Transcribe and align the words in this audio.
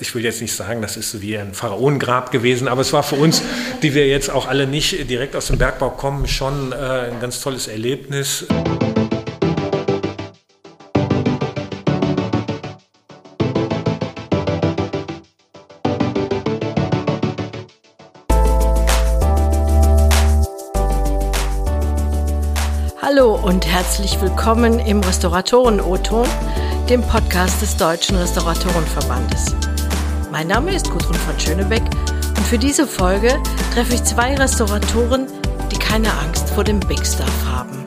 ich 0.00 0.14
will 0.14 0.24
jetzt 0.24 0.40
nicht 0.40 0.54
sagen, 0.54 0.82
das 0.82 0.96
ist 0.96 1.20
wie 1.20 1.36
ein 1.36 1.54
Pharaonengrab 1.54 2.30
gewesen, 2.30 2.68
aber 2.68 2.80
es 2.80 2.92
war 2.92 3.02
für 3.02 3.16
uns, 3.16 3.42
die 3.82 3.94
wir 3.94 4.08
jetzt 4.08 4.30
auch 4.30 4.48
alle 4.48 4.66
nicht 4.66 5.10
direkt 5.10 5.36
aus 5.36 5.48
dem 5.48 5.58
Bergbau 5.58 5.90
kommen, 5.90 6.26
schon 6.26 6.72
äh, 6.72 6.74
ein 6.74 7.20
ganz 7.20 7.40
tolles 7.40 7.68
Erlebnis. 7.68 8.46
Hallo 23.02 23.34
und 23.34 23.66
herzlich 23.66 24.20
willkommen 24.20 24.78
im 24.78 25.00
Restauratoren-O-Ton, 25.00 26.26
dem 26.88 27.02
Podcast 27.02 27.60
des 27.60 27.76
Deutschen 27.76 28.16
Restauratorenverbandes. 28.16 29.69
Mein 30.30 30.46
Name 30.46 30.72
ist 30.72 30.88
Gudrun 30.88 31.16
von 31.16 31.40
Schönebeck 31.40 31.82
und 31.82 32.46
für 32.46 32.56
diese 32.56 32.86
Folge 32.86 33.42
treffe 33.74 33.94
ich 33.94 34.04
zwei 34.04 34.36
Restauratoren, 34.36 35.26
die 35.72 35.78
keine 35.78 36.12
Angst 36.18 36.50
vor 36.50 36.62
dem 36.62 36.78
Big 36.78 37.04
Stuff 37.04 37.44
haben. 37.44 37.84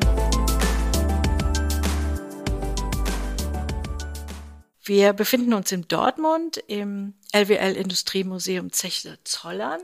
Wir 4.84 5.14
befinden 5.14 5.54
uns 5.54 5.72
in 5.72 5.88
Dortmund 5.88 6.58
im 6.68 7.14
LWL 7.32 7.78
Industriemuseum 7.78 8.74
Zeche 8.74 9.18
Zollern 9.24 9.80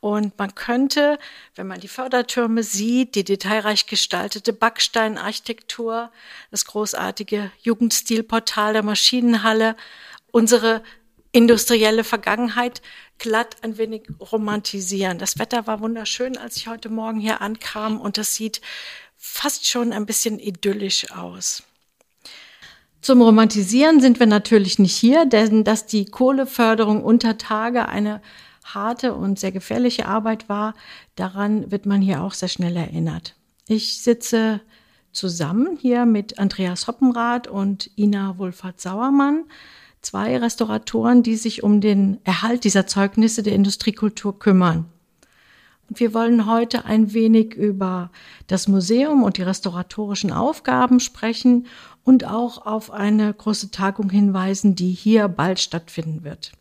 und 0.00 0.38
man 0.38 0.54
könnte, 0.54 1.18
wenn 1.56 1.66
man 1.66 1.80
die 1.80 1.88
Fördertürme 1.88 2.62
sieht, 2.62 3.16
die 3.16 3.24
detailreich 3.24 3.86
gestaltete 3.86 4.54
Backsteinarchitektur, 4.54 6.10
das 6.50 6.64
großartige 6.64 7.52
Jugendstilportal 7.60 8.72
der 8.72 8.82
Maschinenhalle, 8.82 9.76
unsere 10.30 10.82
industrielle 11.38 12.02
Vergangenheit 12.02 12.82
glatt 13.18 13.58
ein 13.62 13.78
wenig 13.78 14.02
romantisieren. 14.20 15.18
Das 15.18 15.38
Wetter 15.38 15.68
war 15.68 15.78
wunderschön, 15.78 16.36
als 16.36 16.56
ich 16.56 16.66
heute 16.66 16.88
Morgen 16.88 17.20
hier 17.20 17.40
ankam 17.40 18.00
und 18.00 18.18
das 18.18 18.34
sieht 18.34 18.60
fast 19.16 19.68
schon 19.68 19.92
ein 19.92 20.04
bisschen 20.04 20.40
idyllisch 20.40 21.12
aus. 21.12 21.62
Zum 23.02 23.22
Romantisieren 23.22 24.00
sind 24.00 24.18
wir 24.18 24.26
natürlich 24.26 24.80
nicht 24.80 24.96
hier, 24.96 25.26
denn 25.26 25.62
dass 25.62 25.86
die 25.86 26.06
Kohleförderung 26.06 27.04
unter 27.04 27.38
Tage 27.38 27.88
eine 27.88 28.20
harte 28.64 29.14
und 29.14 29.38
sehr 29.38 29.52
gefährliche 29.52 30.06
Arbeit 30.06 30.48
war, 30.48 30.74
daran 31.14 31.70
wird 31.70 31.86
man 31.86 32.00
hier 32.02 32.20
auch 32.20 32.32
sehr 32.32 32.48
schnell 32.48 32.76
erinnert. 32.76 33.36
Ich 33.68 34.02
sitze 34.02 34.60
zusammen 35.12 35.78
hier 35.80 36.04
mit 36.04 36.40
Andreas 36.40 36.88
Hoppenrath 36.88 37.46
und 37.46 37.90
Ina 37.96 38.38
Wohlfahrt-Sauermann, 38.38 39.44
zwei 40.08 40.38
Restauratoren, 40.38 41.22
die 41.22 41.36
sich 41.36 41.62
um 41.62 41.82
den 41.82 42.16
Erhalt 42.24 42.64
dieser 42.64 42.86
Zeugnisse 42.86 43.42
der 43.42 43.52
Industriekultur 43.52 44.38
kümmern. 44.38 44.86
Und 45.90 46.00
wir 46.00 46.14
wollen 46.14 46.46
heute 46.46 46.86
ein 46.86 47.12
wenig 47.12 47.52
über 47.52 48.10
das 48.46 48.68
Museum 48.68 49.22
und 49.22 49.36
die 49.36 49.42
restauratorischen 49.42 50.32
Aufgaben 50.32 51.00
sprechen 51.00 51.66
und 52.04 52.24
auch 52.24 52.64
auf 52.64 52.90
eine 52.90 53.34
große 53.34 53.70
Tagung 53.70 54.08
hinweisen, 54.08 54.74
die 54.74 54.92
hier 54.92 55.28
bald 55.28 55.60
stattfinden 55.60 56.24
wird. 56.24 56.52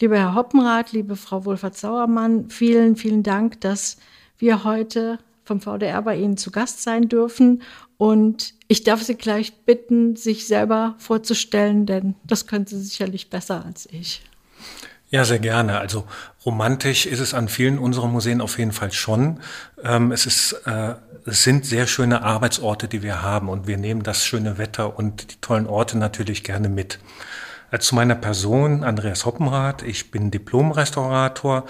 Lieber 0.00 0.16
Herr 0.16 0.34
Hoppenrath, 0.34 0.90
liebe 0.90 1.14
Frau 1.14 1.44
Wohlfahrt-Sauermann, 1.44 2.50
vielen, 2.50 2.96
vielen 2.96 3.22
Dank, 3.22 3.60
dass 3.60 3.96
wir 4.38 4.64
heute 4.64 5.20
vom 5.44 5.60
VDR 5.60 6.02
bei 6.02 6.16
Ihnen 6.18 6.36
zu 6.36 6.50
Gast 6.50 6.82
sein 6.82 7.08
dürfen. 7.08 7.62
Und 7.98 8.54
ich 8.68 8.84
darf 8.84 9.02
Sie 9.02 9.14
gleich 9.14 9.54
bitten, 9.64 10.16
sich 10.16 10.46
selber 10.46 10.94
vorzustellen, 10.98 11.86
denn 11.86 12.14
das 12.24 12.46
können 12.46 12.66
Sie 12.66 12.78
sicherlich 12.80 13.30
besser 13.30 13.64
als 13.64 13.86
ich. 13.90 14.22
Ja, 15.08 15.24
sehr 15.24 15.38
gerne. 15.38 15.78
Also 15.78 16.04
romantisch 16.44 17.06
ist 17.06 17.20
es 17.20 17.32
an 17.32 17.48
vielen 17.48 17.78
unserer 17.78 18.08
Museen 18.08 18.40
auf 18.40 18.58
jeden 18.58 18.72
Fall 18.72 18.92
schon. 18.92 19.40
Ähm, 19.82 20.10
es, 20.10 20.26
ist, 20.26 20.52
äh, 20.66 20.94
es 21.24 21.44
sind 21.44 21.64
sehr 21.64 21.86
schöne 21.86 22.22
Arbeitsorte, 22.22 22.88
die 22.88 23.02
wir 23.02 23.22
haben 23.22 23.48
und 23.48 23.68
wir 23.68 23.76
nehmen 23.76 24.02
das 24.02 24.26
schöne 24.26 24.58
Wetter 24.58 24.98
und 24.98 25.32
die 25.32 25.40
tollen 25.40 25.66
Orte 25.66 25.96
natürlich 25.96 26.42
gerne 26.42 26.68
mit. 26.68 26.98
Äh, 27.70 27.78
zu 27.78 27.94
meiner 27.94 28.16
Person, 28.16 28.82
Andreas 28.82 29.24
Hoppenrath. 29.24 29.82
Ich 29.82 30.10
bin 30.10 30.32
Diplom-Restaurator, 30.32 31.66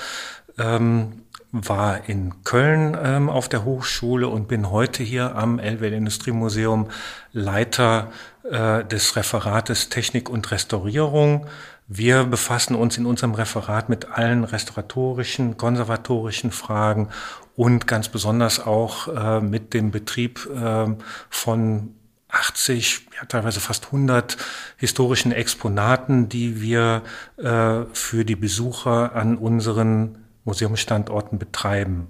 ähm, 0.58 1.22
war 1.62 2.08
in 2.08 2.44
Köln 2.44 2.96
ähm, 3.02 3.30
auf 3.30 3.48
der 3.48 3.64
Hochschule 3.64 4.28
und 4.28 4.48
bin 4.48 4.70
heute 4.70 5.02
hier 5.02 5.36
am 5.36 5.58
Elwell 5.58 5.92
Industriemuseum 5.92 6.88
Leiter 7.32 8.10
äh, 8.50 8.84
des 8.84 9.16
Referates 9.16 9.88
Technik 9.88 10.28
und 10.28 10.50
Restaurierung. 10.50 11.46
Wir 11.88 12.24
befassen 12.24 12.74
uns 12.74 12.98
in 12.98 13.06
unserem 13.06 13.34
Referat 13.34 13.88
mit 13.88 14.10
allen 14.10 14.44
restauratorischen, 14.44 15.56
konservatorischen 15.56 16.50
Fragen 16.50 17.08
und 17.54 17.86
ganz 17.86 18.08
besonders 18.08 18.60
auch 18.60 19.08
äh, 19.08 19.40
mit 19.40 19.72
dem 19.72 19.92
Betrieb 19.92 20.46
äh, 20.54 20.86
von 21.30 21.94
80, 22.28 23.06
ja, 23.16 23.24
teilweise 23.26 23.60
fast 23.60 23.86
100 23.86 24.36
historischen 24.76 25.32
Exponaten, 25.32 26.28
die 26.28 26.60
wir 26.60 27.02
äh, 27.38 27.84
für 27.92 28.24
die 28.24 28.36
Besucher 28.36 29.14
an 29.14 29.38
unseren 29.38 30.25
Museumsstandorten 30.46 31.38
betreiben. 31.38 32.08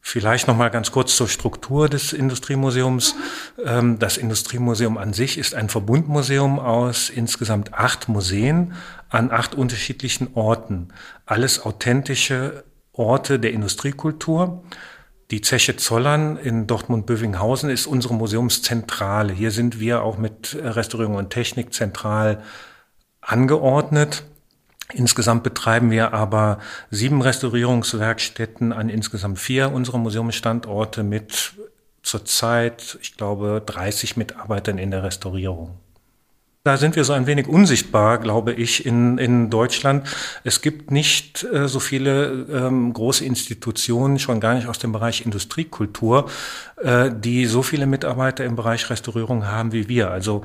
Vielleicht 0.00 0.46
noch 0.46 0.56
mal 0.56 0.70
ganz 0.70 0.92
kurz 0.92 1.16
zur 1.16 1.28
Struktur 1.28 1.88
des 1.88 2.12
Industriemuseums. 2.12 3.16
Ähm, 3.64 3.98
das 3.98 4.18
Industriemuseum 4.18 4.98
an 4.98 5.12
sich 5.12 5.36
ist 5.36 5.56
ein 5.56 5.68
Verbundmuseum 5.68 6.60
aus 6.60 7.10
insgesamt 7.10 7.74
acht 7.74 8.08
Museen 8.08 8.74
an 9.08 9.32
acht 9.32 9.56
unterschiedlichen 9.56 10.28
Orten. 10.34 10.90
Alles 11.26 11.66
authentische 11.66 12.62
Orte 12.92 13.40
der 13.40 13.52
Industriekultur. 13.52 14.62
Die 15.32 15.40
Zeche 15.40 15.76
Zollern 15.76 16.36
in 16.36 16.68
Dortmund-Bövinghausen 16.68 17.68
ist 17.68 17.88
unsere 17.88 18.14
Museumszentrale. 18.14 19.32
Hier 19.32 19.50
sind 19.50 19.80
wir 19.80 20.02
auch 20.02 20.18
mit 20.18 20.56
Restaurierung 20.62 21.16
und 21.16 21.30
Technik 21.30 21.74
zentral 21.74 22.44
angeordnet. 23.20 24.22
Insgesamt 24.92 25.42
betreiben 25.42 25.90
wir 25.90 26.12
aber 26.12 26.58
sieben 26.90 27.20
Restaurierungswerkstätten 27.20 28.72
an 28.72 28.88
insgesamt 28.88 29.38
vier 29.38 29.72
unserer 29.72 29.98
Museumsstandorte 29.98 31.02
mit 31.02 31.54
zurzeit, 32.02 32.98
ich 33.02 33.16
glaube, 33.16 33.62
30 33.66 34.16
Mitarbeitern 34.16 34.78
in 34.78 34.92
der 34.92 35.02
Restaurierung. 35.02 35.78
Da 36.66 36.76
sind 36.78 36.96
wir 36.96 37.04
so 37.04 37.12
ein 37.12 37.28
wenig 37.28 37.46
unsichtbar, 37.46 38.18
glaube 38.18 38.52
ich, 38.52 38.84
in, 38.84 39.18
in 39.18 39.50
Deutschland. 39.50 40.08
Es 40.42 40.62
gibt 40.62 40.90
nicht 40.90 41.44
äh, 41.44 41.68
so 41.68 41.78
viele 41.78 42.44
ähm, 42.52 42.92
große 42.92 43.24
Institutionen, 43.24 44.18
schon 44.18 44.40
gar 44.40 44.54
nicht 44.54 44.66
aus 44.66 44.80
dem 44.80 44.90
Bereich 44.90 45.24
Industriekultur, 45.24 46.28
äh, 46.82 47.12
die 47.14 47.46
so 47.46 47.62
viele 47.62 47.86
Mitarbeiter 47.86 48.44
im 48.44 48.56
Bereich 48.56 48.90
Restaurierung 48.90 49.46
haben 49.46 49.70
wie 49.70 49.88
wir. 49.88 50.10
Also 50.10 50.42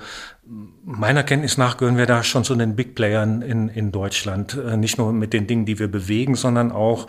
meiner 0.83 1.23
Kenntnis 1.23 1.57
nach 1.57 1.77
gehören 1.77 1.97
wir 1.97 2.05
da 2.05 2.23
schon 2.23 2.43
zu 2.43 2.53
den 2.53 2.75
Big 2.75 2.93
Playern 2.93 3.41
in, 3.41 3.67
in 3.69 3.91
Deutschland. 3.91 4.55
Äh, 4.55 4.77
nicht 4.77 4.99
nur 4.99 5.13
mit 5.13 5.33
den 5.33 5.47
Dingen, 5.47 5.65
die 5.65 5.79
wir 5.79 5.87
bewegen, 5.87 6.35
sondern 6.35 6.71
auch 6.71 7.07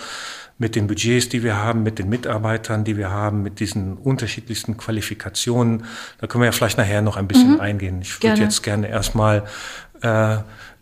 mit 0.63 0.77
den 0.77 0.87
Budgets, 0.87 1.29
die 1.29 1.43
wir 1.43 1.57
haben, 1.57 1.83
mit 1.83 1.99
den 1.99 2.09
Mitarbeitern, 2.09 2.85
die 2.85 2.97
wir 2.97 3.11
haben, 3.11 3.43
mit 3.43 3.59
diesen 3.59 3.99
unterschiedlichsten 3.99 4.77
Qualifikationen. 4.77 5.85
Da 6.21 6.29
können 6.29 6.43
wir 6.43 6.47
ja 6.47 6.53
vielleicht 6.53 6.79
nachher 6.79 7.03
noch 7.03 7.17
ein 7.17 7.27
bisschen 7.27 7.55
mhm. 7.55 7.61
eingehen. 7.61 7.99
Ich 8.01 8.23
würde 8.23 8.41
jetzt 8.41 8.63
gerne 8.63 8.89
erstmal 8.89 9.43
äh, 10.03 10.39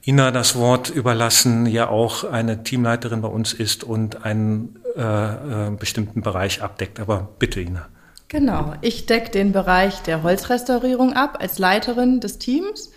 Ina 0.07 0.31
das 0.33 0.55
Wort 0.55 0.91
überlassen, 0.91 1.65
ja 1.65 1.89
auch 1.89 2.25
eine 2.25 2.63
Teamleiterin 2.63 3.23
bei 3.23 3.29
uns 3.29 3.55
ist 3.55 3.83
und 3.83 4.23
einen 4.23 4.79
äh, 4.97 5.01
äh, 5.01 5.71
bestimmten 5.71 6.21
Bereich 6.21 6.61
abdeckt. 6.63 7.01
Aber 7.01 7.31
bitte, 7.39 7.61
Ina. 7.61 7.89
Genau, 8.29 8.75
ich 8.83 9.07
decke 9.07 9.31
den 9.31 9.53
Bereich 9.53 10.03
der 10.03 10.23
Holzrestaurierung 10.23 11.15
ab 11.15 11.39
als 11.41 11.59
Leiterin 11.59 12.21
des 12.21 12.39
Teams. 12.39 12.93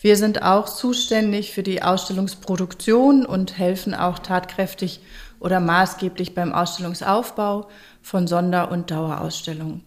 Wir 0.00 0.16
sind 0.16 0.42
auch 0.42 0.66
zuständig 0.66 1.52
für 1.52 1.62
die 1.62 1.82
Ausstellungsproduktion 1.82 3.24
und 3.24 3.56
helfen 3.56 3.94
auch 3.94 4.18
tatkräftig 4.18 5.00
oder 5.44 5.60
maßgeblich 5.60 6.34
beim 6.34 6.54
Ausstellungsaufbau 6.54 7.68
von 8.00 8.26
Sonder- 8.26 8.70
und 8.70 8.90
Dauerausstellungen. 8.90 9.84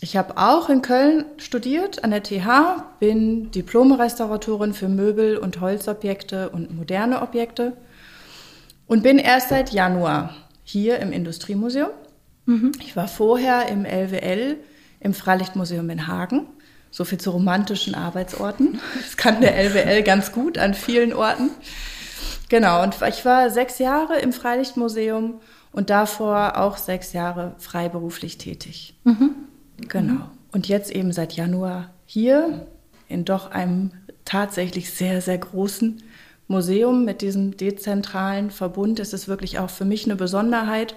Ich 0.00 0.16
habe 0.16 0.36
auch 0.36 0.68
in 0.68 0.82
Köln 0.82 1.24
studiert 1.38 2.04
an 2.04 2.12
der 2.12 2.22
TH, 2.22 2.84
bin 3.00 3.50
Diplom-Restauratorin 3.50 4.72
für 4.72 4.88
Möbel- 4.88 5.36
und 5.36 5.60
Holzobjekte 5.60 6.50
und 6.50 6.72
moderne 6.76 7.22
Objekte 7.22 7.76
und 8.86 9.02
bin 9.02 9.18
erst 9.18 9.48
seit 9.48 9.72
Januar 9.72 10.36
hier 10.62 11.00
im 11.00 11.10
Industriemuseum. 11.10 11.90
Mhm. 12.46 12.72
Ich 12.80 12.94
war 12.94 13.08
vorher 13.08 13.68
im 13.68 13.84
LWL 13.84 14.58
im 15.00 15.12
Freilichtmuseum 15.12 15.90
in 15.90 16.06
Hagen. 16.06 16.46
So 16.90 17.04
viel 17.04 17.18
zu 17.18 17.30
romantischen 17.30 17.96
Arbeitsorten. 17.96 18.78
Das 19.02 19.16
kann 19.16 19.40
der 19.40 19.56
LWL 19.56 20.04
ganz 20.04 20.30
gut 20.30 20.58
an 20.58 20.74
vielen 20.74 21.12
Orten. 21.12 21.50
Genau, 22.54 22.84
und 22.84 22.94
ich 23.08 23.24
war 23.24 23.50
sechs 23.50 23.80
Jahre 23.80 24.20
im 24.20 24.32
Freilichtmuseum 24.32 25.40
und 25.72 25.90
davor 25.90 26.56
auch 26.56 26.76
sechs 26.76 27.12
Jahre 27.12 27.56
freiberuflich 27.58 28.38
tätig. 28.38 28.94
Mhm. 29.02 29.30
Genau. 29.88 30.30
Und 30.52 30.68
jetzt 30.68 30.92
eben 30.92 31.12
seit 31.12 31.32
Januar 31.32 31.90
hier 32.06 32.68
in 33.08 33.24
doch 33.24 33.50
einem 33.50 33.90
tatsächlich 34.24 34.92
sehr, 34.92 35.20
sehr 35.20 35.38
großen 35.38 36.00
Museum 36.46 37.04
mit 37.04 37.22
diesem 37.22 37.56
dezentralen 37.56 38.52
Verbund 38.52 39.00
ist 39.00 39.14
es 39.14 39.26
wirklich 39.26 39.58
auch 39.58 39.70
für 39.70 39.84
mich 39.84 40.04
eine 40.04 40.14
Besonderheit, 40.14 40.94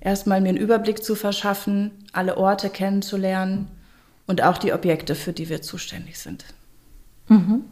erstmal 0.00 0.40
mir 0.40 0.48
einen 0.48 0.56
Überblick 0.56 1.04
zu 1.04 1.16
verschaffen, 1.16 1.90
alle 2.14 2.38
Orte 2.38 2.70
kennenzulernen 2.70 3.68
und 4.26 4.42
auch 4.42 4.56
die 4.56 4.72
Objekte, 4.72 5.16
für 5.16 5.34
die 5.34 5.50
wir 5.50 5.60
zuständig 5.60 6.18
sind. 6.18 6.46
Mhm. 7.28 7.66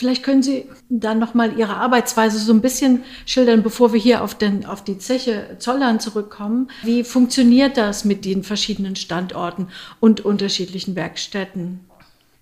Vielleicht 0.00 0.22
können 0.22 0.42
Sie 0.42 0.64
dann 0.88 1.18
noch 1.18 1.34
mal 1.34 1.58
Ihre 1.58 1.76
Arbeitsweise 1.76 2.38
so 2.38 2.54
ein 2.54 2.62
bisschen 2.62 3.04
schildern, 3.26 3.62
bevor 3.62 3.92
wir 3.92 4.00
hier 4.00 4.24
auf, 4.24 4.34
den, 4.34 4.64
auf 4.64 4.82
die 4.82 4.96
Zeche 4.96 5.56
Zollern 5.58 6.00
zurückkommen. 6.00 6.70
Wie 6.82 7.04
funktioniert 7.04 7.76
das 7.76 8.06
mit 8.06 8.24
den 8.24 8.42
verschiedenen 8.42 8.96
Standorten 8.96 9.68
und 10.00 10.22
unterschiedlichen 10.22 10.96
Werkstätten? 10.96 11.80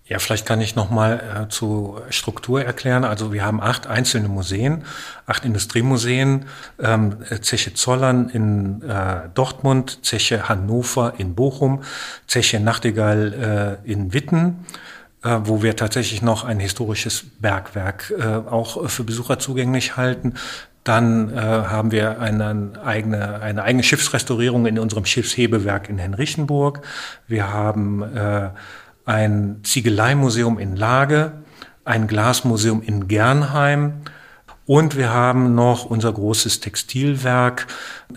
Ja, 0.05 0.21
vielleicht 0.21 0.47
kann 0.47 0.61
ich 0.61 0.77
noch 0.77 0.89
mal 0.91 1.47
äh, 1.47 1.49
zur 1.49 2.05
Struktur 2.11 2.63
erklären. 2.63 3.03
Also 3.03 3.33
wir 3.33 3.45
haben 3.45 3.61
acht 3.61 3.89
einzelne 3.89 4.29
Museen, 4.29 4.85
acht 5.27 5.45
Industriemuseen, 5.45 6.45
ähm, 6.79 7.17
Zeche 7.41 7.75
Zollern 7.75 8.29
in 8.29 8.83
äh, 8.83 9.31
Dortmund, 9.35 10.07
Zeche 10.07 10.49
Hannover 10.49 11.15
in 11.19 11.35
Bochum, 11.35 11.83
Zeche 12.29 12.61
Nachtigall 12.61 13.81
äh, 13.85 13.91
in 13.91 14.13
Witten, 14.15 14.65
äh, 15.25 15.41
wo 15.45 15.63
wir 15.63 15.77
tatsächlich 15.77 16.23
noch 16.23 16.45
ein 16.45 16.61
historisches 16.61 17.25
Bergwerk 17.41 18.13
äh, 18.17 18.25
auch 18.25 18.89
für 18.89 19.05
Besucher 19.05 19.39
zugänglich 19.39 19.97
halten. 19.97 20.35
Dann 20.85 21.31
äh, 21.31 21.37
haben 21.37 21.91
wir 21.91 22.21
eine 22.21 22.73
eigene, 22.83 23.41
eine 23.41 23.63
eigene 23.63 23.83
Schiffsrestaurierung 23.83 24.67
in 24.67 24.79
unserem 24.79 25.05
Schiffshebewerk 25.05 25.89
in 25.89 25.99
Henrichenburg. 25.99 26.83
Wir 27.27 27.53
haben 27.53 28.03
äh, 28.03 28.51
ein 29.05 29.61
Ziegeleimuseum 29.65 30.59
in 30.59 30.77
Lage, 30.77 31.33
ein 31.85 32.07
Glasmuseum 32.07 32.83
in 32.83 33.09
Gernheim 33.09 34.03
und 34.67 34.97
wir 34.97 35.13
haben 35.13 35.55
noch 35.55 35.87
unser 35.87 36.13
großes 36.13 36.61
Textilwerk 36.61 37.67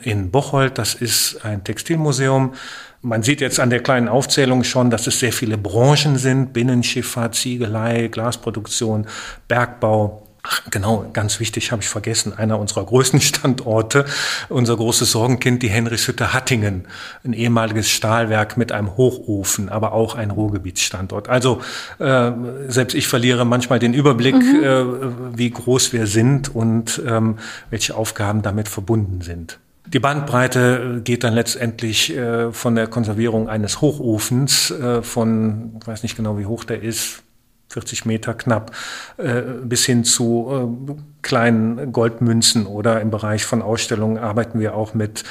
in 0.03 0.31
Bocholt. 0.31 0.77
Das 0.77 0.93
ist 0.93 1.45
ein 1.45 1.63
Textilmuseum. 1.63 2.53
Man 3.03 3.23
sieht 3.23 3.41
jetzt 3.41 3.59
an 3.59 3.71
der 3.71 3.81
kleinen 3.81 4.07
Aufzählung 4.07 4.63
schon, 4.63 4.91
dass 4.91 5.07
es 5.07 5.19
sehr 5.19 5.33
viele 5.33 5.57
Branchen 5.57 6.17
sind. 6.17 6.53
Binnenschifffahrt, 6.53 7.33
Ziegelei, 7.33 8.09
Glasproduktion, 8.09 9.07
Bergbau. 9.47 10.27
Ach, 10.43 10.61
genau, 10.71 11.05
ganz 11.13 11.39
wichtig, 11.39 11.71
habe 11.71 11.83
ich 11.83 11.89
vergessen, 11.89 12.33
einer 12.35 12.59
unserer 12.59 12.83
größten 12.83 13.21
Standorte, 13.21 14.05
unser 14.49 14.75
großes 14.75 15.11
Sorgenkind, 15.11 15.61
die 15.63 15.69
Henrichshütte 15.69 16.33
Hattingen, 16.33 16.87
ein 17.23 17.33
ehemaliges 17.33 17.89
Stahlwerk 17.89 18.57
mit 18.57 18.71
einem 18.71 18.97
Hochofen, 18.97 19.69
aber 19.69 19.93
auch 19.93 20.15
ein 20.15 20.31
Ruhrgebietsstandort. 20.31 21.27
Also 21.29 21.61
äh, 21.99 22.31
selbst 22.67 22.95
ich 22.95 23.07
verliere 23.07 23.45
manchmal 23.45 23.79
den 23.79 23.93
Überblick, 23.93 24.35
mhm. 24.35 24.63
äh, 24.63 25.37
wie 25.37 25.49
groß 25.49 25.93
wir 25.93 26.07
sind 26.07 26.53
und 26.53 27.01
ähm, 27.05 27.37
welche 27.69 27.95
Aufgaben 27.95 28.41
damit 28.41 28.67
verbunden 28.67 29.21
sind. 29.21 29.59
Die 29.93 29.99
Bandbreite 29.99 31.01
geht 31.03 31.25
dann 31.25 31.33
letztendlich 31.33 32.15
äh, 32.15 32.53
von 32.53 32.75
der 32.75 32.87
Konservierung 32.87 33.49
eines 33.49 33.81
Hochofens 33.81 34.71
äh, 34.71 35.01
von, 35.01 35.77
ich 35.81 35.87
weiß 35.87 36.03
nicht 36.03 36.15
genau, 36.15 36.37
wie 36.37 36.45
hoch 36.45 36.63
der 36.63 36.81
ist, 36.81 37.23
40 37.71 38.05
Meter 38.05 38.33
knapp, 38.33 38.71
äh, 39.17 39.41
bis 39.63 39.85
hin 39.85 40.03
zu 40.03 40.87
äh, 40.89 40.93
kleinen 41.21 41.91
Goldmünzen 41.91 42.67
oder 42.67 43.01
im 43.01 43.11
Bereich 43.11 43.45
von 43.45 43.61
Ausstellungen 43.61 44.17
arbeiten 44.17 44.59
wir 44.59 44.75
auch 44.75 44.93
mit 44.93 45.23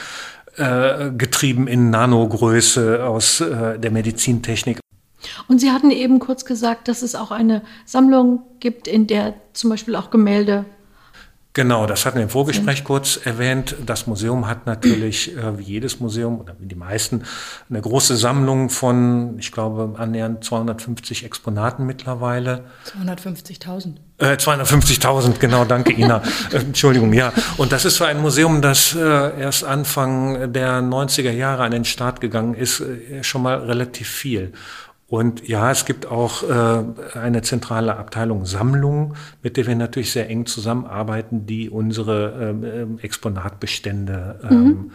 äh, 0.57 1.11
Getrieben 1.11 1.67
in 1.67 1.91
Nanogröße 1.91 3.05
aus 3.05 3.43
der 3.43 3.91
Medizintechnik. 3.91 4.81
Und 5.49 5.61
Sie 5.61 5.71
hatten 5.71 5.91
eben 5.91 6.19
kurz 6.19 6.45
gesagt, 6.45 6.89
dass 6.89 7.03
es 7.03 7.15
auch 7.15 7.31
eine 7.31 7.63
Sammlung 7.85 8.43
gibt, 8.59 8.89
in 8.89 9.07
der 9.07 9.35
zum 9.53 9.71
Beispiel 9.71 9.97
auch 9.97 10.11
Gemälde 10.11 10.65
Genau, 11.53 11.87
das 11.87 12.07
hatten 12.07 12.17
wir 12.17 12.23
im 12.23 12.29
Vorgespräch 12.29 12.85
kurz 12.85 13.19
erwähnt. 13.25 13.75
Das 13.85 14.07
Museum 14.07 14.47
hat 14.47 14.67
natürlich, 14.67 15.37
äh, 15.37 15.59
wie 15.59 15.65
jedes 15.65 15.99
Museum 15.99 16.39
oder 16.39 16.55
wie 16.61 16.67
die 16.67 16.77
meisten, 16.77 17.25
eine 17.69 17.81
große 17.81 18.17
Sammlung 18.17 18.71
von, 18.71 19.37
ich 19.37 19.51
glaube, 19.51 19.99
annähernd 19.99 20.45
250 20.45 21.25
Exponaten 21.25 21.87
mittlerweile. 21.87 22.67
250.000. 23.03 23.97
Äh, 24.19 24.35
250.000, 24.35 25.39
genau, 25.41 25.65
danke 25.65 25.93
Ina. 25.93 26.23
Äh, 26.53 26.59
Entschuldigung, 26.59 27.13
ja. 27.13 27.33
Und 27.59 27.73
das 27.73 27.85
ist 27.85 27.97
für 27.97 28.07
ein 28.07 28.21
Museum, 28.21 28.63
das 28.63 28.95
äh, 28.95 29.41
erst 29.41 29.65
Anfang 29.65 30.53
der 30.53 30.81
90er 30.81 31.31
Jahre 31.31 31.65
an 31.65 31.73
den 31.73 31.85
Start 31.85 32.21
gegangen 32.21 32.55
ist, 32.55 32.81
äh, 32.81 33.23
schon 33.23 33.43
mal 33.43 33.59
relativ 33.59 34.09
viel. 34.09 34.53
Und 35.11 35.49
ja, 35.49 35.73
es 35.73 35.87
gibt 35.87 36.07
auch 36.07 36.45
äh, 36.45 36.85
eine 37.19 37.43
zentrale 37.43 37.97
Abteilung 37.97 38.47
Sammlung, 38.47 39.15
mit 39.43 39.57
der 39.57 39.67
wir 39.67 39.75
natürlich 39.75 40.13
sehr 40.13 40.31
eng 40.31 40.47
zusammenarbeiten, 40.47 41.47
die 41.47 41.69
unsere 41.69 42.33
ähm, 42.41 42.65
ähm 42.65 42.99
Exponatbestände 43.03 44.39
ähm, 44.49 44.65
mhm. 44.65 44.93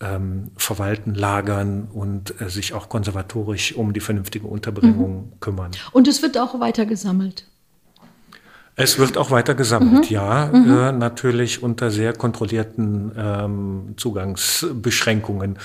ähm, 0.00 0.50
verwalten, 0.56 1.14
lagern 1.14 1.86
und 1.92 2.40
äh, 2.40 2.50
sich 2.50 2.74
auch 2.74 2.88
konservatorisch 2.88 3.76
um 3.76 3.92
die 3.92 4.00
vernünftige 4.00 4.48
Unterbringung 4.48 5.26
mhm. 5.26 5.40
kümmern. 5.40 5.70
Und 5.92 6.08
es 6.08 6.20
wird 6.20 6.36
auch 6.36 6.58
weiter 6.58 6.84
gesammelt. 6.84 7.46
Es 8.76 8.98
wird 8.98 9.16
auch 9.16 9.30
weiter 9.30 9.54
gesammelt, 9.54 10.10
mhm. 10.10 10.14
ja, 10.16 10.50
mhm. 10.52 10.76
Äh, 10.76 10.90
natürlich 10.90 11.62
unter 11.62 11.92
sehr 11.92 12.12
kontrollierten 12.12 13.12
ähm, 13.16 13.94
Zugangsbeschränkungen, 13.96 15.60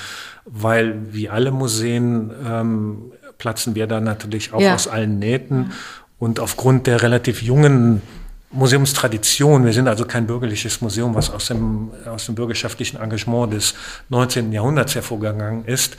weil 0.46 1.12
wie 1.12 1.28
alle 1.28 1.50
Museen 1.50 2.30
ähm, 2.48 3.12
platzen 3.40 3.74
wir 3.74 3.88
da 3.88 4.00
natürlich 4.00 4.54
auch 4.54 4.62
ja. 4.62 4.76
aus 4.76 4.88
allen 4.88 5.18
Nähten. 5.18 5.72
Und 6.20 6.40
aufgrund 6.40 6.86
der 6.86 7.02
relativ 7.02 7.42
jungen 7.42 8.04
Museumstradition, 8.52 9.66
wir 9.66 9.74
sind 9.74 9.88
also 9.88 10.06
kein 10.06 10.28
bürgerliches 10.28 10.82
Museum, 10.82 11.16
was 11.16 11.32
aus 11.32 11.48
dem, 11.48 11.92
aus 12.06 12.26
dem 12.26 12.36
bürgerschaftlichen 12.36 13.00
Engagement 13.00 13.54
des 13.54 13.74
19. 14.10 14.52
Jahrhunderts 14.52 14.94
hervorgegangen 14.96 15.66
ist, 15.66 15.98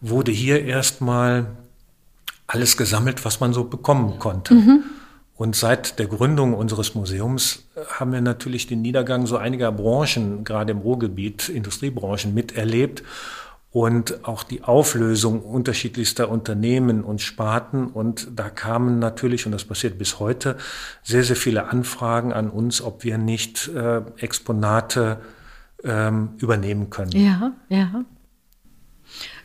wurde 0.00 0.32
hier 0.32 0.64
erstmal 0.64 1.46
alles 2.46 2.76
gesammelt, 2.76 3.24
was 3.24 3.40
man 3.40 3.52
so 3.52 3.64
bekommen 3.64 4.18
konnte. 4.18 4.54
Mhm. 4.54 4.84
Und 5.36 5.54
seit 5.54 5.98
der 5.98 6.06
Gründung 6.06 6.54
unseres 6.54 6.94
Museums 6.94 7.64
haben 7.98 8.12
wir 8.12 8.20
natürlich 8.20 8.66
den 8.66 8.80
Niedergang 8.82 9.26
so 9.26 9.36
einiger 9.36 9.70
Branchen, 9.70 10.42
gerade 10.44 10.72
im 10.72 10.78
Ruhrgebiet, 10.78 11.48
Industriebranchen, 11.48 12.34
miterlebt 12.34 13.04
und 13.70 14.26
auch 14.26 14.44
die 14.44 14.64
Auflösung 14.64 15.42
unterschiedlichster 15.42 16.30
Unternehmen 16.30 17.04
und 17.04 17.20
Sparten. 17.20 17.88
Und 17.88 18.28
da 18.34 18.48
kamen 18.48 18.98
natürlich, 18.98 19.44
und 19.44 19.52
das 19.52 19.64
passiert 19.64 19.98
bis 19.98 20.18
heute, 20.18 20.56
sehr, 21.02 21.22
sehr 21.22 21.36
viele 21.36 21.68
Anfragen 21.68 22.32
an 22.32 22.48
uns, 22.48 22.80
ob 22.80 23.04
wir 23.04 23.18
nicht 23.18 23.68
äh, 23.68 24.02
Exponate 24.18 25.20
ähm, 25.84 26.30
übernehmen 26.38 26.88
können. 26.88 27.12
Ja, 27.12 27.52
ja. 27.68 28.04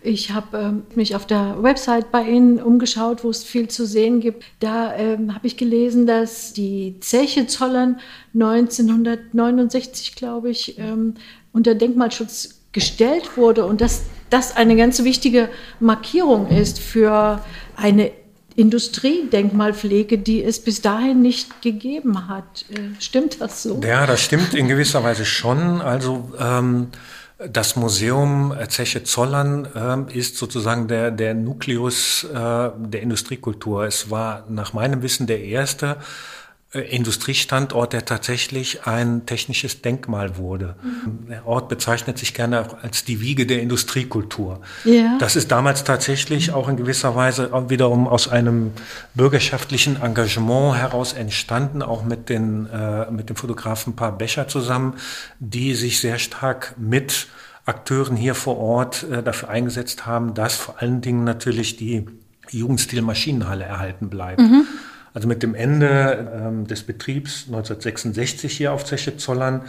Ich 0.02 0.32
habe 0.32 0.58
ähm, 0.58 0.84
mich 0.96 1.16
auf 1.16 1.26
der 1.26 1.64
Website 1.64 2.12
bei 2.12 2.24
Ihnen 2.24 2.62
umgeschaut, 2.62 3.24
wo 3.24 3.30
es 3.30 3.44
viel 3.44 3.70
zu 3.70 3.86
sehen 3.86 4.20
gibt. 4.20 4.44
Da 4.60 4.94
ähm, 4.96 5.34
habe 5.34 5.48
ich 5.48 5.56
gelesen, 5.56 6.06
dass 6.06 6.52
die 6.52 6.98
Zeche 7.00 7.48
Zollern 7.48 8.00
1969, 8.34 10.16
glaube 10.16 10.50
ich, 10.50 10.78
ähm, 10.78 11.14
unter 11.54 11.76
Denkmalschutz 11.76 12.63
gestellt 12.74 13.38
wurde 13.38 13.66
und 13.66 13.82
dass 13.82 14.04
das 14.30 14.56
eine 14.56 14.76
ganz 14.76 15.04
wichtige 15.04 15.50
Markierung 15.80 16.50
ist 16.50 16.80
für 16.80 17.40
eine 17.76 18.12
Industriedenkmalpflege, 18.56 20.18
die 20.18 20.44
es 20.44 20.60
bis 20.60 20.82
dahin 20.82 21.22
nicht 21.22 21.62
gegeben 21.62 22.28
hat. 22.28 22.66
Äh, 22.70 23.00
stimmt 23.00 23.42
das 23.42 23.64
so? 23.64 23.80
Ja, 23.84 24.06
das 24.06 24.22
stimmt 24.22 24.54
in 24.54 24.68
gewisser 24.68 25.04
Weise 25.04 25.26
schon. 25.26 25.82
Also 25.82 26.32
ähm, 26.40 26.90
das 27.38 27.76
Museum 27.76 28.54
Zeche 28.70 29.04
Zollern 29.04 30.08
äh, 30.10 30.18
ist 30.18 30.38
sozusagen 30.38 30.88
der, 30.88 31.12
der 31.12 31.34
Nukleus 31.34 32.26
äh, 32.26 32.36
der 32.36 33.02
Industriekultur. 33.02 33.86
Es 33.86 34.12
war 34.12 34.46
nach 34.50 34.74
meinem 34.74 35.02
Wissen 35.02 35.26
der 35.26 35.44
erste 35.44 35.88
äh, 35.88 36.43
Industriestandort, 36.74 37.94
der 37.94 38.04
tatsächlich 38.04 38.88
ein 38.88 39.28
technisches 39.28 39.84
Denkmal 39.84 40.38
wurde. 40.38 40.76
Mhm. 40.82 41.28
Der 41.30 41.46
Ort 41.46 41.70
bezeichnet 41.70 42.18
sich 42.18 42.34
gerne 42.34 42.66
als 42.82 43.06
die 43.06 43.22
Wiege 43.22 43.46
der 43.46 43.62
Industriekultur. 43.62 44.60
Ja. 44.84 45.18
Das 45.20 45.36
ist 45.36 45.52
damals 45.52 45.84
tatsächlich 45.84 46.52
auch 46.52 46.68
in 46.68 46.76
gewisser 46.76 47.16
Weise 47.16 47.52
wiederum 47.70 48.08
aus 48.08 48.28
einem 48.28 48.72
bürgerschaftlichen 49.14 50.02
Engagement 50.02 50.76
heraus 50.78 51.14
entstanden, 51.14 51.84
auch 51.84 52.04
mit, 52.04 52.30
den, 52.30 52.68
äh, 52.68 53.12
mit 53.12 53.30
dem 53.30 53.36
Fotografen 53.36 53.96
Paar 53.96 54.18
Becher 54.18 54.48
zusammen, 54.48 54.96
die 55.40 55.76
sich 55.76 56.00
sehr 56.00 56.18
stark 56.18 56.74
mit 56.78 57.28
Akteuren 57.66 58.16
hier 58.18 58.34
vor 58.34 58.58
Ort 58.58 59.04
äh, 59.04 59.22
dafür 59.22 59.50
eingesetzt 59.50 60.08
haben, 60.08 60.34
dass 60.34 60.56
vor 60.56 60.82
allen 60.82 61.02
Dingen 61.02 61.24
natürlich 61.24 61.78
die 61.78 62.08
Jugendstil 62.50 63.02
Maschinenhalle 63.04 63.64
erhalten 63.64 64.10
bleibt. 64.10 64.40
Mhm. 64.40 64.66
Also 65.14 65.28
mit 65.28 65.44
dem 65.44 65.54
Ende 65.54 66.32
ähm, 66.36 66.68
des 66.68 66.84
Betriebs 66.84 67.46
1966 67.48 68.58
hier 68.58 68.74
auf 68.74 68.84
Zeche 68.84 69.18
Zollern 69.18 69.62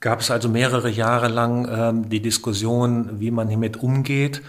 gab 0.00 0.20
es 0.20 0.30
also 0.30 0.48
mehrere 0.48 0.90
Jahre 0.90 1.28
lang 1.28 1.68
ähm, 1.70 2.08
die 2.08 2.20
Diskussion, 2.20 3.20
wie 3.20 3.30
man 3.30 3.48
hiermit 3.48 3.76
umgeht 3.76 4.42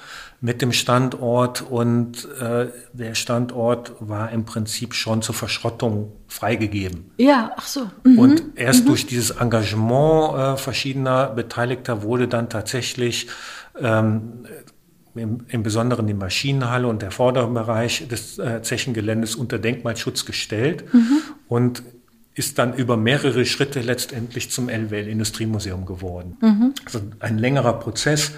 mit 0.44 0.64
dem 0.64 0.72
Standort 0.72 1.62
und 1.62 2.28
äh, 2.42 2.68
der 2.94 3.14
Standort 3.14 3.94
war 4.00 4.32
im 4.32 4.44
Prinzip 4.44 4.96
schon 4.96 5.22
zur 5.22 5.36
Verschrottung 5.36 6.14
freigegeben. 6.28 7.12
Ja, 7.18 7.52
ach 7.56 7.68
so. 7.68 7.92
Mhm. 8.04 8.18
Und 8.20 8.44
erst 8.56 8.84
mhm. 8.84 8.88
durch 8.88 9.06
dieses 9.06 9.30
Engagement 9.30 10.36
äh, 10.36 10.58
verschiedener 10.58 11.28
Beteiligter 11.28 12.02
wurde 12.02 12.28
dann 12.28 12.50
tatsächlich 12.50 13.28
ähm, 13.80 14.48
im, 15.16 15.46
im 15.48 15.64
Besonderen 15.64 16.08
die 16.08 16.14
Maschinenhalle 16.14 16.88
und 16.88 17.02
der 17.02 17.12
vordere 17.12 17.48
Bereich 17.48 18.08
des 18.08 18.40
äh, 18.40 18.62
Zechengeländes 18.62 19.36
unter 19.36 19.60
Denkmalschutz 19.60 20.26
gestellt 20.26 20.86
mhm. 20.94 21.22
und 21.48 21.84
ist 22.34 22.60
dann 22.60 22.74
über 22.74 22.96
mehrere 22.98 23.46
Schritte 23.46 23.82
letztendlich 23.82 24.52
zum 24.52 24.70
LWL 24.70 25.08
Industriemuseum 25.08 25.86
geworden. 25.86 26.38
Mhm. 26.42 26.74
Also 26.86 27.02
ein 27.20 27.38
längerer 27.38 27.74
Prozess 27.74 28.32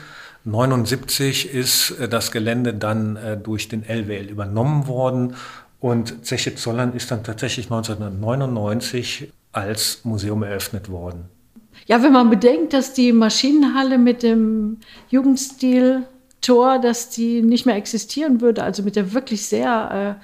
1979 0.45 1.53
ist 1.53 1.91
äh, 1.91 2.09
das 2.09 2.31
Gelände 2.31 2.73
dann 2.73 3.15
äh, 3.15 3.37
durch 3.37 3.69
den 3.69 3.83
LWL 3.83 4.29
übernommen 4.29 4.87
worden 4.87 5.35
und 5.79 6.25
Zeche 6.25 6.55
Zollern 6.55 6.93
ist 6.93 7.11
dann 7.11 7.23
tatsächlich 7.23 7.65
1999 7.65 9.31
als 9.51 10.01
Museum 10.03 10.43
eröffnet 10.43 10.89
worden. 10.89 11.25
Ja, 11.85 12.01
wenn 12.01 12.13
man 12.13 12.29
bedenkt, 12.29 12.73
dass 12.73 12.93
die 12.93 13.11
Maschinenhalle 13.11 13.97
mit 13.97 14.23
dem 14.23 14.77
Jugendstil 15.09 16.03
Tor, 16.43 16.77
dass 16.77 17.09
die 17.09 17.41
nicht 17.41 17.65
mehr 17.65 17.75
existieren 17.75 18.41
würde, 18.41 18.63
also 18.63 18.83
mit 18.83 18.95
der 18.95 19.13
wirklich 19.13 19.47
sehr 19.47 20.19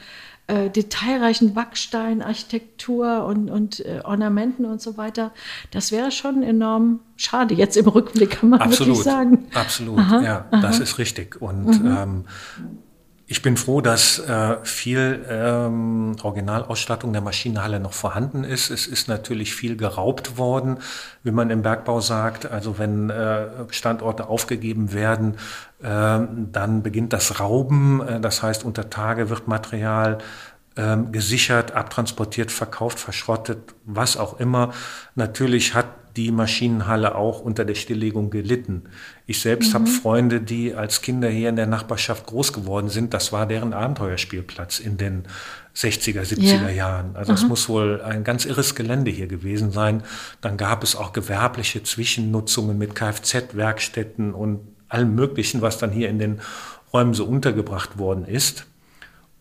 äh, 0.48 0.64
äh, 0.66 0.70
detailreichen 0.70 1.54
Backsteinarchitektur 1.54 3.26
und, 3.26 3.50
und 3.50 3.86
äh, 3.86 4.02
Ornamenten 4.04 4.66
und 4.66 4.82
so 4.82 4.98
weiter. 4.98 5.32
Das 5.72 5.92
wäre 5.92 6.12
schon 6.12 6.44
enorm 6.44 7.00
schade. 7.16 7.54
Jetzt 7.54 7.78
im 7.78 7.88
Rückblick 7.88 8.32
kann 8.32 8.50
man 8.50 8.60
absolut, 8.60 8.98
wirklich 8.98 9.04
sagen. 9.04 9.48
Absolut, 9.54 10.00
aha, 10.00 10.22
ja, 10.22 10.46
aha. 10.52 10.62
das 10.62 10.80
ist 10.80 10.98
richtig. 10.98 11.42
Und 11.42 11.84
mhm. 11.84 11.98
ähm, 11.98 12.26
ich 13.32 13.44
bin 13.44 13.58
froh, 13.58 13.80
dass 13.80 14.18
äh, 14.18 14.58
viel 14.64 15.24
ähm, 15.30 16.16
Originalausstattung 16.24 17.14
der 17.14 17.22
Maschinenhalle 17.22 17.80
noch 17.80 17.94
vorhanden 17.94 18.44
ist. 18.44 18.72
Es 18.72 18.88
ist 18.88 19.08
natürlich 19.08 19.54
viel 19.54 19.78
geraubt 19.78 20.40
worden, 20.40 20.78
wie 21.22 21.30
man 21.30 21.52
im 21.52 21.62
Bergbau 21.62 22.02
sagt. 22.02 22.50
Also 22.50 22.80
wenn 22.80 23.12
äh, 23.12 23.46
Standorte 23.70 24.26
aufgegeben 24.28 24.94
werden, 24.94 25.36
äh, 25.84 25.86
dann 26.52 26.82
beginnt 26.82 27.14
das 27.14 27.40
Rauben. 27.40 28.02
Äh, 28.02 28.20
das 28.20 28.42
heißt, 28.42 28.64
unter 28.66 28.90
Tage 28.90 29.30
wird 29.30 29.48
Material 29.48 30.18
ähm, 30.76 31.12
gesichert, 31.12 31.74
abtransportiert, 31.74 32.52
verkauft, 32.52 32.98
verschrottet, 32.98 33.76
was 33.86 34.18
auch 34.18 34.40
immer. 34.40 34.74
Natürlich 35.14 35.76
hat 35.76 35.86
die 36.20 36.32
Maschinenhalle 36.32 37.16
auch 37.16 37.40
unter 37.40 37.64
der 37.64 37.76
Stilllegung 37.76 38.30
gelitten. 38.30 38.84
Ich 39.26 39.40
selbst 39.40 39.70
mhm. 39.70 39.74
habe 39.76 39.88
Freunde, 39.88 40.42
die 40.42 40.74
als 40.74 41.02
Kinder 41.02 41.30
hier 41.30 41.48
in 41.48 41.56
der 41.56 41.66
Nachbarschaft 41.66 42.26
groß 42.26 42.52
geworden 42.52 42.90
sind. 42.90 43.14
Das 43.14 43.32
war 43.32 43.46
deren 43.46 43.74
Abenteuerspielplatz 43.74 44.80
in 44.80 44.98
den 44.98 45.24
60er, 45.78 46.24
70er 46.24 46.64
ja. 46.64 46.70
Jahren. 46.70 47.16
Also 47.16 47.32
es 47.32 47.48
muss 47.48 47.70
wohl 47.70 48.02
ein 48.02 48.26
ganz 48.26 48.44
irres 48.44 48.76
Gelände 48.76 49.12
hier 49.12 49.28
gewesen 49.28 49.72
sein. 49.72 50.04
Dann 50.42 50.58
gab 50.58 50.84
es 50.84 50.98
auch 50.98 51.14
gewerbliche 51.14 51.84
Zwischennutzungen 51.84 52.78
mit 52.78 52.96
Kfz-Werkstätten 52.96 54.34
und 54.34 54.60
allem 54.90 55.16
Möglichen, 55.16 55.62
was 55.62 55.78
dann 55.78 55.92
hier 55.92 56.10
in 56.10 56.20
den 56.20 56.42
Räumen 56.92 57.14
so 57.14 57.24
untergebracht 57.24 57.98
worden 57.98 58.26
ist. 58.26 58.66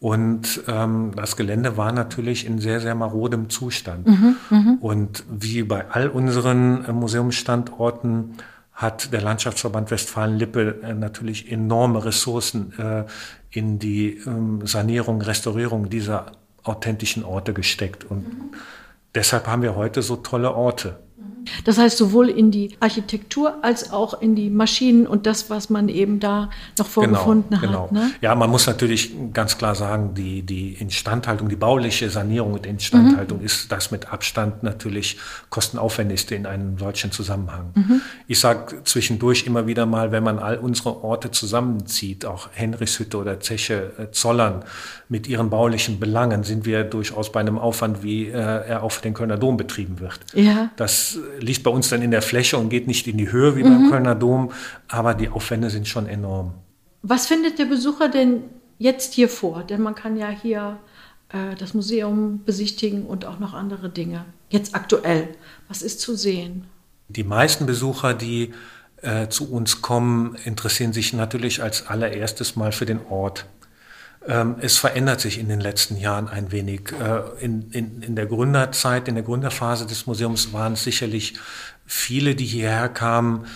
Und 0.01 0.63
ähm, 0.69 1.13
das 1.17 1.37
Gelände 1.37 1.77
war 1.77 1.93
natürlich 1.93 2.47
in 2.47 2.59
sehr, 2.61 2.81
sehr 2.81 2.95
marodem 2.95 3.51
Zustand. 3.51 4.07
Mhm, 4.07 4.37
mh. 4.49 4.77
Und 4.81 5.25
wie 5.29 5.65
bei 5.65 5.91
all 5.91 6.09
unseren 6.09 6.85
äh, 6.85 6.93
Museumsstandorten 6.93 8.35
hat 8.73 9.13
der 9.13 9.21
Landschaftsverband 9.21 9.91
Westfalen-Lippe 9.91 10.83
äh, 10.83 10.95
natürlich 10.95 11.51
enorme 11.51 12.05
Ressourcen 12.05 12.73
äh, 12.79 13.05
in 13.51 13.81
die 13.81 14.19
ähm, 14.25 14.65
Sanierung, 14.65 15.21
Restaurierung 15.21 15.91
dieser 15.91 16.33
authentischen 16.63 17.25
Orte 17.25 17.53
gesteckt. 17.53 18.05
Und 18.05 18.29
mhm. 18.29 18.51
deshalb 19.17 19.49
haben 19.49 19.63
wir 19.63 19.75
heute 19.75 20.03
so 20.03 20.15
tolle 20.15 20.55
Orte. 20.55 21.01
Das 21.65 21.79
heißt, 21.79 21.97
sowohl 21.97 22.29
in 22.29 22.51
die 22.51 22.77
Architektur 22.81 23.63
als 23.63 23.93
auch 23.93 24.21
in 24.21 24.35
die 24.35 24.51
Maschinen 24.51 25.07
und 25.07 25.27
das, 25.27 25.51
was 25.51 25.71
man 25.71 25.89
eben 25.89 26.21
da 26.21 26.51
noch 26.79 26.87
vorgefunden 26.87 27.61
genau, 27.61 27.83
hat. 27.85 27.89
Genau. 27.91 28.03
Ne? 28.05 28.11
Ja, 28.21 28.35
man 28.35 28.51
muss 28.51 28.67
natürlich 28.67 29.13
ganz 29.33 29.59
klar 29.59 29.75
sagen, 29.75 30.15
die, 30.15 30.43
die 30.43 30.75
Instandhaltung, 30.75 31.49
die 31.49 31.57
bauliche 31.57 32.11
Sanierung 32.11 32.55
und 32.55 32.67
Instandhaltung 32.67 33.39
mhm. 33.39 33.45
ist 33.45 33.71
das 33.73 33.91
mit 33.91 34.13
Abstand 34.13 34.63
natürlich 34.63 35.19
kostenaufwendigste 35.51 36.35
in 36.35 36.47
einem 36.47 36.79
solchen 36.79 37.13
Zusammenhang. 37.13 37.73
Mhm. 37.75 38.01
Ich 38.27 38.41
sage 38.41 38.83
zwischendurch 38.85 39.47
immer 39.47 39.67
wieder 39.67 39.87
mal, 39.87 40.13
wenn 40.13 40.23
man 40.23 40.39
all 40.39 40.59
unsere 40.59 41.03
Orte 41.05 41.31
zusammenzieht, 41.31 42.25
auch 42.25 42.49
Henrichshütte 42.53 43.17
oder 43.17 43.41
Zeche 43.41 43.93
äh, 43.99 44.11
Zollern 44.11 44.65
mit 45.09 45.27
ihren 45.27 45.51
baulichen 45.51 45.99
Belangen, 45.99 46.45
sind 46.45 46.67
wir 46.67 46.85
durchaus 46.85 47.33
bei 47.33 47.41
einem 47.41 47.59
Aufwand, 47.59 48.03
wie 48.03 48.27
äh, 48.27 48.33
er 48.33 48.83
auf 48.83 49.01
den 49.01 49.15
Kölner 49.15 49.39
Dom 49.39 49.57
betrieben 49.57 50.01
wird. 50.01 50.21
Ja. 50.35 50.71
Das 50.77 51.19
liegt 51.41 51.63
bei 51.63 51.71
uns 51.71 51.89
dann 51.89 52.03
in 52.03 52.11
der 52.11 52.23
Fläche 52.23 52.59
und 52.59 52.69
geht 52.69 52.87
nicht 52.87 53.07
in 53.07 53.17
die 53.17 53.33
Höhe 53.33 53.57
wie 53.57 53.63
mhm. 53.63 53.69
beim 53.69 53.91
Kölner 53.91 54.15
Dom, 54.15 54.53
aber 54.89 55.15
die 55.15 55.29
Aufwände 55.29 55.71
sind 55.71 55.89
schon 55.89 56.07
enorm. 56.07 56.55
Was 57.03 57.27
findet 57.27 57.59
der 57.59 57.67
Besucher 57.67 58.09
denn 58.09 58.45
jetzt 58.79 59.15
hier 59.15 59.29
vor? 59.29 59.65
Denn 59.65 59.81
man 59.81 59.95
kann 59.95 60.17
ja 60.17 60.29
hier 60.29 60.79
äh, 61.31 61.55
das 61.57 61.75
Museum 61.75 62.43
besichtigen 62.45 63.07
und 63.07 63.25
auch 63.25 63.39
noch 63.39 63.55
andere 63.55 63.89
Dinge. 63.89 64.25
Jetzt 64.51 64.75
aktuell, 64.75 65.29
was 65.69 65.83
ist 65.83 66.01
zu 66.01 66.17
sehen? 66.17 66.65
Die 67.09 67.25
meisten 67.25 67.67
Besucher, 67.67 68.15
die 68.15 68.53
äh, 69.03 69.29
zu 69.29 69.51
uns 69.51 69.81
kommen, 69.81 70.37
interessieren 70.45 70.93
sich 70.93 71.13
natürlich 71.13 71.63
als 71.63 71.87
allererstes 71.87 72.57
mal 72.57 72.73
für 72.73 72.87
den 72.87 73.01
Ort. 73.09 73.47
Ähm, 74.27 74.57
es 74.61 74.79
verändert 74.79 75.21
sich 75.21 75.39
in 75.39 75.49
den 75.49 75.61
letzten 75.61 75.97
Jahren 75.97 76.29
ein 76.29 76.53
wenig. 76.53 76.93
Äh, 76.93 77.45
in, 77.45 77.71
in, 77.71 78.03
in 78.03 78.17
der 78.17 78.27
Gründerzeit, 78.27 79.09
in 79.09 79.15
der 79.15 79.25
Gründerphase 79.25 79.87
des 79.87 80.07
Museums 80.07 80.53
waren 80.53 80.75
es 80.75 80.85
sicherlich 80.85 81.35
viele, 81.87 82.35
die 82.35 82.45
hierher 82.45 82.89
kamen, 82.89 83.47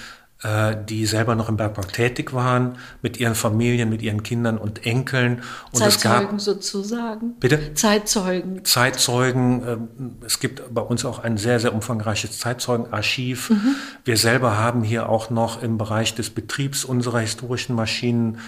äh, 0.42 0.76
die 0.88 1.07
selber 1.07 1.37
noch 1.37 1.49
im 1.49 1.57
Bergbau 1.57 1.83
tätig 1.83 2.33
waren, 2.33 2.78
mit 3.00 3.19
ihren 3.19 3.35
Familien, 3.35 3.88
mit 3.90 4.02
ihren 4.02 4.23
Kindern 4.23 4.59
und 4.59 4.85
Enkeln. 4.85 5.42
Und 5.71 5.78
Zeitzeugen 5.78 5.90
es 5.90 6.02
gab, 6.02 6.40
sozusagen. 6.40 7.35
Bitte? 7.38 7.75
Zeitzeugen. 7.75 8.64
Zeitzeugen. 8.64 9.62
Ähm, 9.66 9.88
es 10.26 10.40
gibt 10.40 10.62
bei 10.75 10.81
uns 10.81 11.04
auch 11.04 11.21
ein 11.21 11.37
sehr, 11.37 11.61
sehr 11.61 11.73
umfangreiches 11.73 12.38
Zeitzeugenarchiv. 12.38 13.50
Mhm. 13.50 13.76
Wir 14.04 14.16
selber 14.16 14.59
haben 14.59 14.83
hier 14.83 15.09
auch 15.09 15.31
noch 15.31 15.62
im 15.62 15.78
Bereich 15.78 16.14
des 16.14 16.31
Betriebs 16.31 16.85
unserer 16.85 17.21
historischen 17.21 17.76
Maschinen 17.76 18.38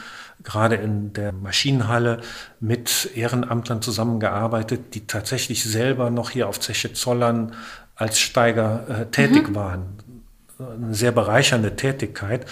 gerade 0.45 0.77
in 0.77 1.13
der 1.13 1.33
Maschinenhalle 1.33 2.21
mit 2.61 3.11
Ehrenamtlern 3.15 3.83
zusammengearbeitet, 3.83 4.95
die 4.95 5.07
tatsächlich 5.07 5.65
selber 5.65 6.11
noch 6.11 6.31
hier 6.31 6.49
auf 6.49 6.61
Zeche 6.61 6.93
Zollern 6.93 7.55
als 7.97 8.19
Steiger 8.19 8.87
äh, 8.89 9.07
tätig 9.07 9.49
mhm. 9.49 9.55
waren. 9.55 9.83
Eine 10.59 10.95
sehr 10.95 11.13
bereichernde 11.13 11.75
Tätigkeit. 11.77 12.47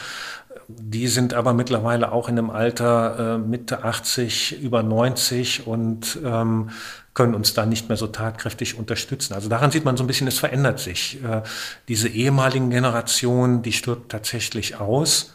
Die 0.69 1.09
sind 1.09 1.35
aber 1.35 1.53
mittlerweile 1.53 2.13
auch 2.13 2.29
in 2.29 2.39
einem 2.39 2.51
Alter 2.51 3.37
äh, 3.37 3.39
Mitte 3.39 3.85
80, 3.85 4.63
über 4.63 4.83
90 4.83 5.67
und 5.67 6.19
ähm, 6.25 6.71
können 7.15 7.35
uns 7.35 7.53
da 7.53 7.67
nicht 7.67 7.89
mehr 7.89 7.97
so 7.99 8.07
tatkräftig 8.07 8.79
unterstützen. 8.79 9.35
Also 9.35 9.49
daran 9.49 9.71
sieht 9.71 9.85
man 9.85 9.97
so 9.97 10.05
ein 10.05 10.07
bisschen, 10.07 10.29
es 10.29 10.39
verändert 10.39 10.79
sich. 10.81 11.23
Äh, 11.23 11.43
diese 11.89 12.09
ehemaligen 12.09 12.71
Generationen, 12.71 13.63
die 13.63 13.73
stirbt 13.73 14.11
tatsächlich 14.11 14.81
aus. 14.81 15.35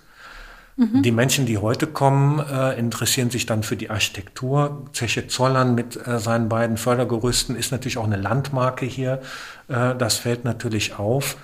Mhm. 0.77 1.01
Die 1.01 1.11
Menschen, 1.11 1.47
die 1.47 1.57
heute 1.57 1.87
kommen, 1.87 2.39
äh, 2.39 2.77
interessieren 2.77 3.31
sich 3.31 3.47
dann 3.47 3.63
für 3.63 3.75
die 3.75 3.89
Architektur. 3.89 4.85
Zeche 4.93 5.27
Zollern 5.27 5.73
mit 5.73 5.97
äh, 6.07 6.19
seinen 6.19 6.49
beiden 6.49 6.77
Fördergerüsten 6.77 7.55
ist 7.55 7.71
natürlich 7.71 7.97
auch 7.97 8.05
eine 8.05 8.17
Landmarke 8.17 8.85
hier. 8.85 9.21
Äh, 9.67 9.95
das 9.95 10.17
fällt 10.17 10.45
natürlich 10.45 10.99
auf, 10.99 11.37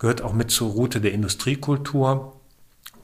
gehört 0.00 0.22
auch 0.22 0.32
mit 0.32 0.50
zur 0.50 0.72
Route 0.72 1.00
der 1.00 1.12
Industriekultur. 1.12 2.36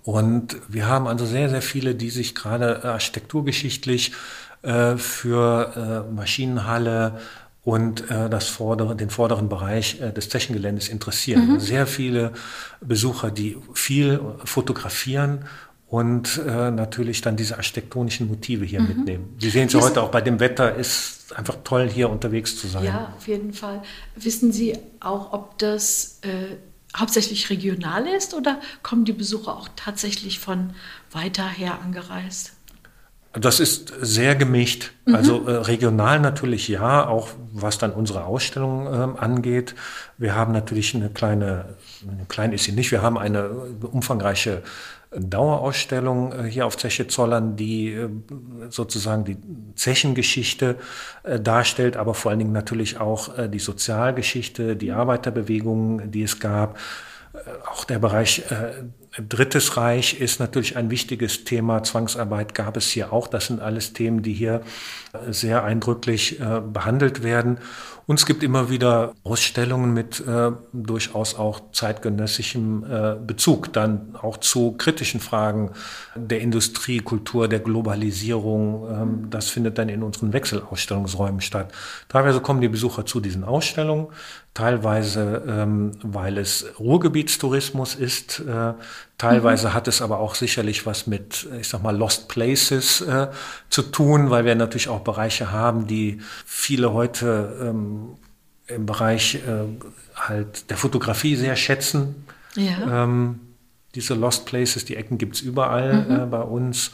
Und 0.02 0.56
wir 0.68 0.88
haben 0.88 1.06
also 1.06 1.24
sehr, 1.24 1.48
sehr 1.48 1.62
viele, 1.62 1.94
die 1.94 2.10
sich 2.10 2.34
gerade 2.34 2.80
äh, 2.82 2.88
architekturgeschichtlich 2.88 4.12
äh, 4.62 4.96
für 4.96 6.04
äh, 6.10 6.12
Maschinenhalle, 6.12 7.20
und 7.66 8.12
äh, 8.12 8.30
das 8.30 8.46
vordere, 8.46 8.94
den 8.94 9.10
vorderen 9.10 9.48
Bereich 9.48 10.00
äh, 10.00 10.12
des 10.12 10.28
Zechengeländes 10.28 10.88
interessieren. 10.88 11.54
Mhm. 11.54 11.58
Sehr 11.58 11.88
viele 11.88 12.30
Besucher, 12.80 13.32
die 13.32 13.56
viel 13.74 14.20
fotografieren 14.44 15.46
und 15.88 16.40
äh, 16.46 16.70
natürlich 16.70 17.20
dann 17.20 17.36
diese 17.36 17.56
architektonischen 17.56 18.26
Motive 18.28 18.64
hier 18.64 18.80
mhm. 18.80 18.88
mitnehmen. 18.88 19.36
Sie 19.40 19.50
sehen 19.50 19.68
es 19.68 19.72
ja 19.72 19.80
heute 19.80 20.02
auch 20.02 20.10
bei 20.10 20.20
dem 20.20 20.40
Wetter, 20.40 20.74
ist 20.74 21.32
einfach 21.34 21.58
toll, 21.62 21.88
hier 21.88 22.10
unterwegs 22.10 22.58
zu 22.58 22.66
sein. 22.66 22.84
Ja, 22.84 23.12
auf 23.16 23.28
jeden 23.28 23.52
Fall. 23.52 23.82
Wissen 24.16 24.52
Sie 24.52 24.76
auch, 25.00 25.32
ob 25.32 25.58
das 25.58 26.18
äh, 26.22 26.56
hauptsächlich 26.96 27.50
regional 27.50 28.06
ist 28.06 28.34
oder 28.34 28.60
kommen 28.82 29.04
die 29.04 29.12
Besucher 29.12 29.56
auch 29.56 29.68
tatsächlich 29.76 30.40
von 30.40 30.74
weiter 31.12 31.48
her 31.48 31.78
angereist? 31.84 32.52
Das 33.38 33.60
ist 33.60 33.92
sehr 34.00 34.34
gemischt. 34.34 34.92
Mhm. 35.04 35.14
Also 35.14 35.46
äh, 35.46 35.52
regional 35.52 36.20
natürlich 36.20 36.68
ja, 36.68 37.06
auch 37.06 37.28
was 37.52 37.78
dann 37.78 37.92
unsere 37.92 38.24
Ausstellung 38.24 38.86
äh, 38.86 39.18
angeht. 39.18 39.74
Wir 40.16 40.34
haben 40.34 40.52
natürlich 40.52 40.94
eine 40.94 41.10
kleine, 41.10 41.76
klein 42.28 42.52
ist 42.52 42.64
sie 42.64 42.72
nicht, 42.72 42.92
wir 42.92 43.02
haben 43.02 43.18
eine 43.18 43.50
umfangreiche 43.50 44.62
Dauerausstellung 45.10 46.32
äh, 46.32 46.42
hier 46.44 46.66
auf 46.66 46.76
Zeche 46.76 47.06
Zollern, 47.06 47.56
die 47.56 47.92
äh, 47.92 48.08
sozusagen 48.70 49.24
die 49.24 49.36
Zechengeschichte 49.74 50.76
äh, 51.22 51.40
darstellt, 51.40 51.96
aber 51.96 52.14
vor 52.14 52.30
allen 52.30 52.40
Dingen 52.40 52.52
natürlich 52.52 52.98
auch 53.00 53.48
die 53.48 53.58
Sozialgeschichte, 53.58 54.76
die 54.76 54.92
Arbeiterbewegung, 54.92 56.10
die 56.10 56.22
es 56.22 56.38
gab. 56.40 56.78
Auch 57.70 57.84
der 57.84 57.98
Bereich 57.98 58.42
Drittes 59.18 59.76
Reich 59.76 60.20
ist 60.20 60.40
natürlich 60.40 60.76
ein 60.76 60.90
wichtiges 60.90 61.44
Thema. 61.44 61.82
Zwangsarbeit 61.82 62.54
gab 62.54 62.76
es 62.76 62.88
hier 62.90 63.12
auch. 63.12 63.28
Das 63.28 63.46
sind 63.46 63.60
alles 63.60 63.92
Themen, 63.92 64.22
die 64.22 64.32
hier 64.32 64.62
sehr 65.30 65.64
eindrücklich 65.64 66.38
behandelt 66.72 67.22
werden. 67.22 67.58
Und 68.06 68.20
es 68.20 68.26
gibt 68.26 68.44
immer 68.44 68.70
wieder 68.70 69.14
Ausstellungen 69.24 69.92
mit 69.92 70.20
äh, 70.20 70.52
durchaus 70.72 71.34
auch 71.34 71.72
zeitgenössischem 71.72 72.84
äh, 72.84 73.16
Bezug, 73.16 73.72
dann 73.72 74.14
auch 74.22 74.36
zu 74.36 74.72
kritischen 74.72 75.18
Fragen 75.18 75.72
der 76.14 76.40
Industriekultur, 76.40 77.48
der 77.48 77.58
Globalisierung. 77.58 78.88
Ähm, 78.88 79.30
das 79.30 79.48
findet 79.48 79.78
dann 79.78 79.88
in 79.88 80.04
unseren 80.04 80.32
Wechselausstellungsräumen 80.32 81.40
statt. 81.40 81.72
Teilweise 82.08 82.40
kommen 82.40 82.60
die 82.60 82.68
Besucher 82.68 83.06
zu 83.06 83.18
diesen 83.18 83.42
Ausstellungen, 83.42 84.06
teilweise 84.56 85.42
ähm, 85.46 85.92
weil 86.02 86.38
es 86.38 86.64
Ruhrgebietstourismus 86.78 87.94
ist, 87.94 88.40
äh, 88.40 88.72
teilweise 89.18 89.68
mhm. 89.68 89.74
hat 89.74 89.86
es 89.86 90.00
aber 90.00 90.18
auch 90.18 90.34
sicherlich 90.34 90.86
was 90.86 91.06
mit, 91.06 91.46
ich 91.60 91.68
sag 91.68 91.82
mal, 91.82 91.94
Lost 91.94 92.28
Places 92.28 93.02
äh, 93.02 93.28
zu 93.68 93.82
tun, 93.82 94.30
weil 94.30 94.46
wir 94.46 94.54
natürlich 94.54 94.88
auch 94.88 95.00
Bereiche 95.00 95.52
haben, 95.52 95.86
die 95.86 96.22
viele 96.46 96.94
heute 96.94 97.54
ähm, 97.60 98.16
im 98.66 98.86
Bereich 98.86 99.34
äh, 99.34 99.66
halt 100.14 100.70
der 100.70 100.78
Fotografie 100.78 101.36
sehr 101.36 101.56
schätzen. 101.56 102.24
Ja. 102.54 103.04
Ähm, 103.04 103.40
diese 103.94 104.14
Lost 104.14 104.46
Places, 104.46 104.86
die 104.86 104.96
Ecken 104.96 105.18
gibt 105.18 105.36
es 105.36 105.42
überall 105.42 106.06
mhm. 106.06 106.16
äh, 106.16 106.26
bei 106.26 106.40
uns. 106.40 106.92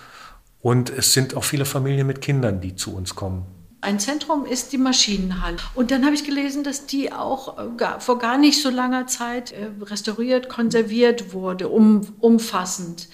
Und 0.61 0.91
es 0.91 1.13
sind 1.13 1.37
auch 1.37 1.45
viele 1.45 1.65
Familien 1.65 2.09
mit 2.09 2.21
Kindern, 2.21 2.61
die 2.61 2.75
zu 2.75 2.93
uns 2.97 3.15
kommen. 3.15 3.47
Ein 3.83 3.99
Zentrum 3.99 4.47
ist 4.47 4.73
die 4.73 4.79
Maschinenhalle. 4.79 5.57
Und 5.75 5.91
dann 5.91 6.05
habe 6.05 6.15
ich 6.15 6.25
gelesen, 6.25 6.63
dass 6.63 6.87
die 6.87 7.13
auch 7.13 7.59
äh, 7.59 7.69
gar, 7.77 8.01
vor 8.01 8.19
gar 8.19 8.39
nicht 8.39 8.63
so 8.63 8.71
langer 8.71 9.09
Zeit 9.09 9.51
äh, 9.51 9.71
restauriert, 9.83 10.49
konserviert 10.49 11.33
wurde, 11.33 11.69
um, 11.69 12.07
umfassend. 12.21 13.09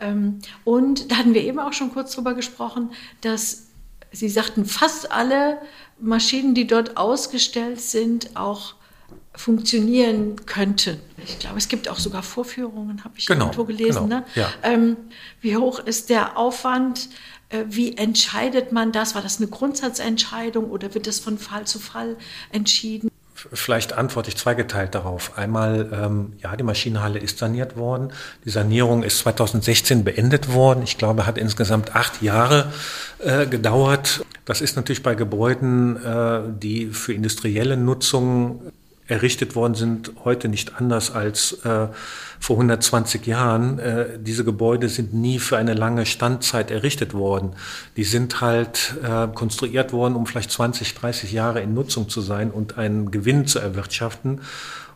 Ähm, 0.00 0.38
und 0.64 1.10
da 1.12 1.16
hatten 1.18 1.34
wir 1.34 1.42
eben 1.42 1.58
auch 1.58 1.74
schon 1.74 1.92
kurz 1.92 2.14
drüber 2.14 2.32
gesprochen, 2.32 2.90
dass 3.20 3.66
Sie 4.12 4.28
sagten, 4.28 4.64
fast 4.64 5.12
alle 5.12 5.58
Maschinen, 5.98 6.54
die 6.54 6.66
dort 6.66 6.96
ausgestellt 6.96 7.80
sind, 7.80 8.34
auch 8.34 8.76
funktionieren 9.34 10.46
könnten. 10.46 11.00
Ich 11.24 11.38
glaube, 11.40 11.58
es 11.58 11.68
gibt 11.68 11.88
auch 11.88 11.98
sogar 11.98 12.22
Vorführungen, 12.22 13.02
habe 13.04 13.14
ich 13.18 13.26
genau, 13.26 13.46
irgendwo 13.46 13.64
gelesen. 13.64 14.04
Genau, 14.04 14.20
ne? 14.20 14.24
ja. 14.36 14.48
ähm, 14.62 14.96
wie 15.40 15.56
hoch 15.56 15.80
ist 15.80 16.08
der 16.08 16.38
Aufwand? 16.38 17.08
Äh, 17.48 17.64
wie 17.68 17.96
entscheidet 17.96 18.72
man 18.72 18.92
das? 18.92 19.14
War 19.14 19.22
das 19.22 19.38
eine 19.38 19.48
Grundsatzentscheidung 19.48 20.70
oder 20.70 20.94
wird 20.94 21.06
das 21.06 21.20
von 21.20 21.38
Fall 21.38 21.66
zu 21.66 21.78
Fall 21.78 22.16
entschieden? 22.52 23.10
Vielleicht 23.52 23.92
antworte 23.92 24.28
ich 24.28 24.36
zweigeteilt 24.36 24.94
darauf. 24.94 25.36
Einmal, 25.36 25.90
ähm, 25.92 26.32
ja, 26.40 26.56
die 26.56 26.62
Maschinenhalle 26.62 27.18
ist 27.18 27.38
saniert 27.38 27.76
worden. 27.76 28.12
Die 28.44 28.50
Sanierung 28.50 29.02
ist 29.02 29.18
2016 29.18 30.04
beendet 30.04 30.52
worden. 30.52 30.82
Ich 30.84 30.98
glaube, 30.98 31.26
hat 31.26 31.36
insgesamt 31.36 31.94
acht 31.94 32.22
Jahre 32.22 32.72
äh, 33.18 33.46
gedauert. 33.46 34.24
Das 34.44 34.60
ist 34.60 34.76
natürlich 34.76 35.02
bei 35.02 35.14
Gebäuden, 35.14 35.96
äh, 36.02 36.40
die 36.46 36.86
für 36.86 37.12
industrielle 37.12 37.76
Nutzung 37.76 38.72
errichtet 39.06 39.54
worden 39.54 39.74
sind, 39.74 40.12
heute 40.24 40.48
nicht 40.48 40.76
anders 40.80 41.10
als 41.10 41.52
äh, 41.64 41.88
vor 42.40 42.56
120 42.56 43.26
Jahren. 43.26 43.78
Äh, 43.78 44.18
diese 44.18 44.44
Gebäude 44.44 44.88
sind 44.88 45.12
nie 45.12 45.38
für 45.38 45.58
eine 45.58 45.74
lange 45.74 46.06
Standzeit 46.06 46.70
errichtet 46.70 47.12
worden. 47.12 47.52
Die 47.96 48.04
sind 48.04 48.40
halt 48.40 48.94
äh, 49.02 49.28
konstruiert 49.28 49.92
worden, 49.92 50.14
um 50.14 50.26
vielleicht 50.26 50.50
20, 50.50 50.94
30 50.94 51.32
Jahre 51.32 51.60
in 51.60 51.74
Nutzung 51.74 52.08
zu 52.08 52.22
sein 52.22 52.50
und 52.50 52.78
einen 52.78 53.10
Gewinn 53.10 53.46
zu 53.46 53.58
erwirtschaften. 53.58 54.40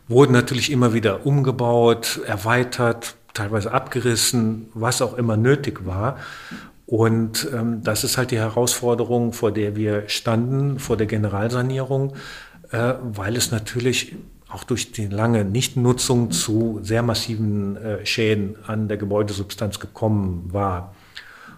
Wurden 0.07 0.31
natürlich 0.31 0.71
immer 0.71 0.93
wieder 0.93 1.27
umgebaut, 1.27 2.19
erweitert, 2.25 3.15
teilweise 3.35 3.71
abgerissen, 3.71 4.69
was 4.73 5.03
auch 5.03 5.15
immer 5.15 5.37
nötig 5.37 5.85
war. 5.85 6.17
Und 6.87 7.47
ähm, 7.53 7.83
das 7.83 8.03
ist 8.03 8.17
halt 8.17 8.31
die 8.31 8.39
Herausforderung, 8.39 9.33
vor 9.33 9.51
der 9.51 9.75
wir 9.75 10.09
standen, 10.09 10.79
vor 10.79 10.97
der 10.97 11.05
Generalsanierung 11.05 12.13
äh, 12.71 12.93
weil 13.01 13.35
es 13.35 13.51
natürlich 13.51 14.15
auch 14.49 14.63
durch 14.63 14.91
die 14.91 15.07
lange 15.07 15.45
Nichtnutzung 15.45 16.31
zu 16.31 16.79
sehr 16.81 17.03
massiven 17.03 17.77
äh, 17.77 18.05
Schäden 18.05 18.55
an 18.65 18.87
der 18.87 18.97
Gebäudesubstanz 18.97 19.79
gekommen 19.79 20.49
war. 20.51 20.95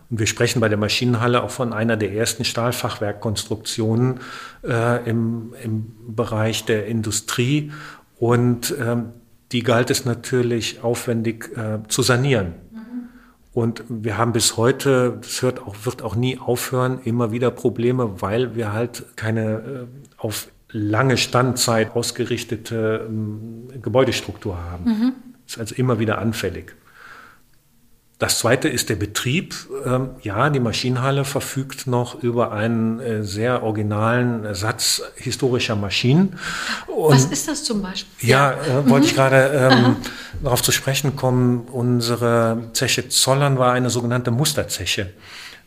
Und 0.09 0.19
wir 0.19 0.27
sprechen 0.27 0.59
bei 0.59 0.67
der 0.67 0.77
Maschinenhalle 0.77 1.41
auch 1.41 1.51
von 1.51 1.71
einer 1.71 1.95
der 1.95 2.11
ersten 2.11 2.43
Stahlfachwerkkonstruktionen 2.43 4.19
äh, 4.63 5.09
im, 5.09 5.53
im 5.63 5.93
Bereich 6.13 6.65
der 6.65 6.85
Industrie. 6.87 7.71
Und 8.19 8.75
ähm, 8.77 9.13
die 9.53 9.63
galt 9.63 9.89
es 9.89 10.03
natürlich 10.05 10.83
aufwendig 10.83 11.49
äh, 11.55 11.79
zu 11.87 12.01
sanieren. 12.01 12.55
Und 13.53 13.83
wir 13.89 14.17
haben 14.17 14.31
bis 14.31 14.55
heute, 14.55 15.17
das 15.21 15.41
hört 15.41 15.61
auch, 15.61 15.75
wird 15.83 16.01
auch 16.03 16.15
nie 16.15 16.37
aufhören, 16.37 16.99
immer 17.03 17.31
wieder 17.31 17.51
Probleme, 17.51 18.21
weil 18.21 18.55
wir 18.55 18.71
halt 18.71 19.03
keine 19.17 19.51
äh, 19.51 19.87
auf 20.17 20.47
lange 20.71 21.17
Standzeit 21.17 21.95
ausgerichtete 21.95 23.05
ähm, 23.07 23.69
Gebäudestruktur 23.81 24.57
haben. 24.57 24.85
Mhm. 24.85 25.13
Ist 25.47 25.59
also 25.59 25.75
immer 25.75 25.99
wieder 25.99 26.19
anfällig. 26.19 26.75
Das 28.21 28.37
zweite 28.37 28.69
ist 28.69 28.89
der 28.89 28.97
Betrieb. 28.97 29.55
Ähm, 29.83 30.11
ja, 30.21 30.51
die 30.51 30.59
Maschinenhalle 30.59 31.25
verfügt 31.25 31.87
noch 31.87 32.21
über 32.21 32.51
einen 32.51 32.99
äh, 32.99 33.23
sehr 33.23 33.63
originalen 33.63 34.53
Satz 34.53 35.01
historischer 35.15 35.75
Maschinen. 35.75 36.37
Und 36.85 37.15
Was 37.15 37.25
ist 37.25 37.47
das 37.47 37.63
zum 37.63 37.81
Beispiel? 37.81 38.29
Ja, 38.29 38.51
äh, 38.51 38.87
wollte 38.87 38.93
mhm. 38.93 39.03
ich 39.05 39.15
gerade 39.15 39.71
ähm, 39.71 39.95
darauf 40.43 40.61
zu 40.61 40.71
sprechen 40.71 41.15
kommen. 41.15 41.61
Unsere 41.61 42.69
Zeche 42.73 43.09
Zollern 43.09 43.57
war 43.57 43.73
eine 43.73 43.89
sogenannte 43.89 44.29
Musterzeche. 44.29 45.09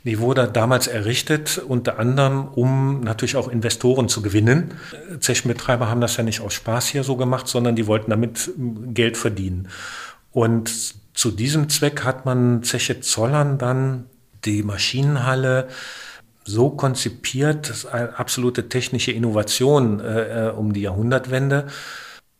Die 0.05 0.19
wurde 0.19 0.47
damals 0.49 0.87
errichtet, 0.87 1.57
unter 1.67 1.99
anderem, 1.99 2.49
um 2.49 3.01
natürlich 3.01 3.37
auch 3.37 3.49
Investoren 3.49 4.09
zu 4.09 4.21
gewinnen. 4.21 4.75
Zechenbetreiber 5.19 5.89
haben 5.89 6.03
das 6.03 6.19
ja 6.19 6.23
nicht 6.23 6.43
aus 6.43 6.53
Spaß 6.53 6.89
hier 6.89 7.05
so 7.05 7.17
gemacht, 7.17 7.49
sondern 7.49 7.75
die 7.75 7.87
wollten 7.87 8.11
damit 8.11 8.51
Geld 8.93 9.17
verdienen. 9.17 9.69
Und 10.31 10.71
zu 11.15 11.31
diesem 11.31 11.71
Zweck 11.71 12.05
hat 12.05 12.27
man 12.27 12.63
Zeche 12.63 13.01
Zollern 13.01 13.57
dann 13.57 14.05
die 14.45 14.63
Maschinenhalle 14.63 15.69
so 16.45 16.69
konzipiert, 16.69 17.71
das 17.71 17.79
ist 17.79 17.87
eine 17.87 18.19
absolute 18.19 18.69
technische 18.69 19.13
Innovation 19.13 20.01
äh, 20.01 20.49
äh 20.49 20.51
um 20.51 20.75
die 20.75 20.83
Jahrhundertwende. 20.83 21.69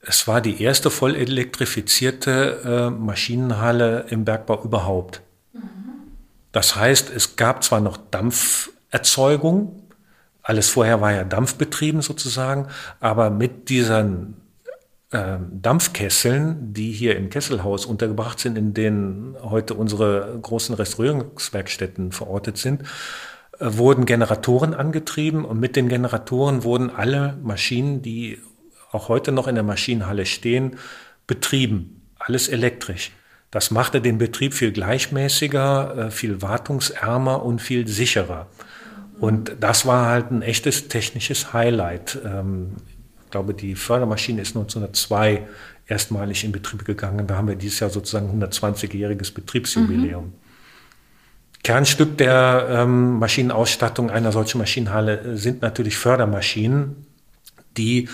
Es 0.01 0.29
war 0.29 0.43
die 0.43 0.63
erste 0.63 0.91
voll 0.91 1.17
elektrifizierte 1.17 2.61
äh, 2.63 2.91
Maschinenhalle 2.91 4.05
im 4.11 4.27
Bergbau 4.27 4.63
überhaupt. 4.63 5.23
Das 6.55 6.77
heißt, 6.77 7.11
es 7.11 7.35
gab 7.35 7.65
zwar 7.65 7.81
noch 7.81 7.97
Dampferzeugung, 7.97 9.83
alles 10.41 10.69
vorher 10.69 11.01
war 11.01 11.11
ja 11.11 11.25
dampfbetrieben 11.25 12.01
sozusagen, 12.01 12.69
aber 13.01 13.31
mit 13.31 13.71
diesen 13.71 14.37
äh, 15.11 15.39
Dampfkesseln, 15.51 16.73
die 16.73 16.93
hier 16.93 17.17
im 17.17 17.29
Kesselhaus 17.29 17.87
untergebracht 17.87 18.39
sind, 18.39 18.57
in 18.57 18.73
denen 18.73 19.35
heute 19.43 19.75
unsere 19.75 20.39
großen 20.41 20.77
Restaurierungswerkstätten 20.77 22.13
verortet 22.13 22.57
sind, 22.57 22.83
äh, 22.83 22.87
wurden 23.59 24.07
Generatoren 24.07 24.75
angetrieben 24.75 25.45
und 25.45 25.59
mit 25.59 25.75
den 25.75 25.89
Generatoren 25.89 26.63
wurden 26.63 26.89
alle 26.89 27.37
Maschinen, 27.43 28.01
die 28.01 28.39
auch 28.93 29.09
heute 29.09 29.33
noch 29.33 29.49
in 29.49 29.57
der 29.57 29.65
Maschinenhalle 29.65 30.25
stehen, 30.25 30.77
betrieben. 31.27 32.03
Alles 32.17 32.47
elektrisch. 32.47 33.11
Das 33.55 33.71
machte 33.71 34.01
den 34.01 34.19
Betrieb 34.19 34.53
viel 34.53 34.73
gleichmäßiger, 34.73 36.07
äh, 36.07 36.11
viel 36.11 36.43
wartungsärmer 36.43 37.45
und 37.45 37.63
viel 37.63 37.87
sicherer. 37.87 38.49
Und 39.21 39.53
das 39.61 39.87
war 39.87 40.09
halt 40.09 40.33
ein 40.33 40.43
echtes 40.43 40.89
technisches 40.89 41.53
Highlight. 41.53 42.19
Ähm, 42.25 42.73
ich 43.25 43.31
glaube, 43.31 43.55
die 43.55 43.77
Fördermaschine 43.77 44.43
ist 44.43 44.57
1902 44.57 45.47
erstmalig 45.87 46.43
in 46.43 46.51
Betrieb 46.51 46.85
gegangen. 46.85 47.29
Da 47.29 47.37
haben 47.37 47.47
wir 47.47 47.55
dieses 47.55 47.79
Jahr 47.79 47.91
sozusagen 47.91 48.43
120-jähriges 48.43 49.33
Betriebsjubiläum. 49.33 50.25
Mhm. 50.25 50.33
Kernstück 51.63 52.19
der 52.19 52.67
ähm, 52.69 53.21
Maschinenausstattung 53.21 54.11
einer 54.11 54.33
solchen 54.33 54.59
Maschinenhalle 54.59 55.39
sind 55.39 55.63
natürlich 55.63 55.97
Fördermaschinen, 55.97 57.07
die 57.77 58.07
äh, 58.07 58.09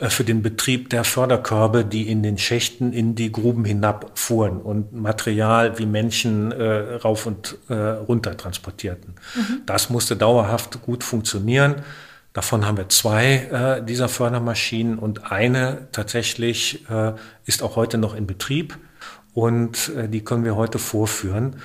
für 0.00 0.24
den 0.24 0.42
Betrieb 0.42 0.90
der 0.90 1.02
Förderkörbe, 1.04 1.84
die 1.84 2.08
in 2.08 2.22
den 2.22 2.38
Schächten 2.38 2.92
in 2.92 3.14
die 3.14 3.32
Gruben 3.32 3.64
hinabfuhren 3.64 4.60
und 4.60 4.92
Material 4.92 5.78
wie 5.78 5.86
Menschen 5.86 6.52
äh, 6.52 6.94
rauf 6.94 7.26
und 7.26 7.58
äh, 7.68 7.74
runter 7.74 8.36
transportierten. 8.36 9.14
Mhm. 9.34 9.62
Das 9.66 9.90
musste 9.90 10.16
dauerhaft 10.16 10.82
gut 10.82 11.02
funktionieren. 11.02 11.76
Davon 12.32 12.64
haben 12.66 12.76
wir 12.76 12.88
zwei 12.88 13.78
äh, 13.80 13.84
dieser 13.84 14.08
Fördermaschinen 14.08 14.98
und 14.98 15.32
eine 15.32 15.88
tatsächlich 15.90 16.88
äh, 16.88 17.14
ist 17.46 17.62
auch 17.62 17.74
heute 17.74 17.98
noch 17.98 18.14
in 18.14 18.26
Betrieb 18.26 18.78
und 19.34 19.90
äh, 19.96 20.08
die 20.08 20.22
können 20.22 20.44
wir 20.44 20.54
heute 20.54 20.78
vorführen. 20.78 21.56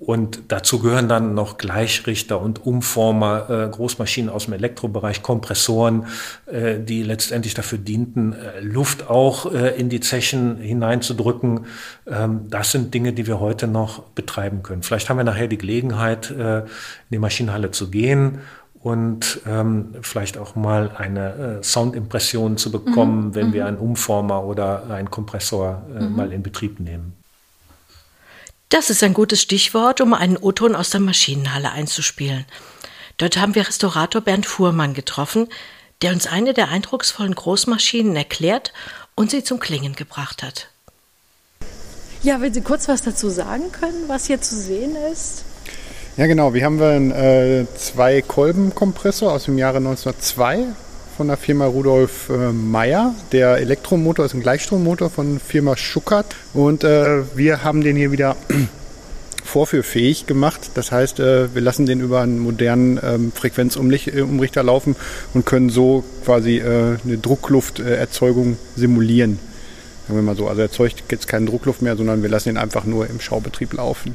Und 0.00 0.44
dazu 0.48 0.78
gehören 0.78 1.10
dann 1.10 1.34
noch 1.34 1.58
Gleichrichter 1.58 2.40
und 2.40 2.64
Umformer, 2.64 3.50
äh, 3.50 3.68
Großmaschinen 3.68 4.30
aus 4.30 4.46
dem 4.46 4.54
Elektrobereich, 4.54 5.22
Kompressoren, 5.22 6.06
äh, 6.46 6.80
die 6.80 7.02
letztendlich 7.02 7.52
dafür 7.52 7.76
dienten, 7.76 8.32
äh, 8.32 8.60
Luft 8.60 9.10
auch 9.10 9.52
äh, 9.52 9.78
in 9.78 9.90
die 9.90 10.00
Zechen 10.00 10.56
hineinzudrücken. 10.56 11.66
Ähm, 12.06 12.46
das 12.48 12.72
sind 12.72 12.94
Dinge, 12.94 13.12
die 13.12 13.26
wir 13.26 13.40
heute 13.40 13.68
noch 13.68 14.02
betreiben 14.02 14.62
können. 14.62 14.82
Vielleicht 14.82 15.10
haben 15.10 15.18
wir 15.18 15.24
nachher 15.24 15.48
die 15.48 15.58
Gelegenheit, 15.58 16.30
äh, 16.30 16.60
in 16.60 16.66
die 17.12 17.18
Maschinenhalle 17.18 17.70
zu 17.70 17.90
gehen 17.90 18.38
und 18.82 19.42
ähm, 19.46 19.96
vielleicht 20.00 20.38
auch 20.38 20.56
mal 20.56 20.92
eine 20.96 21.58
äh, 21.58 21.62
Soundimpression 21.62 22.56
zu 22.56 22.72
bekommen, 22.72 23.26
mhm. 23.26 23.34
wenn 23.34 23.48
mhm. 23.48 23.52
wir 23.52 23.66
einen 23.66 23.76
Umformer 23.76 24.44
oder 24.44 24.88
einen 24.88 25.10
Kompressor 25.10 25.82
mhm. 25.92 26.16
mal 26.16 26.32
in 26.32 26.42
Betrieb 26.42 26.80
nehmen. 26.80 27.19
Das 28.70 28.88
ist 28.88 29.02
ein 29.02 29.14
gutes 29.14 29.42
Stichwort, 29.42 30.00
um 30.00 30.14
einen 30.14 30.36
O-Ton 30.36 30.76
aus 30.76 30.90
der 30.90 31.00
Maschinenhalle 31.00 31.72
einzuspielen. 31.72 32.44
Dort 33.18 33.36
haben 33.36 33.56
wir 33.56 33.66
Restaurator 33.66 34.20
Bernd 34.20 34.46
Fuhrmann 34.46 34.94
getroffen, 34.94 35.48
der 36.02 36.12
uns 36.12 36.28
eine 36.28 36.54
der 36.54 36.68
eindrucksvollen 36.68 37.34
Großmaschinen 37.34 38.14
erklärt 38.14 38.72
und 39.16 39.32
sie 39.32 39.42
zum 39.42 39.58
Klingen 39.58 39.96
gebracht 39.96 40.44
hat. 40.44 40.68
Ja, 42.22 42.40
wenn 42.40 42.54
Sie 42.54 42.60
kurz 42.60 42.86
was 42.86 43.02
dazu 43.02 43.28
sagen 43.28 43.72
können, 43.72 44.04
was 44.06 44.26
hier 44.26 44.40
zu 44.40 44.54
sehen 44.54 44.94
ist. 45.12 45.44
Ja, 46.16 46.26
genau. 46.26 46.54
Wir 46.54 46.64
haben 46.64 46.80
einen 46.80 47.10
äh, 47.10 47.66
zwei 47.76 48.22
Kolbenkompressor 48.22 49.32
aus 49.32 49.44
dem 49.44 49.58
Jahre 49.58 49.78
1902 49.78 50.68
von 51.20 51.28
der 51.28 51.36
Firma 51.36 51.66
Rudolf 51.66 52.30
äh, 52.30 52.50
Meyer. 52.50 53.14
Der 53.30 53.58
Elektromotor 53.58 54.24
ist 54.24 54.32
ein 54.32 54.40
Gleichstrommotor 54.40 55.10
von 55.10 55.38
Firma 55.38 55.76
Schuckert. 55.76 56.34
Und 56.54 56.82
äh, 56.82 57.36
wir 57.36 57.62
haben 57.62 57.82
den 57.82 57.94
hier 57.94 58.10
wieder 58.10 58.36
vorführfähig 59.44 60.24
gemacht. 60.24 60.70
Das 60.76 60.92
heißt, 60.92 61.20
äh, 61.20 61.54
wir 61.54 61.60
lassen 61.60 61.84
den 61.84 62.00
über 62.00 62.22
einen 62.22 62.38
modernen 62.38 62.98
ähm, 63.02 63.32
Frequenzumrichter 63.32 64.62
laufen 64.62 64.96
und 65.34 65.44
können 65.44 65.68
so 65.68 66.04
quasi 66.24 66.56
äh, 66.56 66.96
eine 67.04 67.18
Drucklufterzeugung 67.18 68.56
simulieren. 68.74 69.38
Sagen 70.08 70.18
wir 70.18 70.22
mal 70.22 70.36
so. 70.36 70.48
Also 70.48 70.62
erzeugt 70.62 71.04
jetzt 71.10 71.28
keine 71.28 71.44
Druckluft 71.44 71.82
mehr, 71.82 71.98
sondern 71.98 72.22
wir 72.22 72.30
lassen 72.30 72.48
ihn 72.48 72.56
einfach 72.56 72.86
nur 72.86 73.10
im 73.10 73.20
Schaubetrieb 73.20 73.74
laufen. 73.74 74.14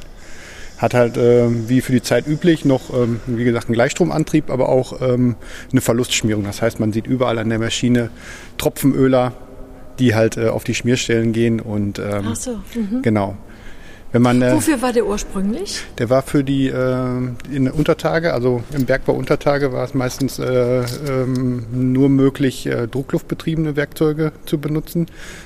Hat 0.78 0.94
halt 0.94 1.16
äh, 1.16 1.48
wie 1.68 1.80
für 1.80 1.92
die 1.92 2.02
Zeit 2.02 2.26
üblich 2.26 2.64
noch, 2.64 2.92
ähm, 2.92 3.20
wie 3.26 3.44
gesagt, 3.44 3.66
einen 3.66 3.74
Gleichstromantrieb, 3.74 4.50
aber 4.50 4.68
auch 4.68 5.00
ähm, 5.00 5.36
eine 5.72 5.80
Verlustschmierung. 5.80 6.44
Das 6.44 6.60
heißt, 6.60 6.80
man 6.80 6.92
sieht 6.92 7.06
überall 7.06 7.38
an 7.38 7.48
der 7.48 7.58
Maschine 7.58 8.10
Tropfenöler, 8.58 9.32
die 9.98 10.14
halt 10.14 10.36
äh, 10.36 10.48
auf 10.48 10.64
die 10.64 10.74
Schmierstellen 10.74 11.32
gehen 11.32 11.60
und 11.60 11.98
ähm, 11.98 12.26
Ach 12.28 12.36
so. 12.36 12.60
Mhm. 12.74 13.02
genau. 13.02 13.36
Wenn 14.16 14.22
man, 14.22 14.40
äh, 14.40 14.54
Wofür 14.54 14.80
war 14.80 14.94
der 14.94 15.04
ursprünglich? 15.04 15.84
Der 15.98 16.08
war 16.08 16.22
für 16.22 16.42
die 16.42 16.68
äh, 16.68 17.06
in 17.52 17.70
Untertage, 17.70 18.32
also 18.32 18.62
im 18.74 18.86
Bergbau 18.86 19.12
Untertage 19.12 19.74
war 19.74 19.84
es 19.84 19.92
meistens 19.92 20.38
äh, 20.38 20.84
ähm, 21.06 21.66
nur 21.70 22.08
möglich, 22.08 22.64
äh, 22.64 22.88
druckluftbetriebene 22.88 23.76
Werkzeuge 23.76 24.32
zu 24.46 24.56
benutzen. 24.56 25.04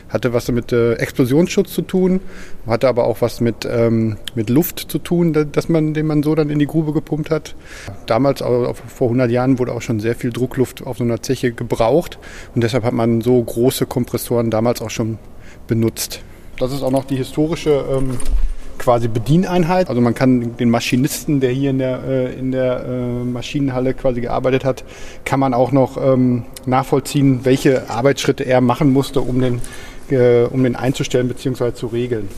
Hatte 0.08 0.32
was 0.32 0.52
mit 0.52 0.70
äh, 0.70 0.92
Explosionsschutz 0.92 1.72
zu 1.72 1.82
tun, 1.82 2.20
hatte 2.64 2.86
aber 2.86 3.06
auch 3.06 3.22
was 3.22 3.40
mit, 3.40 3.66
ähm, 3.68 4.18
mit 4.36 4.48
Luft 4.50 4.86
zu 4.88 5.00
tun, 5.00 5.48
dass 5.50 5.68
man, 5.68 5.92
den 5.92 6.06
man 6.06 6.22
so 6.22 6.36
dann 6.36 6.48
in 6.48 6.60
die 6.60 6.68
Grube 6.68 6.92
gepumpt 6.92 7.32
hat. 7.32 7.56
Damals, 8.06 8.40
also 8.40 8.72
vor 8.86 9.08
100 9.08 9.32
Jahren, 9.32 9.58
wurde 9.58 9.72
auch 9.72 9.82
schon 9.82 9.98
sehr 9.98 10.14
viel 10.14 10.30
Druckluft 10.30 10.86
auf 10.86 10.98
so 10.98 11.02
einer 11.02 11.20
Zeche 11.22 11.50
gebraucht 11.50 12.20
und 12.54 12.62
deshalb 12.62 12.84
hat 12.84 12.92
man 12.92 13.20
so 13.20 13.42
große 13.42 13.86
Kompressoren 13.86 14.48
damals 14.48 14.80
auch 14.80 14.90
schon 14.90 15.18
benutzt. 15.66 16.20
Das 16.56 16.72
ist 16.72 16.84
auch 16.84 16.92
noch 16.92 17.04
die 17.04 17.16
historische 17.16 17.84
ähm, 17.90 18.18
quasi 18.80 19.08
Bedieneinheit. 19.08 19.88
Also 19.88 20.00
man 20.00 20.14
kann 20.14 20.56
den 20.56 20.70
Maschinisten, 20.70 21.38
der 21.38 21.50
hier 21.50 21.70
in 21.70 21.78
der, 21.78 22.02
äh, 22.02 22.34
in 22.34 22.50
der 22.50 22.84
äh, 22.84 23.24
Maschinenhalle 23.24 23.94
quasi 23.94 24.22
gearbeitet 24.22 24.64
hat, 24.64 24.84
kann 25.24 25.38
man 25.38 25.54
auch 25.54 25.70
noch 25.70 25.96
ähm, 26.02 26.44
nachvollziehen, 26.66 27.44
welche 27.44 27.88
Arbeitsschritte 27.90 28.44
er 28.44 28.60
machen 28.60 28.92
musste, 28.92 29.20
um 29.20 29.40
den, 29.40 29.60
äh, 30.10 30.44
um 30.44 30.64
den 30.64 30.76
einzustellen 30.76 31.28
bzw. 31.28 31.74
zu 31.74 31.88
regeln. 31.88 32.28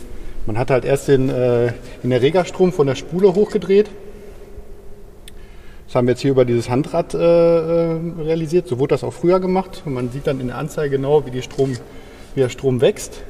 Man 0.44 0.58
hat 0.58 0.72
halt 0.72 0.84
erst 0.84 1.06
den, 1.06 1.30
äh, 1.30 1.72
in 2.02 2.10
der 2.10 2.20
von 2.72 2.86
der 2.88 2.96
Spule 2.96 3.34
hochgedreht. 3.34 3.88
Das 5.86 5.94
haben 5.94 6.08
wir 6.08 6.12
jetzt 6.12 6.22
hier 6.22 6.32
über 6.32 6.44
dieses 6.44 6.68
Handrad 6.68 7.14
äh, 7.14 7.18
äh, 7.18 7.98
realisiert. 8.18 8.66
So 8.66 8.80
wurde 8.80 8.94
das 8.94 9.04
auch 9.04 9.12
früher 9.12 9.38
gemacht. 9.38 9.82
Und 9.84 9.94
man 9.94 10.10
sieht 10.10 10.26
dann 10.26 10.40
in 10.40 10.48
der 10.48 10.58
Anzeige 10.58 10.96
genau, 10.96 11.24
wie, 11.24 11.30
Strom, 11.42 11.76
wie 12.34 12.40
der 12.40 12.48
Strom 12.48 12.80
wächst. 12.80 13.22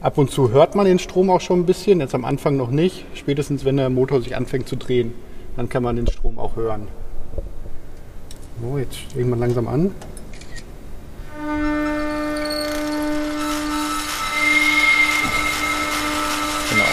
Ab 0.00 0.16
und 0.16 0.30
zu 0.30 0.52
hört 0.52 0.76
man 0.76 0.86
den 0.86 1.00
Strom 1.00 1.28
auch 1.28 1.40
schon 1.40 1.60
ein 1.60 1.66
bisschen, 1.66 1.98
jetzt 1.98 2.14
am 2.14 2.24
Anfang 2.24 2.56
noch 2.56 2.70
nicht. 2.70 3.04
Spätestens 3.14 3.64
wenn 3.64 3.78
der 3.78 3.90
Motor 3.90 4.22
sich 4.22 4.36
anfängt 4.36 4.68
zu 4.68 4.76
drehen, 4.76 5.12
dann 5.56 5.68
kann 5.68 5.82
man 5.82 5.96
den 5.96 6.06
Strom 6.06 6.38
auch 6.38 6.54
hören. 6.54 6.86
So, 8.62 8.78
jetzt 8.78 8.96
steigen 8.96 9.28
wir 9.30 9.36
langsam 9.36 9.66
an. 9.66 9.90
Genau. 16.70 16.84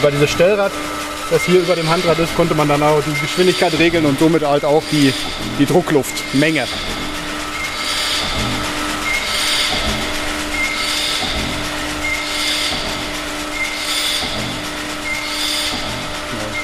Über 0.00 0.10
dieses 0.10 0.30
Stellrad, 0.30 0.72
das 1.30 1.44
hier 1.44 1.60
über 1.60 1.76
dem 1.76 1.88
Handrad 1.88 2.18
ist, 2.18 2.34
konnte 2.34 2.56
man 2.56 2.66
dann 2.66 2.82
auch 2.82 3.00
die 3.00 3.20
Geschwindigkeit 3.20 3.78
regeln 3.78 4.04
und 4.06 4.18
somit 4.18 4.44
halt 4.44 4.64
auch 4.64 4.82
die, 4.90 5.12
die 5.60 5.66
Druckluftmenge. 5.66 6.64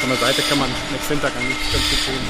Von 0.06 0.16
der 0.16 0.24
Seite 0.28 0.42
kann 0.42 0.60
man 0.60 0.70
mit 0.92 1.02
Hintergang 1.02 1.48
nicht 1.48 1.72
ganz 1.72 1.84
gut 1.90 1.98
sehen. 1.98 2.28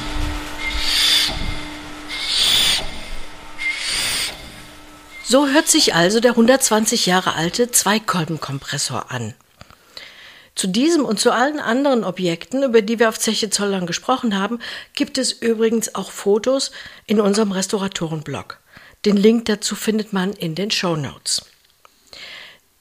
So 5.22 5.48
hört 5.48 5.68
sich 5.68 5.94
also 5.94 6.20
der 6.20 6.30
120 6.30 7.04
Jahre 7.04 7.34
alte 7.34 7.70
Zweikolbenkompressor 7.70 9.10
an. 9.10 9.34
Zu 10.54 10.68
diesem 10.68 11.04
und 11.04 11.20
zu 11.20 11.32
allen 11.32 11.60
anderen 11.60 12.02
Objekten, 12.02 12.62
über 12.62 12.80
die 12.80 12.98
wir 12.98 13.10
auf 13.10 13.18
Zeche 13.18 13.50
Zollern 13.50 13.86
gesprochen 13.86 14.38
haben, 14.38 14.58
gibt 14.94 15.18
es 15.18 15.32
übrigens 15.32 15.94
auch 15.94 16.10
Fotos 16.10 16.70
in 17.04 17.20
unserem 17.20 17.52
Restauratorenblog. 17.52 18.58
Den 19.04 19.18
Link 19.18 19.44
dazu 19.44 19.74
findet 19.74 20.14
man 20.14 20.32
in 20.32 20.54
den 20.54 20.70
Show 20.70 20.96
Notes. 20.96 21.42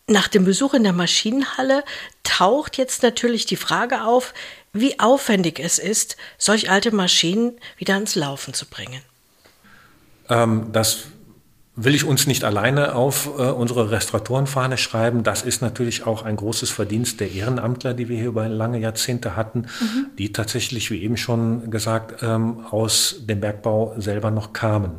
Nach 0.07 0.27
dem 0.27 0.45
Besuch 0.45 0.75
in 0.75 0.83
der 0.83 0.93
Maschinenhalle 0.93 1.83
taucht 2.23 2.77
jetzt 2.77 3.01
natürlich 3.01 3.47
die 3.47 3.55
Frage 3.55 4.03
auf, 4.03 4.35
wie 4.75 4.99
aufwendig 4.99 5.59
es 5.59 5.79
ist, 5.79 6.17
solch 6.37 6.69
alte 6.69 6.93
Maschinen 6.93 7.53
wieder 7.77 7.95
ans 7.95 8.15
Laufen 8.15 8.53
zu 8.53 8.65
bringen. 8.65 9.01
Ähm, 10.29 10.67
das 10.71 11.05
will 11.77 11.95
ich 11.95 12.05
uns 12.05 12.25
nicht 12.25 12.43
alleine 12.43 12.95
auf 12.95 13.27
äh, 13.37 13.41
unsere 13.43 13.91
Restauratorenfahne 13.91 14.77
schreiben. 14.77 15.23
Das 15.23 15.41
ist 15.41 15.61
natürlich 15.61 16.05
auch 16.05 16.23
ein 16.23 16.37
großes 16.37 16.69
Verdienst 16.69 17.19
der 17.19 17.31
Ehrenamtler, 17.31 17.93
die 17.93 18.07
wir 18.07 18.17
hier 18.17 18.27
über 18.27 18.47
lange 18.47 18.79
Jahrzehnte 18.79 19.35
hatten, 19.35 19.67
mhm. 19.79 20.07
die 20.17 20.31
tatsächlich, 20.31 20.89
wie 20.91 21.01
eben 21.01 21.17
schon 21.17 21.71
gesagt, 21.71 22.21
ähm, 22.23 22.65
aus 22.69 23.17
dem 23.21 23.41
Bergbau 23.41 23.95
selber 23.97 24.31
noch 24.31 24.53
kamen. 24.53 24.91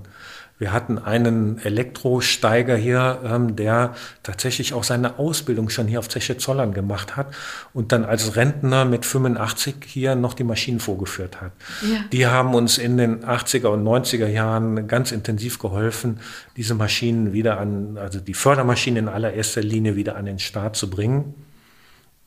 Wir 0.58 0.72
hatten 0.72 0.98
einen 0.98 1.58
Elektrosteiger 1.58 2.76
hier, 2.76 3.20
ähm, 3.24 3.56
der 3.56 3.94
tatsächlich 4.22 4.72
auch 4.72 4.84
seine 4.84 5.18
Ausbildung 5.18 5.68
schon 5.68 5.86
hier 5.86 5.98
auf 5.98 6.08
Zeche 6.08 6.38
Zollern 6.38 6.72
gemacht 6.72 7.16
hat 7.16 7.34
und 7.74 7.92
dann 7.92 8.04
als 8.04 8.36
Rentner 8.36 8.86
mit 8.86 9.04
85 9.04 9.76
hier 9.84 10.14
noch 10.14 10.32
die 10.32 10.44
Maschinen 10.44 10.80
vorgeführt 10.80 11.42
hat. 11.42 11.52
Ja. 11.82 11.98
Die 12.10 12.26
haben 12.26 12.54
uns 12.54 12.78
in 12.78 12.96
den 12.96 13.22
80er 13.22 13.66
und 13.66 13.84
90er 13.84 14.28
Jahren 14.28 14.88
ganz 14.88 15.12
intensiv 15.12 15.58
geholfen, 15.58 16.20
diese 16.56 16.74
Maschinen 16.74 17.34
wieder 17.34 17.58
an, 17.58 17.98
also 17.98 18.18
die 18.18 18.34
Fördermaschinen 18.34 19.04
in 19.04 19.08
allererster 19.08 19.60
Linie 19.60 19.94
wieder 19.94 20.16
an 20.16 20.24
den 20.24 20.38
Start 20.38 20.76
zu 20.76 20.88
bringen. 20.88 21.34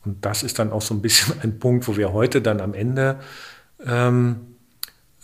Und 0.04 0.24
das 0.24 0.44
ist 0.44 0.60
dann 0.60 0.70
auch 0.70 0.82
so 0.82 0.94
ein 0.94 1.02
bisschen 1.02 1.34
ein 1.42 1.58
Punkt, 1.58 1.88
wo 1.88 1.96
wir 1.96 2.12
heute 2.12 2.40
dann 2.40 2.60
am 2.60 2.74
Ende 2.74 3.18
ähm, 3.84 4.49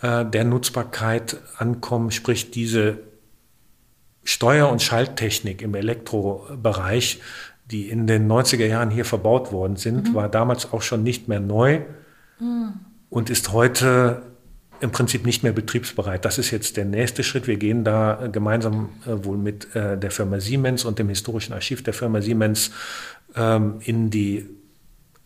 äh, 0.02 0.24
der 0.24 0.44
Nutzbarkeit 0.44 1.37
ankommen, 1.59 2.11
sprich 2.11 2.50
diese 2.50 2.98
Steuer- 4.24 4.70
und 4.70 4.82
Schalttechnik 4.82 5.62
im 5.62 5.74
Elektrobereich, 5.74 7.20
die 7.70 7.88
in 7.88 8.06
den 8.06 8.30
90er 8.30 8.66
Jahren 8.66 8.90
hier 8.90 9.04
verbaut 9.04 9.52
worden 9.52 9.76
sind, 9.76 10.11
mhm. 10.11 10.14
war 10.14 10.28
damals 10.28 10.72
auch 10.72 10.82
schon 10.82 11.02
nicht 11.02 11.28
mehr 11.28 11.40
neu 11.40 11.80
mhm. 12.38 12.74
und 13.11 13.30
ist 13.30 13.52
heute 13.52 14.22
im 14.80 14.90
Prinzip 14.90 15.24
nicht 15.24 15.42
mehr 15.42 15.52
betriebsbereit. 15.52 16.24
Das 16.24 16.38
ist 16.38 16.50
jetzt 16.50 16.76
der 16.76 16.85
nächste 16.85 17.22
Schritt. 17.22 17.46
Wir 17.46 17.56
gehen 17.56 17.82
da 17.82 18.28
gemeinsam 18.30 18.90
äh, 19.06 19.24
wohl 19.24 19.38
mit 19.38 19.74
äh, 19.74 19.96
der 19.96 20.11
Firma 20.11 20.40
Siemens 20.40 20.85
und 20.85 20.98
dem 20.98 21.09
historischen 21.09 21.52
Archiv 21.54 21.82
der 21.82 21.94
Firma 21.94 22.20
Siemens 22.20 22.72
ähm, 23.35 23.76
in 23.80 24.11
die 24.11 24.48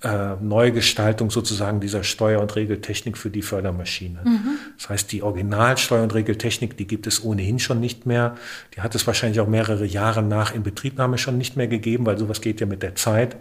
äh, 0.02 0.36
Neugestaltung 0.40 1.30
sozusagen 1.30 1.80
dieser 1.80 2.04
Steuer- 2.04 2.40
und 2.40 2.56
Regeltechnik 2.56 3.18
für 3.18 3.28
die 3.28 3.42
Fördermaschine. 3.42 4.20
Mhm. 4.24 4.58
Das 4.78 4.88
heißt, 4.88 5.12
die 5.12 5.22
Originalsteuer- 5.22 6.02
und 6.02 6.14
Regeltechnik, 6.14 6.76
die 6.78 6.86
gibt 6.86 7.06
es 7.06 7.22
ohnehin 7.22 7.58
schon 7.58 7.80
nicht 7.80 8.06
mehr. 8.06 8.36
Die 8.74 8.80
hat 8.80 8.94
es 8.94 9.06
wahrscheinlich 9.06 9.40
auch 9.40 9.46
mehrere 9.46 9.84
Jahre 9.84 10.22
nach 10.22 10.54
Inbetriebnahme 10.54 11.18
schon 11.18 11.36
nicht 11.36 11.56
mehr 11.56 11.68
gegeben, 11.68 12.06
weil 12.06 12.16
sowas 12.16 12.40
geht 12.40 12.60
ja 12.60 12.66
mit 12.66 12.82
der 12.82 12.94
Zeit. 12.94 13.36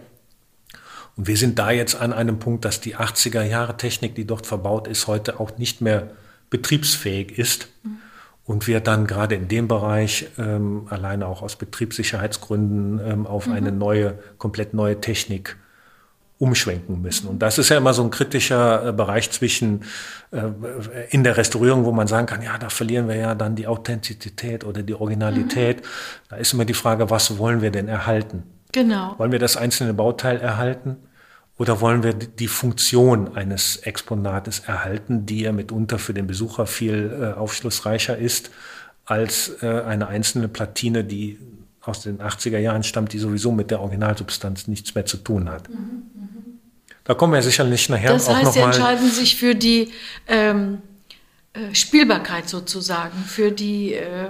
Und 1.16 1.28
wir 1.28 1.36
sind 1.38 1.58
da 1.58 1.70
jetzt 1.70 1.94
an 1.98 2.12
einem 2.12 2.38
Punkt, 2.38 2.66
dass 2.66 2.80
die 2.80 2.96
80er 2.96 3.42
Jahre 3.42 3.78
Technik, 3.78 4.14
die 4.14 4.26
dort 4.26 4.46
verbaut 4.46 4.86
ist, 4.86 5.06
heute 5.06 5.40
auch 5.40 5.56
nicht 5.56 5.80
mehr 5.80 6.10
betriebsfähig 6.50 7.38
ist. 7.38 7.68
Mhm. 7.82 7.96
Und 8.44 8.66
wir 8.66 8.80
dann 8.80 9.06
gerade 9.06 9.34
in 9.34 9.48
dem 9.48 9.66
Bereich 9.66 10.26
ähm, 10.36 10.88
alleine 10.90 11.26
auch 11.26 11.40
aus 11.40 11.56
Betriebssicherheitsgründen 11.56 13.00
ähm, 13.02 13.26
auf 13.26 13.46
mhm. 13.46 13.52
eine 13.54 13.72
neue, 13.72 14.18
komplett 14.36 14.74
neue 14.74 15.00
Technik 15.00 15.56
umschwenken 16.40 17.02
müssen. 17.02 17.28
Und 17.28 17.40
das 17.42 17.58
ist 17.58 17.68
ja 17.68 17.76
immer 17.76 17.92
so 17.92 18.02
ein 18.02 18.10
kritischer 18.10 18.88
äh, 18.88 18.92
Bereich 18.92 19.30
zwischen 19.30 19.82
äh, 20.30 20.40
in 21.10 21.22
der 21.22 21.36
Restaurierung, 21.36 21.84
wo 21.84 21.92
man 21.92 22.06
sagen 22.06 22.26
kann, 22.26 22.40
ja, 22.40 22.56
da 22.56 22.70
verlieren 22.70 23.08
wir 23.08 23.16
ja 23.16 23.34
dann 23.34 23.56
die 23.56 23.66
Authentizität 23.66 24.64
oder 24.64 24.82
die 24.82 24.94
Originalität. 24.94 25.82
Mhm. 25.82 25.86
Da 26.30 26.36
ist 26.36 26.54
immer 26.54 26.64
die 26.64 26.74
Frage, 26.74 27.10
was 27.10 27.36
wollen 27.36 27.60
wir 27.60 27.70
denn 27.70 27.88
erhalten? 27.88 28.44
Genau. 28.72 29.18
Wollen 29.18 29.32
wir 29.32 29.38
das 29.38 29.58
einzelne 29.58 29.92
Bauteil 29.92 30.38
erhalten? 30.38 30.96
Oder 31.58 31.82
wollen 31.82 32.02
wir 32.02 32.14
die 32.14 32.48
Funktion 32.48 33.36
eines 33.36 33.76
Exponates 33.76 34.60
erhalten, 34.60 35.26
die 35.26 35.42
ja 35.42 35.52
mitunter 35.52 35.98
für 35.98 36.14
den 36.14 36.26
Besucher 36.26 36.66
viel 36.66 37.12
äh, 37.20 37.38
aufschlussreicher 37.38 38.16
ist 38.16 38.50
als 39.04 39.62
äh, 39.62 39.82
eine 39.82 40.06
einzelne 40.06 40.48
Platine, 40.48 41.04
die 41.04 41.38
aus 41.82 42.02
den 42.02 42.20
80er 42.20 42.58
Jahren 42.58 42.82
stammt, 42.82 43.12
die 43.12 43.18
sowieso 43.18 43.52
mit 43.52 43.70
der 43.70 43.80
Originalsubstanz 43.80 44.68
nichts 44.68 44.94
mehr 44.94 45.04
zu 45.04 45.18
tun 45.18 45.50
hat. 45.50 45.68
Mhm. 45.68 46.10
Da 47.10 47.14
kommen 47.14 47.32
wir 47.32 47.42
sicherlich 47.42 47.88
nachher 47.88 48.12
das 48.12 48.28
auch 48.28 48.36
heißt, 48.36 48.44
noch 48.44 48.52
Sie 48.52 48.60
mal. 48.60 48.66
entscheiden 48.66 49.10
sich 49.10 49.34
für 49.34 49.56
die 49.56 49.88
ähm, 50.28 50.78
äh, 51.54 51.74
Spielbarkeit 51.74 52.48
sozusagen, 52.48 53.24
für 53.26 53.50
die 53.50 53.94
äh, 53.94 54.28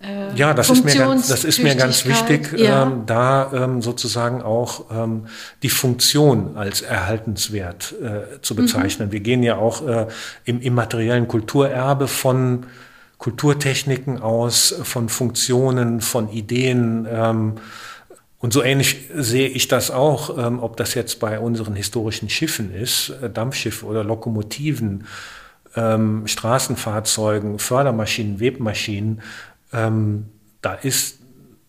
äh, 0.00 0.34
ja, 0.34 0.52
das 0.52 0.68
ist, 0.68 0.84
mir 0.84 0.96
ganz, 0.96 1.28
das 1.28 1.44
ist 1.44 1.62
mir 1.62 1.76
ganz 1.76 2.04
wichtig, 2.06 2.58
ja. 2.58 2.82
ähm, 2.82 3.04
da 3.06 3.52
ähm, 3.52 3.82
sozusagen 3.82 4.42
auch 4.42 4.86
ähm, 4.90 5.26
die 5.62 5.68
Funktion 5.68 6.56
als 6.56 6.82
erhaltenswert 6.82 7.94
äh, 8.02 8.42
zu 8.42 8.56
bezeichnen. 8.56 9.10
Mhm. 9.10 9.12
Wir 9.12 9.20
gehen 9.20 9.44
ja 9.44 9.56
auch 9.56 9.86
äh, 9.86 10.08
im 10.44 10.60
immateriellen 10.60 11.28
Kulturerbe 11.28 12.08
von 12.08 12.66
Kulturtechniken 13.18 14.20
aus, 14.20 14.74
von 14.82 15.08
Funktionen, 15.08 16.00
von 16.00 16.28
Ideen. 16.30 17.06
Ähm, 17.08 17.54
und 18.40 18.52
so 18.52 18.62
ähnlich 18.62 19.08
sehe 19.14 19.48
ich 19.48 19.66
das 19.66 19.90
auch, 19.90 20.38
ähm, 20.38 20.60
ob 20.60 20.76
das 20.76 20.94
jetzt 20.94 21.18
bei 21.18 21.40
unseren 21.40 21.74
historischen 21.74 22.28
Schiffen 22.28 22.72
ist, 22.72 23.10
äh, 23.22 23.28
Dampfschiffe 23.28 23.84
oder 23.84 24.04
Lokomotiven, 24.04 25.06
ähm, 25.74 26.26
Straßenfahrzeugen, 26.26 27.58
Fördermaschinen, 27.58 28.38
Webmaschinen. 28.38 29.22
Ähm, 29.72 30.26
da 30.62 30.74
ist 30.74 31.18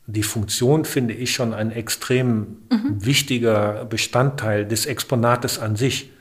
die 0.06 0.24
Funktion, 0.24 0.86
finde 0.86 1.14
ich, 1.14 1.34
schon 1.34 1.54
ein 1.54 1.72
extrem 1.72 2.58
mhm. 2.72 3.06
wichtiger 3.06 3.86
Bestandteil 3.86 4.66
des 4.66 4.86
Exponates 4.86 5.60
an 5.60 5.76
sich. 5.76 6.12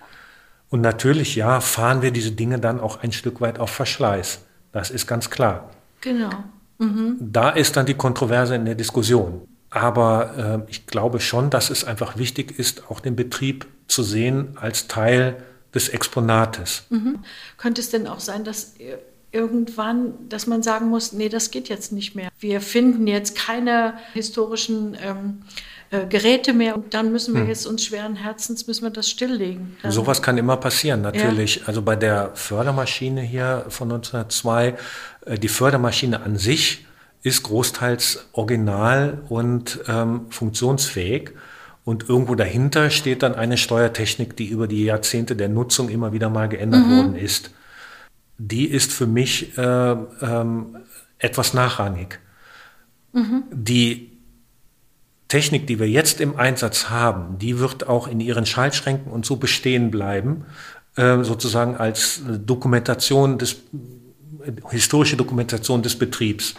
Und 0.70 0.80
natürlich, 0.80 1.36
ja, 1.36 1.60
fahren 1.60 2.02
wir 2.02 2.10
diese 2.10 2.32
Dinge 2.32 2.58
dann 2.58 2.80
auch 2.80 3.02
ein 3.02 3.12
Stück 3.12 3.40
weit 3.40 3.58
auf 3.58 3.70
Verschleiß. 3.70 4.40
Das 4.72 4.90
ist 4.90 5.06
ganz 5.06 5.30
klar. 5.30 5.70
Genau. 6.00 6.30
Mhm. 6.78 7.16
Da 7.20 7.50
ist 7.50 7.76
dann 7.76 7.86
die 7.86 7.94
Kontroverse 7.94 8.54
in 8.54 8.64
der 8.64 8.74
Diskussion. 8.74 9.48
Aber 9.70 10.64
äh, 10.66 10.70
ich 10.70 10.86
glaube 10.86 11.20
schon, 11.20 11.50
dass 11.50 11.70
es 11.70 11.84
einfach 11.84 12.16
wichtig 12.16 12.58
ist, 12.58 12.90
auch 12.90 13.00
den 13.00 13.16
Betrieb 13.16 13.66
zu 13.86 14.02
sehen 14.02 14.56
als 14.60 14.88
Teil 14.88 15.42
des 15.74 15.88
Exponates. 15.90 16.84
Mhm. 16.88 17.20
Könnte 17.58 17.80
es 17.80 17.90
denn 17.90 18.06
auch 18.06 18.20
sein, 18.20 18.44
dass 18.44 18.74
irgendwann, 19.30 20.28
dass 20.28 20.46
man 20.46 20.62
sagen 20.62 20.88
muss, 20.88 21.12
nee, 21.12 21.28
das 21.28 21.50
geht 21.50 21.68
jetzt 21.68 21.92
nicht 21.92 22.14
mehr. 22.14 22.30
Wir 22.38 22.60
finden 22.60 23.06
jetzt 23.06 23.36
keine 23.36 23.94
historischen 24.14 24.96
ähm, 25.02 25.42
äh, 25.90 26.06
Geräte 26.06 26.52
mehr 26.52 26.74
und 26.74 26.94
dann 26.94 27.12
müssen 27.12 27.34
wir 27.34 27.42
hm. 27.42 27.48
jetzt 27.48 27.66
uns 27.66 27.84
schweren 27.84 28.16
Herzens 28.16 28.66
müssen 28.66 28.84
wir 28.84 28.90
das 28.90 29.08
stilllegen. 29.08 29.76
Dann 29.82 29.92
Sowas 29.92 30.22
kann 30.22 30.38
immer 30.38 30.56
passieren, 30.56 31.02
natürlich. 31.02 31.56
Ja. 31.56 31.62
Also 31.66 31.82
bei 31.82 31.96
der 31.96 32.30
Fördermaschine 32.34 33.20
hier 33.20 33.66
von 33.68 33.90
1902, 33.90 34.74
äh, 35.26 35.38
die 35.38 35.48
Fördermaschine 35.48 36.22
an 36.22 36.36
sich 36.36 36.86
ist 37.22 37.42
großteils 37.42 38.28
original 38.32 39.22
und 39.28 39.80
ähm, 39.88 40.26
funktionsfähig. 40.30 41.32
Und 41.84 42.08
irgendwo 42.08 42.34
dahinter 42.34 42.90
steht 42.90 43.22
dann 43.22 43.34
eine 43.34 43.56
Steuertechnik, 43.56 44.36
die 44.36 44.46
über 44.46 44.68
die 44.68 44.84
Jahrzehnte 44.84 45.36
der 45.36 45.48
Nutzung 45.48 45.88
immer 45.88 46.12
wieder 46.12 46.28
mal 46.28 46.48
geändert 46.48 46.86
mhm. 46.86 46.96
worden 46.96 47.16
ist. 47.16 47.50
Die 48.36 48.66
ist 48.66 48.92
für 48.92 49.06
mich 49.06 49.56
äh, 49.56 49.62
ähm, 49.62 50.76
etwas 51.18 51.54
nachrangig. 51.54 52.20
Mhm. 53.12 53.44
Die 53.50 54.12
Technik, 55.28 55.66
die 55.66 55.78
wir 55.78 55.88
jetzt 55.88 56.20
im 56.20 56.36
Einsatz 56.36 56.88
haben, 56.88 57.38
die 57.38 57.58
wird 57.58 57.86
auch 57.88 58.08
in 58.08 58.20
ihren 58.20 58.46
Schaltschränken 58.46 59.12
und 59.12 59.26
so 59.26 59.36
bestehen 59.36 59.90
bleiben, 59.90 60.46
äh, 60.96 61.22
sozusagen 61.22 61.76
als 61.76 62.22
Dokumentation 62.26 63.38
des, 63.38 63.56
historische 64.70 65.16
Dokumentation 65.16 65.82
des 65.82 65.98
Betriebs. 65.98 66.54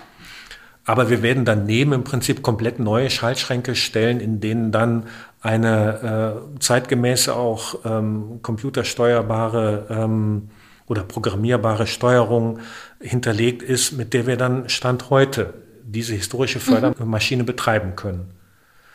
Aber 0.89 1.11
wir 1.11 1.21
werden 1.21 1.45
daneben 1.45 1.93
im 1.93 2.03
Prinzip 2.03 2.41
komplett 2.41 2.79
neue 2.79 3.11
Schaltschränke 3.11 3.75
stellen, 3.75 4.19
in 4.19 4.41
denen 4.41 4.71
dann 4.71 5.03
eine 5.39 6.41
äh, 6.55 6.59
zeitgemäße 6.59 7.35
auch 7.35 7.85
ähm, 7.85 8.39
computersteuerbare 8.41 9.85
ähm, 9.91 10.49
oder 10.87 11.03
programmierbare 11.03 11.85
Steuerung 11.85 12.57
hinterlegt 12.99 13.61
ist, 13.61 13.91
mit 13.91 14.15
der 14.15 14.25
wir 14.25 14.35
dann 14.35 14.67
Stand 14.67 15.11
heute 15.11 15.53
diese 15.83 16.15
historische 16.15 16.57
mhm. 16.57 16.63
Fördermaschine 16.63 17.43
mhm. 17.43 17.45
betreiben 17.45 17.95
können. 17.95 18.31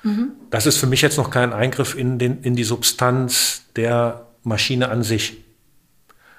Mhm. 0.02 0.32
Das 0.50 0.66
ist 0.66 0.78
für 0.78 0.88
mich 0.88 1.00
jetzt 1.00 1.16
noch 1.16 1.30
kein 1.30 1.52
Eingriff 1.52 1.96
in, 1.96 2.18
den, 2.18 2.42
in 2.42 2.56
die 2.56 2.64
Substanz 2.64 3.66
der 3.76 4.26
Maschine 4.42 4.88
an 4.88 5.04
sich. 5.04 5.44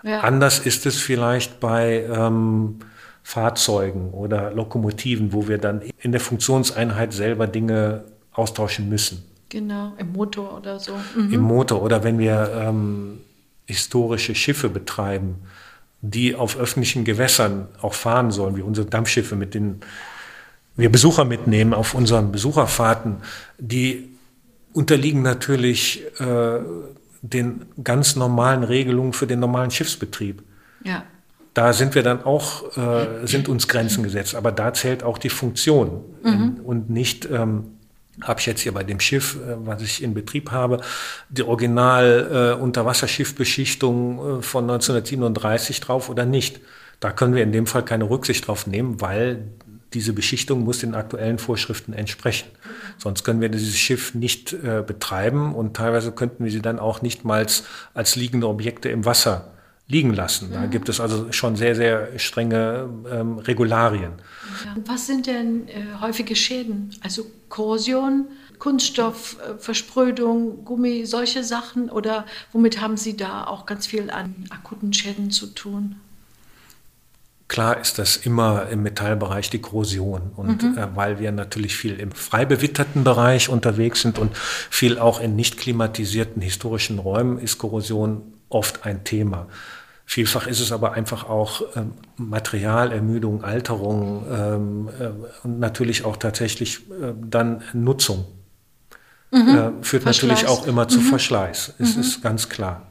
Ja. 0.03 0.19
Anders 0.19 0.59
ist 0.59 0.85
es 0.85 0.97
vielleicht 0.99 1.61
bei 1.61 2.03
ähm, 2.13 2.79
Fahrzeugen 3.25 4.11
oder 4.11 4.51
Lokomotiven, 4.51 5.33
wo 5.33 5.47
wir 5.47 5.57
dann 5.57 5.81
in 5.99 6.11
der 6.11 6.21
Funktionseinheit 6.21 7.11
selber 7.11 7.47
Dinge 7.47 8.03
austauschen 8.31 8.87
müssen. 8.87 9.25
Genau, 9.49 9.93
im 9.97 10.13
Motor 10.13 10.57
oder 10.57 10.79
so. 10.79 10.93
Mhm. 11.15 11.33
Im 11.33 11.41
Motor 11.41 11.81
oder 11.81 12.03
wenn 12.03 12.19
wir 12.19 12.51
ähm, 12.55 13.17
historische 13.65 14.35
Schiffe 14.35 14.69
betreiben, 14.69 15.37
die 16.01 16.35
auf 16.35 16.55
öffentlichen 16.55 17.03
Gewässern 17.03 17.67
auch 17.81 17.95
fahren 17.95 18.29
sollen, 18.29 18.57
wie 18.57 18.61
unsere 18.61 18.85
Dampfschiffe, 18.85 19.35
mit 19.35 19.55
denen 19.55 19.81
wir 20.75 20.91
Besucher 20.91 21.25
mitnehmen 21.25 21.73
auf 21.73 21.95
unseren 21.95 22.31
Besucherfahrten, 22.31 23.17
die 23.57 24.07
unterliegen 24.71 25.23
natürlich 25.23 26.03
äh, 26.19 26.59
den 27.23 27.65
ganz 27.83 28.15
normalen 28.15 28.63
Regelungen 28.63 29.13
für 29.13 29.25
den 29.25 29.39
normalen 29.39 29.71
Schiffsbetrieb. 29.71 30.43
Ja. 30.83 31.05
Da 31.55 31.71
sind 31.71 31.95
wir 31.95 32.03
dann 32.03 32.21
auch, 32.21 32.77
äh, 32.77 33.25
sind 33.25 33.47
uns 33.47 33.69
Grenzen 33.69 34.03
gesetzt. 34.03 34.35
Aber 34.35 34.51
da 34.51 34.73
zählt 34.73 35.03
auch 35.03 35.17
die 35.17 35.29
Funktion 35.29 36.03
mhm. 36.21 36.59
und 36.65 36.89
nicht, 36.89 37.27
ähm, 37.31 37.77
habe 38.21 38.41
ich 38.41 38.45
jetzt 38.45 38.59
hier 38.59 38.73
bei 38.73 38.83
dem 38.83 38.99
Schiff, 38.99 39.37
äh, 39.37 39.55
was 39.65 39.81
ich 39.81 40.03
in 40.03 40.13
Betrieb 40.13 40.51
habe, 40.51 40.81
die 41.29 41.43
Original 41.43 42.57
äh, 42.59 42.61
Unterwasserschiffbeschichtung 42.61 44.39
äh, 44.39 44.41
von 44.41 44.65
1937 44.65 45.79
drauf 45.79 46.09
oder 46.09 46.25
nicht. 46.25 46.59
Da 46.99 47.11
können 47.11 47.35
wir 47.35 47.43
in 47.43 47.53
dem 47.53 47.67
Fall 47.67 47.85
keine 47.85 48.09
Rücksicht 48.09 48.47
drauf 48.47 48.67
nehmen, 48.67 48.99
weil 48.99 49.47
diese 49.93 50.11
Beschichtung 50.11 50.65
muss 50.65 50.79
den 50.79 50.93
aktuellen 50.93 51.39
Vorschriften 51.39 51.93
entsprechen. 51.93 52.49
Sonst 52.97 53.23
können 53.23 53.39
wir 53.39 53.47
dieses 53.47 53.77
Schiff 53.77 54.13
nicht 54.13 54.51
äh, 54.51 54.83
betreiben 54.85 55.55
und 55.55 55.77
teilweise 55.77 56.11
könnten 56.11 56.43
wir 56.43 56.51
sie 56.51 56.61
dann 56.61 56.79
auch 56.79 57.01
nicht 57.01 57.23
mal 57.23 57.47
als 57.93 58.15
liegende 58.17 58.49
Objekte 58.49 58.89
im 58.89 59.05
Wasser 59.05 59.54
liegen 59.87 60.13
lassen. 60.13 60.51
Da 60.51 60.65
gibt 60.65 60.89
es 60.89 60.99
also 60.99 61.31
schon 61.31 61.55
sehr, 61.55 61.75
sehr 61.75 62.17
strenge 62.17 62.89
ähm, 63.11 63.37
Regularien. 63.37 64.13
Ja. 64.65 64.75
Was 64.85 65.05
sind 65.05 65.27
denn 65.27 65.67
äh, 65.67 66.01
häufige 66.01 66.35
Schäden? 66.35 66.89
Also 67.03 67.25
Korrosion, 67.49 68.27
Kunststoff, 68.57 69.37
äh, 69.39 69.57
Versprödung, 69.59 70.65
Gummi, 70.65 71.05
solche 71.05 71.43
Sachen? 71.43 71.89
Oder 71.91 72.25
womit 72.51 72.81
haben 72.81 72.97
Sie 72.97 73.15
da 73.15 73.45
auch 73.45 73.67
ganz 73.67 73.85
viel 73.85 74.09
an 74.09 74.33
akuten 74.49 74.91
Schäden 74.91 75.29
zu 75.29 75.47
tun? 75.47 75.97
Klar 77.47 77.79
ist 77.79 77.99
das 77.99 78.17
immer 78.17 78.69
im 78.69 78.81
Metallbereich 78.81 79.51
die 79.51 79.61
Korrosion. 79.61 80.31
Und 80.35 80.63
mhm. 80.63 80.77
äh, 80.79 80.87
weil 80.95 81.19
wir 81.19 81.31
natürlich 81.31 81.75
viel 81.75 81.99
im 81.99 82.11
frei 82.11 82.43
bewitterten 82.45 83.03
Bereich 83.03 83.49
unterwegs 83.49 84.01
sind 84.01 84.17
und 84.17 84.35
viel 84.35 84.97
auch 84.97 85.19
in 85.19 85.35
nicht 85.35 85.57
klimatisierten 85.57 86.41
historischen 86.41 86.97
Räumen, 86.97 87.37
ist 87.37 87.59
Korrosion 87.59 88.33
oft 88.49 88.85
ein 88.85 89.03
Thema. 89.03 89.47
Vielfach 90.07 90.45
ist 90.47 90.59
es 90.59 90.71
aber 90.71 90.93
einfach 90.93 91.27
auch 91.27 91.63
ähm, 91.75 91.93
Materialermüdung, 92.17 93.43
Alterung 93.43 94.25
ähm, 94.31 94.89
äh, 94.99 95.09
und 95.43 95.59
natürlich 95.59 96.05
auch 96.05 96.17
tatsächlich 96.17 96.81
äh, 96.91 97.13
dann 97.19 97.63
Nutzung. 97.73 98.25
Mhm. 99.31 99.49
Äh, 99.49 99.83
führt 99.83 100.03
Verschleiß. 100.03 100.29
natürlich 100.29 100.47
auch 100.47 100.67
immer 100.67 100.87
zu 100.87 100.99
mhm. 100.99 101.05
Verschleiß. 101.05 101.73
Es 101.79 101.95
mhm. 101.95 102.01
ist 102.01 102.21
ganz 102.21 102.49
klar. 102.49 102.83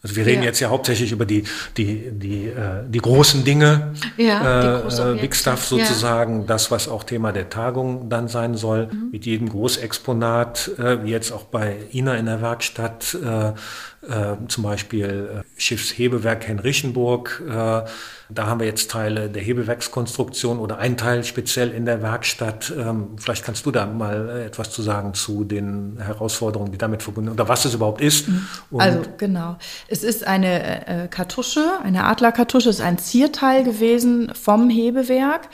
Also 0.00 0.14
wir 0.14 0.26
reden 0.26 0.42
ja. 0.42 0.48
jetzt 0.48 0.60
ja 0.60 0.68
hauptsächlich 0.70 1.10
über 1.10 1.26
die, 1.26 1.42
die, 1.76 2.10
die, 2.12 2.46
äh, 2.46 2.84
die 2.88 3.00
großen 3.00 3.44
Dinge, 3.44 3.94
ja, 4.16 4.80
äh, 4.80 5.14
Big 5.20 5.34
Stuff 5.34 5.66
sozusagen, 5.66 6.40
ja. 6.40 6.46
das, 6.46 6.70
was 6.70 6.86
auch 6.86 7.02
Thema 7.02 7.32
der 7.32 7.50
Tagung 7.50 8.08
dann 8.08 8.28
sein 8.28 8.54
soll, 8.54 8.86
mhm. 8.86 9.08
mit 9.10 9.26
jedem 9.26 9.48
Großexponat, 9.48 10.70
äh, 10.78 11.02
wie 11.02 11.10
jetzt 11.10 11.32
auch 11.32 11.44
bei 11.44 11.76
Ina 11.92 12.14
in 12.14 12.26
der 12.26 12.40
Werkstatt, 12.40 13.16
äh, 13.20 13.48
äh, 13.48 13.52
zum 14.48 14.64
Beispiel 14.64 15.44
äh, 15.44 15.60
Schiffshebewerk 15.60 16.46
Henrichenburg, 16.46 17.42
äh, 17.46 17.82
da 18.30 18.46
haben 18.46 18.60
wir 18.60 18.66
jetzt 18.66 18.90
Teile 18.90 19.30
der 19.30 19.40
Hebewerkskonstruktion 19.40 20.58
oder 20.58 20.78
ein 20.78 20.98
Teil 20.98 21.24
speziell 21.24 21.70
in 21.70 21.86
der 21.86 22.02
Werkstatt. 22.02 22.72
Ähm, 22.76 23.16
vielleicht 23.16 23.42
kannst 23.42 23.64
du 23.64 23.70
da 23.70 23.86
mal 23.86 24.28
äh, 24.28 24.44
etwas 24.46 24.70
zu 24.70 24.82
sagen 24.82 25.14
zu 25.14 25.44
den 25.44 25.98
Herausforderungen, 25.98 26.70
die 26.70 26.78
damit 26.78 27.02
verbunden 27.02 27.30
sind 27.30 27.40
oder 27.40 27.48
was 27.48 27.64
es 27.64 27.74
überhaupt 27.74 28.02
ist. 28.02 28.28
Mhm. 28.28 28.46
also 28.76 29.00
genau. 29.16 29.56
Es 29.88 30.02
ist 30.02 30.26
eine 30.26 30.86
äh, 30.86 31.08
Kartusche, 31.08 31.64
eine 31.82 32.04
Adlerkartusche, 32.04 32.68
ist 32.68 32.82
ein 32.82 32.98
Zierteil 32.98 33.64
gewesen 33.64 34.30
vom 34.34 34.68
Hebewerk. 34.68 35.48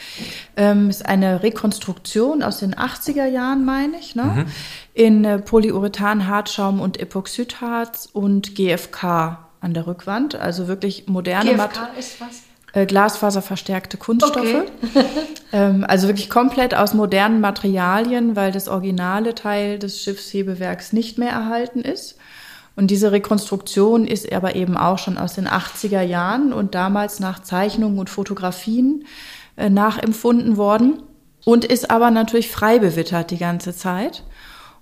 Ähm, 0.57 0.91
ist 0.91 1.07
eine 1.07 1.45
Rekonstruktion 1.45 2.43
aus 2.43 2.59
den 2.59 2.75
80er 2.75 3.27
Jahren, 3.27 3.65
meine 3.65 3.99
ich. 3.99 4.17
Ne? 4.17 4.25
Mhm. 4.25 4.47
In 4.95 5.25
äh, 5.25 5.39
Polyurethan, 5.39 6.27
Hartschaum 6.29 6.81
und 6.81 6.99
Epoxidharz 6.99 8.09
und 8.13 8.55
GFK 8.55 9.39
an 9.61 9.75
der 9.75 9.87
Rückwand. 9.87 10.35
Also 10.35 10.69
wirklich 10.69 11.09
moderne 11.09 11.55
GFK 11.55 11.91
ist 11.99 12.21
was? 12.21 12.43
äh, 12.75 12.87
glasfaserverstärkte 12.87 13.97
Kunststoffe. 13.97 14.37
Okay. 14.45 15.05
ähm, 15.53 15.85
also 15.89 16.09
wirklich 16.09 16.29
komplett 16.29 16.75
aus 16.75 16.93
modernen 16.93 17.41
Materialien, 17.41 18.37
weil 18.37 18.53
das 18.53 18.69
originale 18.69 19.35
Teil 19.35 19.79
des 19.79 20.03
Schiffshebewerks 20.03 20.93
nicht 20.93 21.17
mehr 21.17 21.31
erhalten 21.31 21.81
ist. 21.81 22.17
Und 22.77 22.91
diese 22.91 23.13
Rekonstruktion 23.13 24.07
ist 24.07 24.31
aber 24.33 24.57
eben 24.57 24.77
auch 24.77 24.99
schon 24.99 25.17
aus 25.17 25.35
den 25.35 25.47
80er 25.47 26.03
Jahren 26.03 26.53
und 26.53 26.75
damals 26.75 27.21
nach 27.21 27.41
Zeichnungen 27.41 28.01
und 28.01 28.11
Fotografien 28.11 29.07
äh, 29.57 29.71
nachempfunden 29.71 30.57
worden 30.57 31.05
und 31.45 31.65
ist 31.65 31.91
aber 31.91 32.11
natürlich 32.11 32.51
frei 32.51 32.81
bewittert 32.81 33.31
die 33.31 33.39
ganze 33.39 33.77
Zeit. 33.77 34.25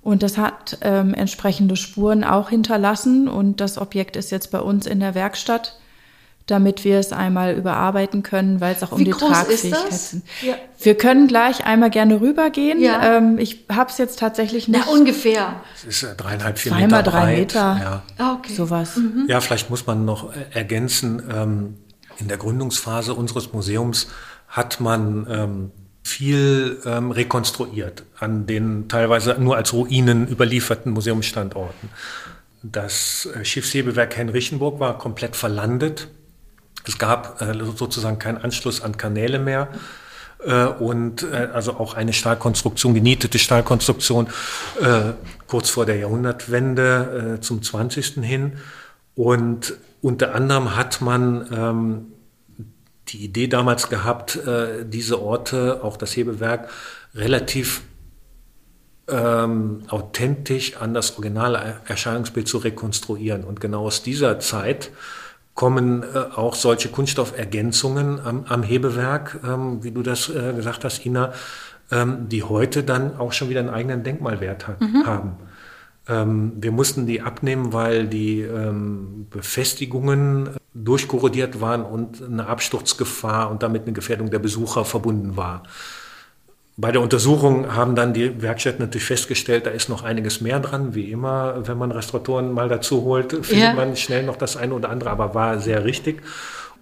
Und 0.03 0.23
das 0.23 0.37
hat 0.37 0.79
ähm, 0.81 1.15
entsprechende 1.15 1.77
Spuren 1.77 2.25
auch 2.25 2.51
hinterlassen 2.51 3.29
und 3.29 3.61
das 3.61 3.79
Objekt 3.79 4.17
ist 4.17 4.31
jetzt 4.33 4.51
bei 4.51 4.59
uns 4.59 4.87
in 4.87 5.01
der 5.01 5.15
Werkstatt 5.15 5.79
damit 6.47 6.85
wir 6.85 6.99
es 6.99 7.13
einmal 7.13 7.55
überarbeiten 7.55 8.23
können, 8.23 8.61
weil 8.61 8.75
es 8.75 8.83
auch 8.83 8.93
um 8.93 8.99
Wie 8.99 9.05
die 9.05 9.11
Tragfähigkeit 9.13 9.91
geht. 9.91 10.23
Ja. 10.43 10.55
Wir 10.81 10.97
können 10.97 11.29
gleich 11.29 11.65
einmal 11.65 11.91
gerne 11.91 12.21
rübergehen. 12.21 12.81
Ja. 12.81 13.17
Ähm, 13.17 13.39
ich 13.39 13.65
habe 13.71 13.91
es 13.91 13.99
jetzt 13.99 14.19
tatsächlich 14.19 14.69
nicht. 14.69 14.85
Na, 14.87 14.93
ungefähr. 14.93 15.61
Es 15.75 16.03
ist 16.03 16.17
dreieinhalb, 16.17 16.59
vier 16.59 16.75
Meter 16.75 16.87
Meter 16.87 17.03
drei 17.03 17.37
Meter. 17.37 17.59
Ja. 17.59 18.03
Ah, 18.19 18.35
okay. 18.35 18.55
Sowas. 18.55 18.97
Mhm. 18.97 19.27
Ja, 19.29 19.41
vielleicht 19.41 19.71
muss 19.71 19.87
man 19.87 20.05
noch 20.05 20.33
ergänzen, 20.53 21.23
ähm, 21.33 21.79
in 22.19 22.29
der 22.29 22.37
Gründungsphase 22.37 23.15
unseres 23.15 23.53
Museums 23.53 24.09
hat 24.49 24.81
man 24.81 25.27
ähm, 25.31 25.71
viel 26.03 26.81
ähm, 26.85 27.11
rekonstruiert 27.11 28.05
an 28.19 28.47
den 28.47 28.89
teilweise 28.89 29.37
nur 29.39 29.57
als 29.57 29.73
Ruinen 29.73 30.29
überlieferten 30.29 30.93
Museumsstandorten. 30.93 31.91
Das 32.63 33.29
äh, 33.35 33.45
Schiffshebewerk 33.45 34.17
Henrichenburg 34.17 34.81
war 34.81 34.99
komplett 34.99 35.37
verlandet 35.37 36.09
es 36.87 36.99
gab 36.99 37.41
äh, 37.41 37.55
sozusagen 37.77 38.19
keinen 38.19 38.39
Anschluss 38.39 38.83
an 38.83 38.97
Kanäle 38.97 39.39
mehr 39.39 39.69
äh, 40.45 40.65
und 40.65 41.23
äh, 41.23 41.49
also 41.53 41.75
auch 41.75 41.95
eine 41.95 42.13
Stahlkonstruktion, 42.13 42.95
genietete 42.95 43.39
Stahlkonstruktion 43.39 44.29
äh, 44.81 45.13
kurz 45.47 45.71
vor 45.71 45.87
der 45.87 45.97
Jahrhundertwende 45.97 47.37
äh, 47.37 47.41
zum 47.41 47.63
20. 47.63 48.25
hin. 48.25 48.55
Und 49.15 49.75
unter 50.01 50.35
anderem 50.35 50.75
hat 50.75 51.01
man 51.01 51.49
ähm, 51.53 52.12
die 53.13 53.25
Idee 53.25 53.49
damals 53.49 53.89
gehabt, 53.89 54.37
äh, 54.37 54.85
diese 54.87 55.21
Orte, 55.21 55.81
auch 55.83 55.97
das 55.97 56.17
Hebewerk, 56.17 56.69
relativ 57.15 57.83
ähm, 59.09 59.83
authentisch 59.89 60.77
an 60.77 60.95
das 60.95 61.13
originale 61.13 61.81
Erscheinungsbild 61.87 62.49
zu 62.49 62.59
rekonstruieren. 62.59 63.45
Und 63.45 63.61
genau 63.61 63.85
aus 63.85 64.03
dieser 64.03 64.41
Zeit 64.41 64.91
kommen 65.55 66.03
äh, 66.03 66.19
auch 66.35 66.55
solche 66.55 66.89
Kunststoffergänzungen 66.89 68.21
am, 68.21 68.45
am 68.49 68.63
Hebewerk, 68.63 69.41
ähm, 69.45 69.83
wie 69.83 69.91
du 69.91 70.03
das 70.03 70.29
äh, 70.29 70.55
gesagt 70.55 70.85
hast, 70.85 71.05
Ina, 71.05 71.33
ähm, 71.91 72.29
die 72.29 72.43
heute 72.43 72.85
dann 72.85 73.17
auch 73.19 73.33
schon 73.33 73.51
wieder 73.51 73.61
einen 73.61 73.69
eigenen 73.69 74.03
Denkmalwert 74.03 74.67
hat, 74.67 74.81
mhm. 74.81 75.07
haben. 75.07 75.33
Ähm, 76.09 76.53
wir 76.57 76.73
mussten 76.73 77.07
die 77.07 77.21
abnehmen, 77.21 77.73
weil 77.73 78.07
die 78.07 78.41
ähm, 78.41 79.27
Befestigungen 79.31 80.57
durchkorrodiert 80.75 81.61
waren 81.61 81.83
und 81.85 82.23
eine 82.23 82.47
Absturzgefahr 82.47 83.51
und 83.51 83.63
damit 83.63 83.83
eine 83.83 83.93
Gefährdung 83.93 84.31
der 84.31 84.39
Besucher 84.39 84.85
verbunden 84.85 85.37
war. 85.37 85.63
Bei 86.79 86.91
der 86.91 87.03
Untersuchung 87.03 87.75
haben 87.75 87.95
dann 87.95 88.15
die 88.15 88.41
Werkstätten 88.41 88.81
natürlich 88.81 89.05
festgestellt, 89.05 89.67
da 89.67 89.71
ist 89.71 89.91
noch 89.91 90.03
einiges 90.05 90.41
mehr 90.41 90.59
dran. 90.59 90.95
Wie 90.95 91.11
immer, 91.11 91.69
wenn 91.69 91.77
man 91.77 91.93
Restauratoren 91.93 92.53
mal 92.53 92.69
dazu 92.69 93.03
holt, 93.03 93.33
findet 93.33 93.59
ja. 93.59 93.75
man 93.75 93.95
schnell 93.95 94.23
noch 94.23 94.37
das 94.37 94.57
eine 94.57 94.73
oder 94.73 94.89
andere, 94.89 95.11
aber 95.11 95.35
war 95.35 95.59
sehr 95.59 95.85
richtig. 95.85 96.23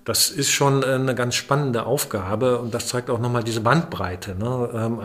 Das 0.04 0.30
ist 0.30 0.50
schon 0.50 0.82
eine 0.82 1.14
ganz 1.14 1.34
spannende 1.34 1.84
Aufgabe 1.84 2.58
und 2.58 2.72
das 2.72 2.88
zeigt 2.88 3.10
auch 3.10 3.18
nochmal 3.18 3.44
diese 3.44 3.60
Bandbreite 3.60 4.34
ne? 4.34 4.70
Ähm, 4.74 5.00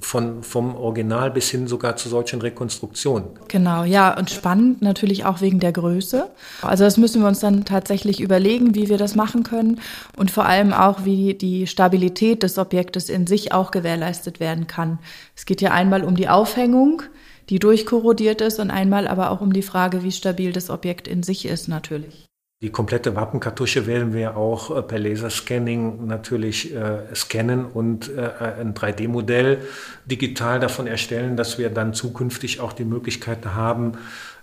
von, 0.00 0.42
vom 0.42 0.74
Original 0.74 1.30
bis 1.30 1.50
hin 1.50 1.68
sogar 1.68 1.96
zu 1.96 2.08
solchen 2.08 2.40
Rekonstruktionen. 2.40 3.28
Genau, 3.48 3.84
ja, 3.84 4.16
und 4.16 4.30
spannend 4.30 4.80
natürlich 4.80 5.24
auch 5.24 5.40
wegen 5.40 5.60
der 5.60 5.72
Größe. 5.72 6.30
Also 6.62 6.84
das 6.84 6.96
müssen 6.96 7.20
wir 7.20 7.28
uns 7.28 7.40
dann 7.40 7.64
tatsächlich 7.64 8.20
überlegen, 8.20 8.74
wie 8.74 8.88
wir 8.88 8.96
das 8.96 9.14
machen 9.14 9.42
können 9.42 9.80
und 10.16 10.30
vor 10.30 10.46
allem 10.46 10.72
auch, 10.72 11.04
wie 11.04 11.34
die 11.34 11.66
Stabilität 11.66 12.42
des 12.42 12.58
Objektes 12.58 13.10
in 13.10 13.26
sich 13.26 13.52
auch 13.52 13.70
gewährleistet 13.70 14.40
werden 14.40 14.66
kann. 14.66 14.98
Es 15.36 15.44
geht 15.44 15.60
ja 15.60 15.72
einmal 15.72 16.02
um 16.02 16.16
die 16.16 16.28
Aufhängung, 16.28 17.02
die 17.50 17.58
durchkorrodiert 17.58 18.40
ist 18.40 18.58
und 18.58 18.70
einmal 18.70 19.06
aber 19.06 19.30
auch 19.30 19.40
um 19.40 19.52
die 19.52 19.62
Frage, 19.62 20.02
wie 20.02 20.12
stabil 20.12 20.52
das 20.52 20.70
Objekt 20.70 21.08
in 21.08 21.22
sich 21.22 21.44
ist 21.46 21.68
natürlich. 21.68 22.29
Die 22.62 22.68
komplette 22.68 23.16
Wappenkartusche 23.16 23.86
werden 23.86 24.12
wir 24.12 24.36
auch 24.36 24.76
äh, 24.76 24.82
per 24.82 24.98
Laserscanning 24.98 26.06
natürlich 26.06 26.74
äh, 26.74 26.98
scannen 27.14 27.64
und 27.64 28.10
äh, 28.14 28.60
ein 28.60 28.74
3D-Modell 28.74 29.62
digital 30.04 30.60
davon 30.60 30.86
erstellen, 30.86 31.38
dass 31.38 31.56
wir 31.56 31.70
dann 31.70 31.94
zukünftig 31.94 32.60
auch 32.60 32.74
die 32.74 32.84
Möglichkeit 32.84 33.46
haben, 33.46 33.92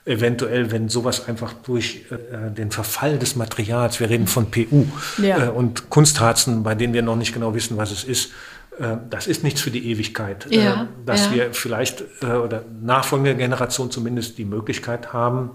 eventuell, 0.04 0.72
wenn 0.72 0.90
sowas 0.90 1.28
einfach 1.28 1.54
durch 1.54 2.06
äh, 2.10 2.50
den 2.50 2.72
Verfall 2.72 3.20
des 3.20 3.36
Materials, 3.36 4.00
wir 4.00 4.10
reden 4.10 4.26
von 4.26 4.50
PU 4.50 4.88
ja. 5.22 5.46
äh, 5.46 5.50
und 5.50 5.92
Kunstharzen, 5.92 6.64
bei 6.64 6.74
denen 6.74 6.96
wir 6.96 7.04
noch 7.04 7.18
nicht 7.18 7.36
genau 7.36 7.54
wissen, 7.54 7.78
was 7.78 7.92
es 7.92 8.04
ist, 8.04 8.32
äh, 8.80 8.98
das 9.12 9.28
ist 9.28 9.44
nichts 9.44 9.62
für 9.62 9.70
die 9.70 9.92
Ewigkeit, 9.92 10.48
ja, 10.50 10.88
dass 11.06 11.28
ja. 11.28 11.34
wir 11.36 11.54
vielleicht 11.54 12.04
oder 12.24 12.64
nachfolgende 12.82 13.36
Generation 13.36 13.92
zumindest 13.92 14.40
die 14.40 14.46
Möglichkeit 14.46 15.14
haben, 15.14 15.52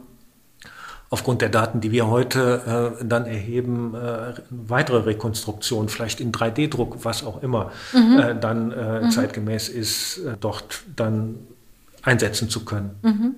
aufgrund 1.13 1.43
der 1.43 1.51
Daten, 1.51 1.83
die 1.83 1.93
wir 1.93 2.07
heute 2.07 2.97
äh, 2.99 3.05
dann 3.05 3.27
erheben, 3.27 3.95
äh, 3.95 4.33
weitere 4.49 4.97
Rekonstruktion, 4.97 5.91
vielleicht 5.91 6.21
in 6.21 6.33
3D-Druck, 6.33 7.05
was 7.05 7.23
auch 7.23 7.43
immer, 7.43 7.71
mhm. 7.93 8.19
äh, 8.19 8.35
dann 8.35 8.73
äh, 8.73 9.03
mhm. 9.03 9.11
zeitgemäß 9.11 9.69
ist, 9.69 10.17
äh, 10.19 10.37
dort 10.41 10.85
dann 10.97 11.35
einsetzen 12.01 12.49
zu 12.49 12.65
können. 12.65 12.95
Mhm. 13.03 13.35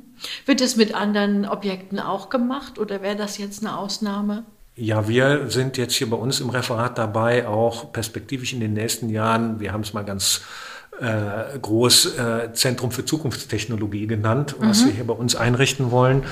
Wird 0.47 0.61
es 0.61 0.77
mit 0.77 0.95
anderen 0.95 1.47
Objekten 1.47 1.99
auch 1.99 2.31
gemacht 2.31 2.79
oder 2.79 3.03
wäre 3.03 3.17
das 3.17 3.39
jetzt 3.39 3.67
eine 3.67 3.77
Ausnahme? 3.77 4.45
Ja, 4.77 5.09
wir 5.09 5.51
sind 5.51 5.77
jetzt 5.77 5.95
hier 5.95 6.09
bei 6.09 6.17
uns 6.17 6.39
im 6.39 6.51
Referat 6.51 6.97
dabei, 6.97 7.49
auch 7.49 7.93
perspektivisch 7.93 8.53
in 8.53 8.61
den 8.61 8.75
nächsten 8.75 9.09
Jahren, 9.09 9.59
wir 9.59 9.73
haben 9.73 9.81
es 9.81 9.93
mal 9.93 10.05
ganz 10.05 10.43
äh, 11.01 11.59
groß 11.61 12.19
äh, 12.19 12.53
Zentrum 12.53 12.91
für 12.91 13.05
Zukunftstechnologie 13.05 14.07
genannt, 14.07 14.57
was 14.59 14.83
mhm. 14.83 14.87
wir 14.87 14.95
hier 14.95 15.07
bei 15.07 15.15
uns 15.15 15.37
einrichten 15.37 15.91
wollen, 15.91 16.25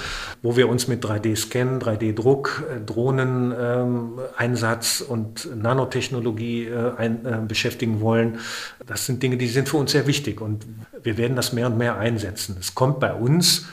wo 0.42 0.57
wir 0.57 0.68
uns 0.68 0.88
mit 0.88 1.03
3D-Scan, 1.05 1.81
3D-Druck, 1.81 2.64
äh, 2.70 2.81
Drohnen-Einsatz 2.81 5.01
ähm, 5.01 5.07
und 5.12 5.48
Nanotechnologie 5.57 6.66
äh, 6.66 6.92
ein, 6.96 7.27
äh, 7.27 7.38
beschäftigen 7.46 8.01
wollen. 8.01 8.38
Das 8.87 9.07
sind 9.07 9.22
Dinge, 9.22 9.37
die 9.37 9.48
sind 9.48 9.68
für 9.68 9.79
uns 9.79 9.92
sehr 9.92 10.07
wichtig 10.07 10.40
und 10.40 10.66
wir 11.03 11.16
werden 11.16 11.37
das 11.37 11.53
mehr 11.53 11.66
und 11.66 11.77
mehr 11.77 11.98
einsetzen. 11.98 12.57
Es 12.61 12.75
kommt 12.75 13.01
bei 13.01 13.14
uns 13.14 13.66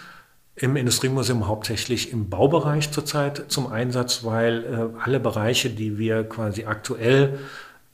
im 0.56 0.76
Industriemuseum 0.76 1.48
hauptsächlich 1.48 2.12
im 2.12 2.30
Baubereich 2.30 2.92
zurzeit 2.92 3.46
zum 3.48 3.68
Einsatz, 3.68 4.24
weil 4.24 4.64
äh, 4.64 4.88
alle 5.04 5.20
Bereiche, 5.20 5.70
die 5.70 5.98
wir 5.98 6.24
quasi 6.24 6.66
aktuell 6.66 7.40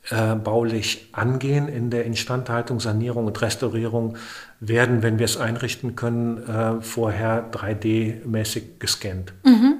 äh, 0.10 0.36
baulich 0.36 1.10
angehen 1.14 1.68
in 1.68 1.90
der 1.90 2.06
Instandhaltung, 2.06 2.80
Sanierung 2.80 3.26
und 3.26 3.42
Restaurierung, 3.42 4.18
werden, 4.60 5.04
wenn 5.04 5.20
wir 5.20 5.26
es 5.26 5.38
einrichten 5.38 5.96
können, 5.96 6.38
äh, 6.48 6.82
vorher 6.82 7.52
3D-mäßig 7.52 8.80
gescannt. 8.80 9.34
Mhm. 9.44 9.76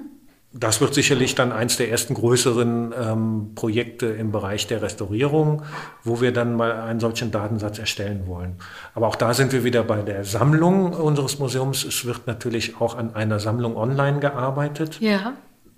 das 0.58 0.80
wird 0.80 0.94
sicherlich 0.94 1.36
dann 1.36 1.52
eins 1.52 1.76
der 1.76 1.92
ersten 1.92 2.14
größeren 2.14 2.94
ähm, 2.98 3.52
Projekte 3.56 4.06
im 4.06 4.32
Bereich 4.32 4.68
der 4.68 4.82
Restaurierung, 4.82 5.64
wo 6.04 6.22
wir 6.22 6.32
dann 6.32 6.56
mal 6.56 6.72
einen 6.72 7.02
solchen 7.02 7.30
Datensatz 7.32 7.78
erstellen 7.78 8.26
wollen. 8.26 8.56
Aber 8.94 9.08
auch 9.08 9.18
da 9.18 9.34
sind 9.34 9.52
wir 9.52 9.66
wieder 9.66 9.84
bei 9.84 10.02
der 10.02 10.24
Sammlung 10.24 10.94
unseres 10.94 11.40
Museums. 11.40 11.84
Es 11.84 12.06
wird 12.06 12.26
natürlich 12.26 12.80
auch 12.80 12.98
an 12.98 13.16
einer 13.16 13.40
Sammlung 13.40 13.76
online 13.76 14.20
gearbeitet. 14.22 15.02
Ja. 15.02 15.34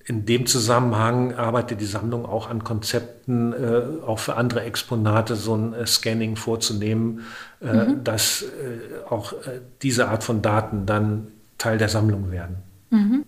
In 0.10 0.26
dem 0.26 0.46
Zusammenhang 0.46 1.36
arbeitet 1.36 1.82
die 1.82 1.86
Sammlung 1.86 2.26
auch 2.26 2.50
an 2.50 2.64
Konzepten, 2.64 3.52
äh, 3.52 4.06
auch 4.06 4.20
für 4.20 4.38
andere 4.38 4.62
Exponate 4.62 5.36
so 5.36 5.54
ein 5.54 5.74
äh, 5.74 5.86
Scanning 5.86 6.38
vorzunehmen, 6.38 7.26
äh, 7.62 7.74
mhm. 7.74 8.06
dass 8.06 8.44
äh, 8.44 9.06
auch 9.10 9.34
äh, 9.34 9.60
diese 9.82 10.08
Art 10.08 10.24
von 10.24 10.42
Daten 10.42 10.86
dann 10.86 11.28
Teil 11.58 11.78
der 11.78 11.90
Sammlung 11.90 12.32
werden. 12.32 12.56
Mhm. 12.90 13.26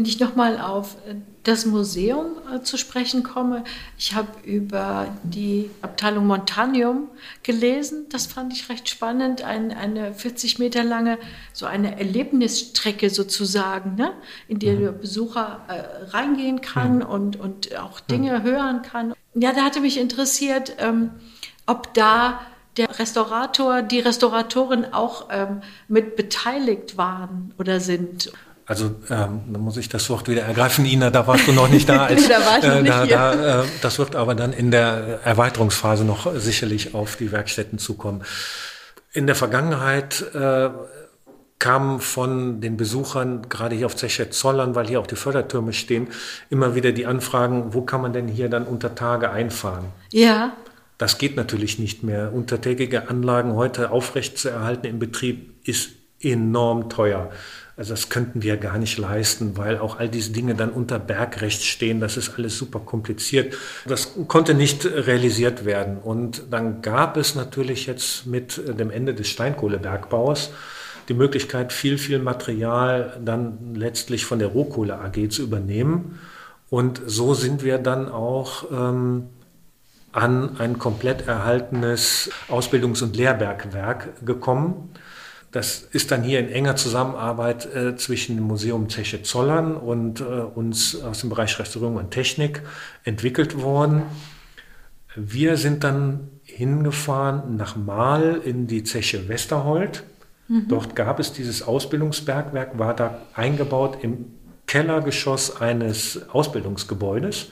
Wenn 0.00 0.06
ich 0.06 0.18
nochmal 0.18 0.58
auf 0.58 0.94
äh, 1.06 1.16
das 1.42 1.66
Museum 1.66 2.38
äh, 2.50 2.62
zu 2.62 2.78
sprechen 2.78 3.22
komme, 3.22 3.64
ich 3.98 4.14
habe 4.14 4.28
über 4.44 5.14
die 5.24 5.68
Abteilung 5.82 6.26
Montanium 6.26 7.08
gelesen. 7.42 8.06
Das 8.08 8.24
fand 8.24 8.54
ich 8.54 8.70
recht 8.70 8.88
spannend. 8.88 9.42
Ein, 9.42 9.72
eine 9.72 10.14
40 10.14 10.58
Meter 10.58 10.84
lange, 10.84 11.18
so 11.52 11.66
eine 11.66 11.98
Erlebnisstrecke 11.98 13.10
sozusagen, 13.10 13.96
ne? 13.96 14.12
in 14.48 14.58
die 14.58 14.70
mhm. 14.70 14.80
der 14.80 14.92
Besucher 14.92 15.60
äh, 15.68 16.10
reingehen 16.12 16.62
kann 16.62 17.00
mhm. 17.00 17.02
und, 17.02 17.36
und 17.38 17.76
auch 17.76 18.00
Dinge 18.00 18.38
mhm. 18.38 18.42
hören 18.44 18.80
kann. 18.80 19.12
Ja, 19.34 19.52
da 19.52 19.64
hatte 19.64 19.82
mich 19.82 20.00
interessiert, 20.00 20.76
ähm, 20.78 21.10
ob 21.66 21.92
da 21.92 22.40
der 22.78 22.98
Restaurator, 22.98 23.82
die 23.82 24.00
Restauratorin 24.00 24.86
auch 24.94 25.28
ähm, 25.30 25.60
mit 25.88 26.16
beteiligt 26.16 26.96
waren 26.96 27.52
oder 27.58 27.80
sind. 27.80 28.32
Also 28.70 28.94
ähm, 29.10 29.40
da 29.52 29.58
muss 29.58 29.76
ich 29.78 29.88
das 29.88 30.08
Wort 30.10 30.28
wieder 30.28 30.42
ergreifen, 30.42 30.84
Ina, 30.84 31.10
da 31.10 31.26
warst 31.26 31.48
du 31.48 31.52
noch 31.52 31.68
nicht 31.68 31.88
da. 31.88 32.04
Als, 32.06 32.28
da 32.28 32.34
war 32.46 32.58
ich 32.58 32.64
noch 32.64 32.76
äh, 32.76 32.82
nicht 32.82 33.10
da, 33.10 33.34
da, 33.34 33.62
äh, 33.62 33.66
das 33.82 33.98
wird 33.98 34.14
aber 34.14 34.36
dann 34.36 34.52
in 34.52 34.70
der 34.70 35.18
Erweiterungsphase 35.24 36.04
noch 36.04 36.32
sicherlich 36.36 36.94
auf 36.94 37.16
die 37.16 37.32
Werkstätten 37.32 37.80
zukommen. 37.80 38.22
In 39.12 39.26
der 39.26 39.34
Vergangenheit 39.34 40.24
äh, 40.36 40.70
kamen 41.58 41.98
von 41.98 42.60
den 42.60 42.76
Besuchern, 42.76 43.48
gerade 43.48 43.74
hier 43.74 43.86
auf 43.86 43.96
Zeche 43.96 44.30
Zollern, 44.30 44.76
weil 44.76 44.86
hier 44.86 45.00
auch 45.00 45.08
die 45.08 45.16
Fördertürme 45.16 45.72
stehen, 45.72 46.06
immer 46.48 46.76
wieder 46.76 46.92
die 46.92 47.06
Anfragen, 47.06 47.74
wo 47.74 47.82
kann 47.82 48.00
man 48.00 48.12
denn 48.12 48.28
hier 48.28 48.48
dann 48.48 48.66
unter 48.66 48.94
Tage 48.94 49.32
einfahren? 49.32 49.86
Ja. 50.12 50.52
Das 50.96 51.18
geht 51.18 51.34
natürlich 51.34 51.80
nicht 51.80 52.04
mehr. 52.04 52.32
Untertägige 52.32 53.08
Anlagen 53.08 53.56
heute 53.56 53.90
aufrecht 53.90 54.38
zu 54.38 54.48
erhalten 54.48 54.86
im 54.86 55.00
Betrieb 55.00 55.54
ist 55.66 55.90
enorm 56.20 56.88
teuer. 56.88 57.32
Also 57.80 57.94
das 57.94 58.10
könnten 58.10 58.42
wir 58.42 58.58
gar 58.58 58.76
nicht 58.76 58.98
leisten, 58.98 59.56
weil 59.56 59.78
auch 59.78 59.98
all 59.98 60.10
diese 60.10 60.32
Dinge 60.32 60.54
dann 60.54 60.68
unter 60.68 60.98
Bergrecht 60.98 61.64
stehen. 61.64 61.98
Das 61.98 62.18
ist 62.18 62.36
alles 62.36 62.58
super 62.58 62.78
kompliziert. 62.78 63.56
Das 63.86 64.12
konnte 64.28 64.52
nicht 64.52 64.84
realisiert 64.84 65.64
werden. 65.64 65.96
Und 65.96 66.42
dann 66.50 66.82
gab 66.82 67.16
es 67.16 67.36
natürlich 67.36 67.86
jetzt 67.86 68.26
mit 68.26 68.60
dem 68.78 68.90
Ende 68.90 69.14
des 69.14 69.28
Steinkohlebergbaus 69.28 70.50
die 71.08 71.14
Möglichkeit, 71.14 71.72
viel, 71.72 71.96
viel 71.96 72.18
Material 72.18 73.18
dann 73.24 73.74
letztlich 73.74 74.26
von 74.26 74.40
der 74.40 74.48
Rohkohle 74.48 74.98
AG 74.98 75.30
zu 75.30 75.42
übernehmen. 75.42 76.18
Und 76.68 77.00
so 77.06 77.32
sind 77.32 77.62
wir 77.62 77.78
dann 77.78 78.10
auch 78.10 78.70
ähm, 78.70 79.28
an 80.12 80.58
ein 80.58 80.78
komplett 80.78 81.26
erhaltenes 81.26 82.28
Ausbildungs- 82.50 83.02
und 83.02 83.16
Lehrbergwerk 83.16 84.26
gekommen 84.26 84.90
das 85.50 85.82
ist 85.82 86.12
dann 86.12 86.22
hier 86.22 86.38
in 86.38 86.48
enger 86.48 86.76
Zusammenarbeit 86.76 87.66
äh, 87.74 87.96
zwischen 87.96 88.36
dem 88.36 88.44
Museum 88.44 88.88
Zeche 88.88 89.22
Zollern 89.22 89.76
und 89.76 90.20
äh, 90.20 90.24
uns 90.24 91.00
aus 91.00 91.20
dem 91.20 91.30
Bereich 91.30 91.58
Restaurierung 91.58 91.96
und 91.96 92.10
Technik 92.12 92.62
entwickelt 93.04 93.60
worden. 93.60 94.02
Wir 95.16 95.56
sind 95.56 95.82
dann 95.82 96.28
hingefahren 96.44 97.56
nach 97.56 97.74
Mahl 97.74 98.40
in 98.44 98.68
die 98.68 98.84
Zeche 98.84 99.28
Westerhold. 99.28 100.04
Mhm. 100.46 100.68
Dort 100.68 100.94
gab 100.94 101.18
es 101.18 101.32
dieses 101.32 101.62
Ausbildungsbergwerk, 101.62 102.78
war 102.78 102.94
da 102.94 103.22
eingebaut 103.34 103.98
im 104.02 104.26
Kellergeschoss 104.66 105.60
eines 105.60 106.28
Ausbildungsgebäudes 106.30 107.48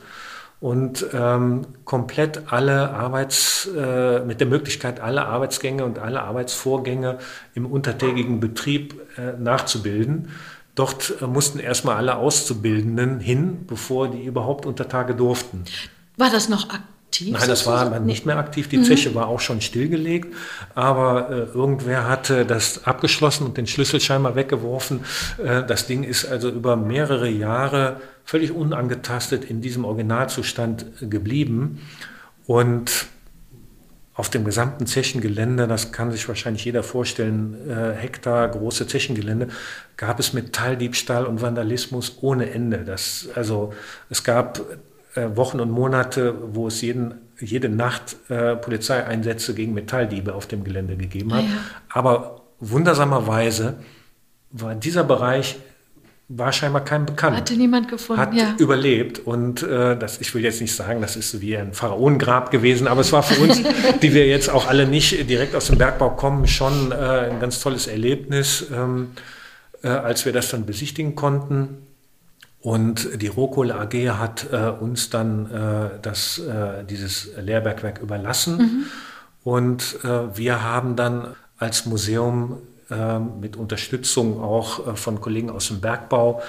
und 0.60 1.06
ähm, 1.12 1.66
komplett 1.84 2.52
alle 2.52 2.90
Arbeits, 2.90 3.68
äh, 3.76 4.20
mit 4.20 4.40
der 4.40 4.48
Möglichkeit, 4.48 5.00
alle 5.00 5.26
Arbeitsgänge 5.26 5.84
und 5.84 5.98
alle 5.98 6.22
Arbeitsvorgänge 6.22 7.18
im 7.54 7.66
untertägigen 7.66 8.40
Betrieb 8.40 9.00
äh, 9.16 9.38
nachzubilden. 9.38 10.30
Dort 10.74 11.14
äh, 11.22 11.26
mussten 11.26 11.60
erstmal 11.60 11.96
alle 11.96 12.16
Auszubildenden 12.16 13.20
hin, 13.20 13.66
bevor 13.66 14.08
die 14.08 14.24
überhaupt 14.24 14.66
unter 14.66 14.88
Tage 14.88 15.14
durften. 15.14 15.64
War 16.16 16.30
das 16.30 16.48
noch 16.48 16.70
aktiv? 16.70 16.97
Aktiv? 17.08 17.32
Nein, 17.32 17.48
das 17.48 17.66
war 17.66 17.90
nee. 17.90 18.06
nicht 18.06 18.26
mehr 18.26 18.36
aktiv. 18.36 18.68
Die 18.68 18.78
mhm. 18.78 18.84
Zeche 18.84 19.14
war 19.14 19.28
auch 19.28 19.40
schon 19.40 19.60
stillgelegt, 19.60 20.34
aber 20.74 21.30
äh, 21.30 21.34
irgendwer 21.56 22.08
hatte 22.08 22.44
das 22.44 22.84
abgeschlossen 22.84 23.46
und 23.46 23.56
den 23.56 23.66
Schlüssel 23.66 24.00
scheinbar 24.00 24.34
weggeworfen. 24.36 25.00
Äh, 25.42 25.64
das 25.64 25.86
Ding 25.86 26.04
ist 26.04 26.26
also 26.26 26.48
über 26.50 26.76
mehrere 26.76 27.28
Jahre 27.28 28.00
völlig 28.24 28.52
unangetastet 28.52 29.44
in 29.44 29.60
diesem 29.60 29.84
Originalzustand 29.84 31.10
geblieben 31.10 31.80
und 32.46 33.06
auf 34.14 34.28
dem 34.28 34.44
gesamten 34.44 34.84
Zechengelände, 34.86 35.68
das 35.68 35.92
kann 35.92 36.10
sich 36.10 36.26
wahrscheinlich 36.26 36.64
jeder 36.64 36.82
vorstellen, 36.82 37.56
äh, 37.70 37.92
Hektar 37.94 38.48
große 38.48 38.88
Zechengelände, 38.88 39.46
gab 39.96 40.18
es 40.18 40.32
Metalldiebstahl 40.32 41.24
und 41.24 41.40
Vandalismus 41.40 42.18
ohne 42.20 42.50
Ende. 42.50 42.78
Das, 42.78 43.28
also 43.36 43.72
es 44.10 44.24
gab 44.24 44.60
äh, 45.18 45.36
Wochen 45.36 45.60
und 45.60 45.70
Monate, 45.70 46.34
wo 46.52 46.68
es 46.68 46.80
jeden, 46.80 47.14
jede 47.40 47.68
Nacht 47.68 48.16
äh, 48.28 48.56
Polizeieinsätze 48.56 49.54
gegen 49.54 49.74
Metalldiebe 49.74 50.34
auf 50.34 50.46
dem 50.46 50.64
Gelände 50.64 50.96
gegeben 50.96 51.34
hat. 51.34 51.44
Ja. 51.44 51.50
Aber 51.90 52.42
wundersamerweise 52.60 53.76
war 54.50 54.74
dieser 54.74 55.04
Bereich 55.04 55.56
war 56.30 56.52
scheinbar 56.52 56.84
kein 56.84 57.06
Bekannt. 57.06 57.38
Hatte 57.38 57.56
niemand 57.56 57.88
gefunden. 57.88 58.20
Hat 58.20 58.34
ja. 58.34 58.54
überlebt 58.58 59.18
und 59.18 59.62
äh, 59.62 59.96
das, 59.96 60.20
ich 60.20 60.34
will 60.34 60.44
jetzt 60.44 60.60
nicht 60.60 60.74
sagen, 60.74 61.00
das 61.00 61.16
ist 61.16 61.40
wie 61.40 61.56
ein 61.56 61.72
Pharaonengrab 61.72 62.50
gewesen, 62.50 62.86
aber 62.86 63.00
es 63.00 63.12
war 63.12 63.22
für 63.22 63.42
uns, 63.42 63.62
die 64.02 64.12
wir 64.12 64.26
jetzt 64.26 64.50
auch 64.50 64.68
alle 64.68 64.86
nicht 64.86 65.28
direkt 65.30 65.54
aus 65.54 65.68
dem 65.68 65.78
Bergbau 65.78 66.10
kommen, 66.10 66.46
schon 66.46 66.92
äh, 66.92 66.94
ein 67.30 67.40
ganz 67.40 67.60
tolles 67.60 67.86
Erlebnis, 67.86 68.66
ähm, 68.70 69.12
äh, 69.82 69.88
als 69.88 70.26
wir 70.26 70.34
das 70.34 70.50
dann 70.50 70.66
besichtigen 70.66 71.14
konnten. 71.14 71.87
Und 72.60 73.22
die 73.22 73.28
Rohkohle 73.28 73.76
AG 73.76 73.94
hat 74.18 74.48
äh, 74.52 74.70
uns 74.70 75.10
dann 75.10 75.50
äh, 75.50 75.90
das, 76.02 76.38
äh, 76.38 76.84
dieses 76.84 77.30
Lehrbergwerk 77.40 78.00
überlassen. 78.00 78.56
Mhm. 78.58 78.84
Und 79.44 79.98
äh, 80.04 80.36
wir 80.36 80.62
haben 80.62 80.96
dann 80.96 81.36
als 81.56 81.86
Museum 81.86 82.58
äh, 82.90 83.18
mit 83.18 83.56
Unterstützung 83.56 84.42
auch 84.42 84.88
äh, 84.88 84.96
von 84.96 85.20
Kollegen 85.20 85.50
aus 85.50 85.68
dem 85.68 85.80
Bergbau 85.80 86.42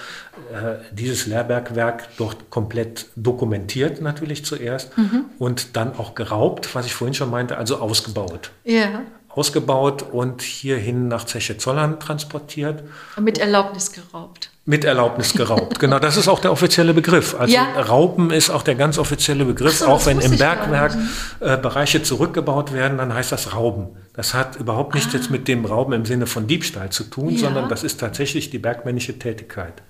dieses 0.91 1.27
Lehrbergwerk 1.27 2.07
dort 2.17 2.49
komplett 2.49 3.07
dokumentiert 3.15 4.01
natürlich 4.01 4.45
zuerst 4.45 4.97
mhm. 4.97 5.25
und 5.37 5.75
dann 5.75 5.95
auch 5.95 6.15
geraubt, 6.15 6.73
was 6.73 6.85
ich 6.87 6.95
vorhin 6.95 7.13
schon 7.13 7.29
meinte, 7.29 7.57
also 7.57 7.77
ausgebaut. 7.77 8.51
Ja 8.63 9.01
ausgebaut 9.29 10.01
und 10.01 10.41
hierhin 10.41 11.07
nach 11.07 11.23
Zeche 11.23 11.57
Zollern 11.57 11.99
transportiert. 11.99 12.83
Mit 13.19 13.37
Erlaubnis 13.37 13.91
geraubt. 13.91 14.49
Mit 14.69 14.85
Erlaubnis 14.85 15.33
geraubt, 15.33 15.79
genau. 15.79 15.97
Das 15.97 16.15
ist 16.15 16.27
auch 16.27 16.39
der 16.39 16.51
offizielle 16.51 16.93
Begriff. 16.93 17.33
Also 17.33 17.55
ja. 17.55 17.63
Raupen 17.81 18.29
ist 18.29 18.51
auch 18.51 18.61
der 18.61 18.75
ganz 18.75 18.99
offizielle 18.99 19.43
Begriff. 19.43 19.79
So, 19.79 19.87
auch 19.87 20.05
wenn 20.05 20.19
im 20.19 20.37
Bergwerk 20.37 20.95
äh, 21.39 21.57
Bereiche 21.57 22.03
zurückgebaut 22.03 22.71
werden, 22.71 22.99
dann 22.99 23.11
heißt 23.11 23.31
das 23.31 23.55
Rauben. 23.55 23.87
Das 24.13 24.35
hat 24.35 24.57
überhaupt 24.57 24.93
nichts 24.93 25.11
ah. 25.11 25.17
jetzt 25.17 25.31
mit 25.31 25.47
dem 25.47 25.65
Rauben 25.65 25.93
im 25.93 26.05
Sinne 26.05 26.27
von 26.27 26.45
Diebstahl 26.45 26.91
zu 26.91 27.05
tun, 27.05 27.31
ja. 27.31 27.39
sondern 27.39 27.67
das 27.67 27.83
ist 27.83 27.99
tatsächlich 27.99 28.51
die 28.51 28.59
bergmännische 28.59 29.17
Tätigkeit. 29.17 29.81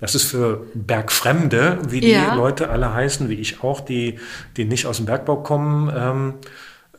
Das 0.00 0.16
ist 0.16 0.24
für 0.24 0.66
Bergfremde, 0.74 1.78
wie 1.88 2.00
die 2.00 2.10
ja. 2.10 2.34
Leute 2.34 2.68
alle 2.70 2.92
heißen, 2.92 3.28
wie 3.28 3.34
ich 3.34 3.62
auch, 3.62 3.78
die, 3.80 4.18
die 4.56 4.64
nicht 4.64 4.86
aus 4.86 4.96
dem 4.96 5.06
Bergbau 5.06 5.36
kommen, 5.36 5.92
ähm, 5.96 6.34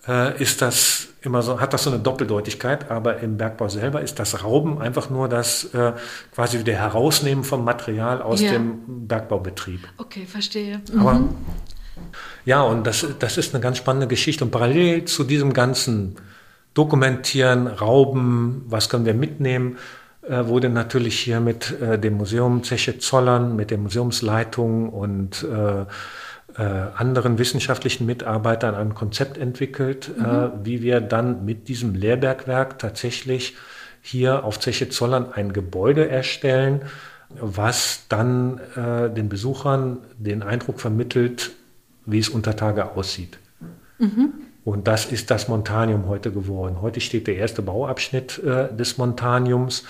äh, 0.07 0.41
ist 0.41 0.61
das 0.61 1.07
immer 1.21 1.41
so, 1.41 1.59
hat 1.59 1.73
das 1.73 1.83
so 1.83 1.91
eine 1.91 1.99
Doppeldeutigkeit, 1.99 2.89
aber 2.89 3.19
im 3.19 3.37
Bergbau 3.37 3.69
selber 3.69 4.01
ist 4.01 4.17
das 4.19 4.43
Rauben 4.43 4.81
einfach 4.81 5.09
nur 5.09 5.29
das 5.29 5.65
äh, 5.73 5.93
quasi 6.33 6.59
wieder 6.59 6.73
Herausnehmen 6.73 7.43
vom 7.43 7.63
Material 7.63 8.21
aus 8.21 8.41
ja. 8.41 8.51
dem 8.51 9.07
Bergbaubetrieb. 9.07 9.87
Okay, 9.97 10.25
verstehe. 10.25 10.81
Aber, 10.97 11.13
mhm. 11.13 11.29
Ja, 12.45 12.63
und 12.63 12.87
das, 12.87 13.05
das 13.19 13.37
ist 13.37 13.53
eine 13.53 13.61
ganz 13.61 13.77
spannende 13.77 14.07
Geschichte. 14.07 14.43
Und 14.43 14.51
parallel 14.51 15.05
zu 15.05 15.23
diesem 15.23 15.53
ganzen 15.53 16.15
Dokumentieren, 16.73 17.67
Rauben, 17.67 18.63
was 18.67 18.89
können 18.89 19.05
wir 19.05 19.13
mitnehmen, 19.13 19.77
äh, 20.21 20.45
wurde 20.47 20.69
natürlich 20.69 21.19
hier 21.19 21.39
mit 21.39 21.79
äh, 21.81 21.99
dem 21.99 22.15
Museum 22.17 22.63
Zeche 22.63 22.97
Zollern, 22.97 23.55
mit 23.55 23.71
der 23.71 23.77
Museumsleitung 23.77 24.89
und 24.89 25.43
äh, 25.43 25.85
äh, 26.57 26.61
anderen 26.61 27.37
wissenschaftlichen 27.37 28.05
Mitarbeitern 28.05 28.75
ein 28.75 28.93
Konzept 28.93 29.37
entwickelt, 29.37 30.09
äh, 30.17 30.19
mhm. 30.19 30.25
äh, 30.25 30.49
wie 30.65 30.81
wir 30.81 31.01
dann 31.01 31.45
mit 31.45 31.67
diesem 31.67 31.95
Lehrbergwerk 31.95 32.79
tatsächlich 32.79 33.55
hier 34.01 34.43
auf 34.43 34.59
Zeche 34.59 34.89
Zollern 34.89 35.31
ein 35.33 35.53
Gebäude 35.53 36.09
erstellen, 36.09 36.81
was 37.39 38.05
dann 38.09 38.59
äh, 38.75 39.09
den 39.09 39.29
Besuchern 39.29 39.99
den 40.17 40.43
Eindruck 40.43 40.79
vermittelt, 40.79 41.51
wie 42.05 42.19
es 42.19 42.29
unter 42.29 42.55
Tage 42.55 42.91
aussieht. 42.91 43.37
Mhm. 43.99 44.33
Und 44.63 44.87
das 44.87 45.05
ist 45.05 45.31
das 45.31 45.47
Montanium 45.47 46.07
heute 46.07 46.31
geworden. 46.31 46.81
Heute 46.81 47.01
steht 47.01 47.27
der 47.27 47.37
erste 47.37 47.61
Bauabschnitt 47.61 48.39
äh, 48.43 48.73
des 48.75 48.97
Montaniums, 48.97 49.85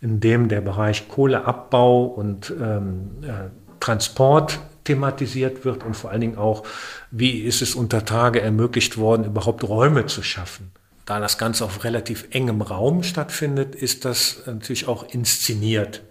in 0.00 0.20
dem 0.20 0.48
der 0.48 0.60
Bereich 0.60 1.08
Kohleabbau 1.08 2.04
und 2.04 2.52
ähm, 2.60 3.10
äh, 3.22 3.50
Transport 3.78 4.58
thematisiert 4.86 5.64
wird 5.64 5.84
und 5.84 5.94
vor 5.94 6.10
allen 6.10 6.20
Dingen 6.20 6.38
auch, 6.38 6.64
wie 7.10 7.40
ist 7.40 7.62
es 7.62 7.74
unter 7.74 8.04
Tage 8.04 8.40
ermöglicht 8.40 8.96
worden, 8.96 9.24
überhaupt 9.24 9.64
Räume 9.64 10.06
zu 10.06 10.22
schaffen. 10.22 10.72
Da 11.04 11.20
das 11.20 11.38
Ganze 11.38 11.64
auf 11.64 11.84
relativ 11.84 12.26
engem 12.30 12.62
Raum 12.62 13.02
stattfindet, 13.02 13.74
ist 13.74 14.04
das 14.04 14.42
natürlich 14.46 14.88
auch 14.88 15.08
inszeniert. 15.08 16.02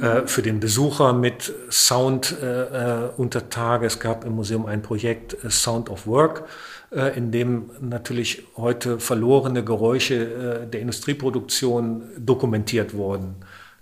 Äh, 0.00 0.26
für 0.26 0.42
den 0.42 0.60
Besucher 0.60 1.12
mit 1.12 1.52
Sound 1.70 2.36
äh, 2.40 3.06
äh, 3.06 3.10
unter 3.16 3.48
Tage. 3.48 3.86
Es 3.86 3.98
gab 3.98 4.24
im 4.24 4.34
Museum 4.34 4.66
ein 4.66 4.82
Projekt 4.82 5.42
äh, 5.44 5.50
Sound 5.50 5.90
of 5.90 6.06
Work, 6.06 6.44
äh, 6.90 7.16
in 7.16 7.32
dem 7.32 7.70
natürlich 7.80 8.44
heute 8.56 9.00
verlorene 9.00 9.64
Geräusche 9.64 10.68
der 10.72 10.80
Industrieproduktion 10.80 12.02
dokumentiert 12.16 12.94
wurden. 12.94 13.36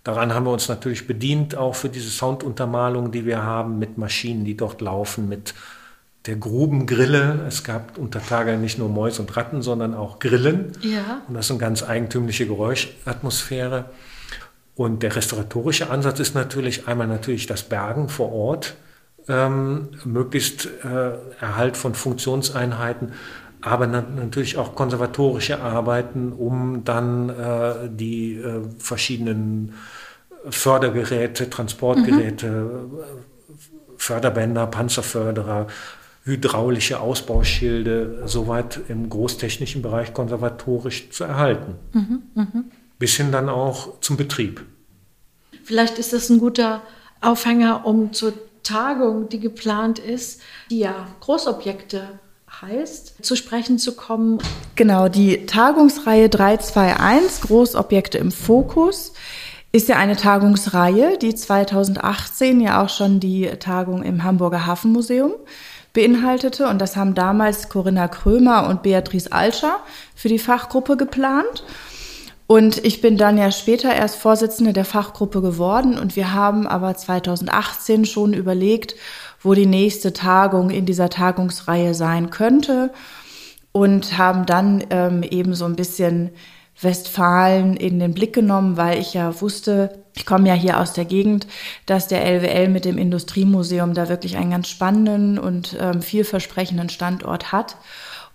Daran 0.07 0.33
haben 0.33 0.47
wir 0.47 0.53
uns 0.53 0.69
natürlich 0.69 1.09
bedient, 1.09 1.57
auch 1.57 1.75
für 1.75 1.89
diese 1.89 2.11
Sounduntermalung, 2.11 3.11
die 3.11 3.27
wir 3.27 3.43
haben, 3.43 3.81
mit 3.81 3.99
Maschinen, 3.99 4.45
die 4.45 4.57
dort 4.57 4.81
laufen, 4.81 5.29
mit 5.29 5.53
der 6.27 6.37
Grubengrille. 6.37 7.45
Es 7.49 7.65
gab 7.65 7.99
unter 7.99 8.25
Tage 8.25 8.57
nicht 8.57 8.79
nur 8.79 8.89
Mäuse 8.89 9.23
und 9.23 9.37
Ratten, 9.37 9.63
sondern 9.63 9.95
auch 9.95 10.21
Grillen. 10.21 10.71
Ja. 10.81 11.23
Und 11.27 11.35
das 11.35 11.47
ist 11.47 11.51
eine 11.51 11.59
ganz 11.59 11.83
eigentümliche 11.83 12.47
Geräuschatmosphäre. 12.47 13.87
Und 14.77 15.03
der 15.03 15.17
restauratorische 15.17 15.91
Ansatz 15.91 16.21
ist 16.21 16.37
natürlich 16.37 16.87
einmal 16.87 17.09
natürlich 17.09 17.49
das 17.49 17.65
Bergen 17.65 18.09
vor 18.09 18.31
Ort, 18.31 18.75
ähm, 19.27 19.89
möglichst 20.05 20.69
äh, 20.85 21.15
Erhalt 21.41 21.77
von 21.77 21.97
Funktionseinheiten, 21.97 23.13
aber 23.67 23.87
natürlich 23.89 24.59
auch 24.59 24.75
konservatorische 24.77 25.61
Arbeiten, 25.61 26.33
um 26.33 26.85
dann 26.85 27.29
äh, 27.31 27.89
die 27.91 28.37
äh, 28.37 28.62
verschiedenen 28.79 29.75
Fördergeräte, 30.49 31.51
Transportgeräte, 31.51 32.47
mhm. 32.47 32.99
Förderbänder, 33.97 34.69
Panzerförderer, 34.69 35.67
hydraulische 36.23 37.01
Ausbauschilde 37.01 38.23
soweit 38.27 38.81
im 38.89 39.11
großtechnischen 39.11 39.83
Bereich 39.83 40.14
konservatorisch 40.14 41.11
zu 41.11 41.25
erhalten. 41.25 41.75
Mhm, 41.93 42.23
mh. 42.35 42.47
Bis 42.99 43.17
hin 43.17 43.33
dann 43.33 43.49
auch 43.49 44.01
zum 44.01 44.17
Betrieb. 44.17 44.64
Vielleicht 45.64 45.99
ist 45.99 46.12
das 46.12 46.31
ein 46.31 46.39
guter 46.39 46.83
Aufhänger, 47.21 47.85
um 47.85 48.12
zur 48.12 48.33
Tagung, 48.62 49.29
die 49.29 49.41
geplant 49.41 49.99
ist, 49.99 50.41
die 50.71 50.79
ja 50.81 51.09
Großobjekte 51.21 52.21
heißt, 52.63 53.25
zu 53.25 53.37
sprechen 53.37 53.79
zu 53.79 53.95
kommen. 53.95 54.39
Genau, 54.75 55.09
die 55.09 55.47
Tagungsreihe 55.47 56.29
321, 56.29 57.43
Großobjekte 57.43 58.19
im 58.19 58.33
Fokus, 58.33 59.13
ist 59.73 59.89
ja 59.89 59.97
eine 59.97 60.17
Tagungsreihe, 60.17 61.19
die 61.19 61.35
2018 61.35 62.61
ja 62.61 62.83
auch 62.83 62.89
schon 62.89 63.21
die 63.21 63.47
Tagung 63.59 64.03
im 64.03 64.25
Hamburger 64.25 64.67
Hafenmuseum 64.67 65.33
beinhaltete. 65.93 66.69
Und 66.69 66.81
das 66.81 66.97
haben 66.97 67.15
damals 67.15 67.69
Corinna 67.69 68.09
Krömer 68.09 68.69
und 68.69 68.83
Beatrice 68.83 69.33
Alscher 69.33 69.79
für 70.15 70.29
die 70.29 70.39
Fachgruppe 70.39 70.97
geplant. 70.97 71.65
Und 72.47 72.85
ich 72.85 73.01
bin 73.01 73.17
dann 73.17 73.39
ja 73.39 73.51
später 73.51 73.93
erst 73.93 74.17
Vorsitzende 74.17 74.73
der 74.73 74.85
Fachgruppe 74.85 75.43
geworden 75.43 75.99
und 75.99 76.15
wir 76.15 76.33
haben 76.33 76.69
aber 76.69 76.95
2018 76.95 78.05
schon 78.05 78.35
überlegt, 78.35 78.95
wo 79.43 79.55
die 79.55 79.66
nächste 79.66 80.12
Tagung 80.12 80.70
in 80.70 80.87
dieser 80.87 81.11
Tagungsreihe 81.11 81.95
sein 81.95 82.30
könnte 82.30 82.93
und 83.72 84.16
haben 84.18 84.47
dann 84.47 84.84
ähm, 84.91 85.22
eben 85.22 85.55
so 85.55 85.64
ein 85.64 85.76
bisschen 85.76 86.30
Westfalen 86.80 87.76
in 87.76 87.99
den 87.99 88.12
Blick 88.12 88.34
genommen, 88.34 88.76
weil 88.76 88.99
ich 88.99 89.14
ja 89.14 89.41
wusste, 89.41 90.03
ich 90.14 90.26
komme 90.26 90.49
ja 90.49 90.55
hier 90.55 90.78
aus 90.80 90.93
der 90.93 91.07
Gegend, 91.07 91.47
dass 91.87 92.09
der 92.09 92.24
LWL 92.24 92.68
mit 92.68 92.84
dem 92.84 92.99
Industriemuseum 92.99 93.95
da 93.95 94.09
wirklich 94.09 94.37
einen 94.37 94.51
ganz 94.51 94.68
spannenden 94.68 95.39
und 95.39 95.76
ähm, 95.80 96.03
vielversprechenden 96.03 96.89
Standort 96.89 97.53
hat 97.53 97.76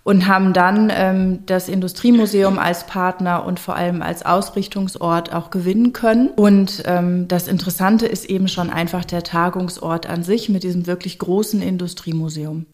und 0.04 0.26
haben 0.26 0.52
dann 0.52 0.90
ähm, 0.92 1.46
das 1.46 1.68
Industriemuseum 1.68 2.58
als 2.58 2.86
Partner 2.86 3.44
und 3.44 3.60
vor 3.60 3.76
allem 3.76 4.02
als 4.02 4.24
Ausrichtungsort 4.24 5.32
auch 5.32 5.50
gewinnen 5.50 5.92
können. 5.92 6.28
Und 6.30 6.82
ähm, 6.86 7.28
das 7.28 7.46
Interessante 7.46 8.06
ist 8.06 8.24
eben 8.24 8.48
schon 8.48 8.70
einfach 8.70 9.04
der 9.04 9.22
Tagungsort 9.22 10.06
an 10.06 10.24
sich 10.24 10.48
mit 10.48 10.64
diesem 10.64 10.86
wirklich 10.86 11.18
großen 11.18 11.62
Industriemuseum. 11.62 12.66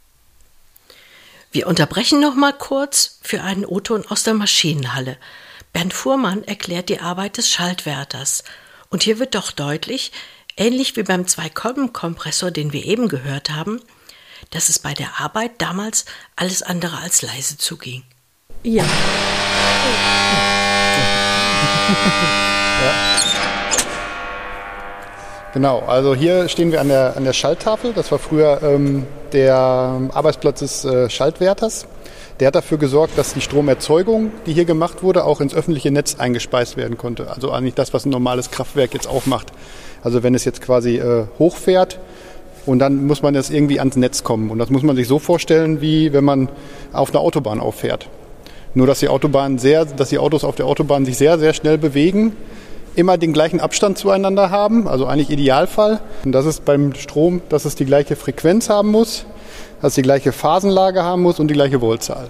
Wir 1.52 1.66
unterbrechen 1.66 2.20
noch 2.20 2.34
mal 2.34 2.52
kurz 2.52 3.18
für 3.22 3.42
einen 3.42 3.64
O-Ton 3.64 4.04
aus 4.08 4.22
der 4.22 4.34
Maschinenhalle. 4.34 5.16
Bernd 5.72 5.92
Fuhrmann 5.92 6.44
erklärt 6.44 6.88
die 6.88 7.00
Arbeit 7.00 7.36
des 7.36 7.50
Schaltwärters. 7.50 8.44
Und 8.90 9.02
hier 9.02 9.18
wird 9.18 9.34
doch 9.34 9.52
deutlich, 9.52 10.12
ähnlich 10.56 10.96
wie 10.96 11.02
beim 11.02 11.26
Zwei-Kolben-Kompressor, 11.26 12.50
den 12.50 12.72
wir 12.72 12.84
eben 12.84 13.08
gehört 13.08 13.50
haben, 13.50 13.80
dass 14.50 14.68
es 14.68 14.78
bei 14.78 14.94
der 14.94 15.20
Arbeit 15.20 15.52
damals 15.58 16.04
alles 16.36 16.62
andere 16.62 16.98
als 16.98 17.22
leise 17.22 17.58
zuging. 17.58 18.02
Ja. 18.62 18.84
ja. 18.84 18.88
Genau, 25.54 25.80
also 25.80 26.14
hier 26.14 26.48
stehen 26.48 26.72
wir 26.72 26.80
an 26.80 26.88
der, 26.88 27.16
an 27.16 27.24
der 27.24 27.32
Schalttafel. 27.32 27.92
Das 27.92 28.12
war 28.12 28.18
früher 28.18 28.60
ähm, 28.62 29.06
der 29.32 29.56
Arbeitsplatz 30.12 30.60
des 30.60 30.84
äh, 30.84 31.08
Schaltwärters. 31.08 31.86
Der 32.38 32.48
hat 32.48 32.54
dafür 32.54 32.78
gesorgt, 32.78 33.18
dass 33.18 33.34
die 33.34 33.40
Stromerzeugung, 33.40 34.30
die 34.46 34.52
hier 34.52 34.66
gemacht 34.66 35.02
wurde, 35.02 35.24
auch 35.24 35.40
ins 35.40 35.54
öffentliche 35.54 35.90
Netz 35.90 36.16
eingespeist 36.16 36.76
werden 36.76 36.96
konnte. 36.96 37.30
Also 37.30 37.50
eigentlich 37.50 37.74
das, 37.74 37.92
was 37.94 38.04
ein 38.04 38.10
normales 38.10 38.50
Kraftwerk 38.50 38.94
jetzt 38.94 39.08
auch 39.08 39.26
macht. 39.26 39.48
Also 40.04 40.22
wenn 40.22 40.34
es 40.34 40.44
jetzt 40.44 40.60
quasi 40.60 40.98
äh, 40.98 41.26
hochfährt, 41.38 41.98
und 42.66 42.78
dann 42.78 43.06
muss 43.06 43.22
man 43.22 43.34
jetzt 43.34 43.50
irgendwie 43.50 43.78
ans 43.78 43.96
Netz 43.96 44.24
kommen. 44.24 44.50
Und 44.50 44.58
das 44.58 44.70
muss 44.70 44.82
man 44.82 44.96
sich 44.96 45.08
so 45.08 45.18
vorstellen, 45.18 45.80
wie 45.80 46.12
wenn 46.12 46.24
man 46.24 46.48
auf 46.92 47.10
einer 47.10 47.20
Autobahn 47.20 47.60
auffährt. 47.60 48.08
Nur 48.74 48.86
dass 48.86 49.00
die 49.00 49.08
Autobahn 49.08 49.58
sehr, 49.58 49.84
dass 49.84 50.10
die 50.10 50.18
Autos 50.18 50.44
auf 50.44 50.56
der 50.56 50.66
Autobahn 50.66 51.04
sich 51.04 51.16
sehr, 51.16 51.38
sehr 51.38 51.54
schnell 51.54 51.78
bewegen, 51.78 52.36
immer 52.94 53.16
den 53.16 53.32
gleichen 53.32 53.60
Abstand 53.60 53.96
zueinander 53.96 54.50
haben, 54.50 54.88
also 54.88 55.06
eigentlich 55.06 55.30
Idealfall. 55.30 56.00
Und 56.24 56.32
das 56.32 56.46
ist 56.46 56.64
beim 56.64 56.94
Strom, 56.94 57.40
dass 57.48 57.64
es 57.64 57.74
die 57.74 57.84
gleiche 57.84 58.16
Frequenz 58.16 58.68
haben 58.68 58.90
muss, 58.90 59.24
dass 59.80 59.92
es 59.92 59.94
die 59.94 60.02
gleiche 60.02 60.32
Phasenlage 60.32 61.02
haben 61.02 61.22
muss 61.22 61.40
und 61.40 61.48
die 61.48 61.54
gleiche 61.54 61.80
Voltzahl. 61.80 62.28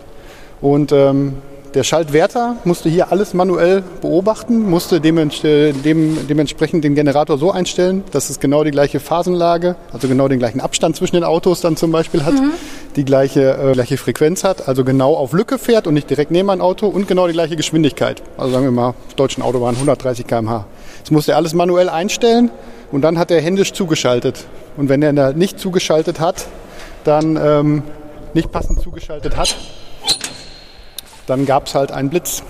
Und 0.61 0.93
ähm, 0.93 1.35
der 1.79 1.85
Schaltwärter 1.85 2.57
musste 2.65 2.89
hier 2.89 3.13
alles 3.13 3.35
manuell 3.35 3.85
beobachten, 4.01 4.69
musste 4.69 5.01
dementsprechend 5.01 6.83
den 6.83 6.97
Generator 6.97 7.39
so 7.39 7.53
einstellen, 7.53 8.03
dass 8.11 8.31
es 8.31 8.41
genau 8.41 8.65
die 8.65 8.73
gleiche 8.73 8.99
Phasenlage, 8.99 9.77
also 9.93 10.09
genau 10.09 10.27
den 10.27 10.41
gleichen 10.41 10.61
Abstand 10.61 10.97
zwischen 10.97 11.15
den 11.15 11.23
Autos 11.23 11.61
dann 11.61 11.77
zum 11.77 11.93
Beispiel 11.93 12.25
hat, 12.25 12.35
mhm. 12.35 12.51
die 12.97 13.05
gleiche, 13.05 13.57
äh, 13.57 13.73
gleiche 13.75 13.97
Frequenz 13.97 14.43
hat, 14.43 14.67
also 14.67 14.83
genau 14.83 15.15
auf 15.15 15.33
Lücke 15.33 15.57
fährt 15.57 15.87
und 15.87 15.95
nicht 15.95 16.11
direkt 16.11 16.33
neben 16.33 16.51
ein 16.51 16.61
Auto 16.61 16.89
und 16.89 17.07
genau 17.07 17.29
die 17.29 17.33
gleiche 17.33 17.55
Geschwindigkeit. 17.55 18.25
Also 18.37 18.55
sagen 18.55 18.65
wir 18.65 18.73
mal, 18.73 18.89
auf 18.89 19.15
deutschen 19.15 19.45
Autobahnen 19.45 19.77
130 19.77 20.27
km/h. 20.27 20.67
Das 21.03 21.13
musste 21.13 21.31
er 21.31 21.37
alles 21.37 21.55
manuell 21.55 21.89
einstellen 21.89 22.51
und 22.91 23.03
dann 23.03 23.19
hat 23.19 23.31
er 23.31 23.41
händisch 23.41 23.73
zugeschaltet. 23.73 24.47
Und 24.77 24.89
wenn 24.89 25.01
er 25.01 25.33
nicht 25.33 25.61
zugeschaltet 25.61 26.19
hat, 26.19 26.47
dann 27.05 27.37
ähm, 27.41 27.83
nicht 28.35 28.51
passend 28.51 28.81
zugeschaltet 28.81 29.37
hat, 29.37 29.57
dann 31.29 31.47
gab 31.47 31.67
es 31.67 31.75
halt 31.75 31.93
einen 31.93 32.11
Blitz. 32.11 32.43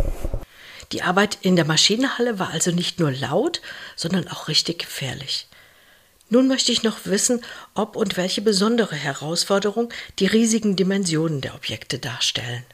Die 0.93 1.03
Arbeit 1.03 1.39
in 1.43 1.57
der 1.57 1.67
Maschinenhalle 1.67 2.39
war 2.39 2.51
also 2.51 2.71
nicht 2.71 2.99
nur 2.99 3.13
laut, 3.13 3.61
sondern 3.97 4.29
auch 4.29 4.49
richtig 4.49 4.79
gefährlich. 4.79 5.49
Nun 6.31 6.47
möchte 6.47 6.73
ich 6.73 6.83
noch 6.83 6.99
wissen, 7.05 7.41
ob 7.75 7.97
und 7.97 8.17
welche 8.17 8.43
besondere 8.43 8.95
Herausforderung 8.95 9.91
die 10.19 10.27
riesigen 10.27 10.77
Dimensionen 10.77 11.41
der 11.41 11.55
Objekte 11.55 11.99
darstellen. 11.99 12.65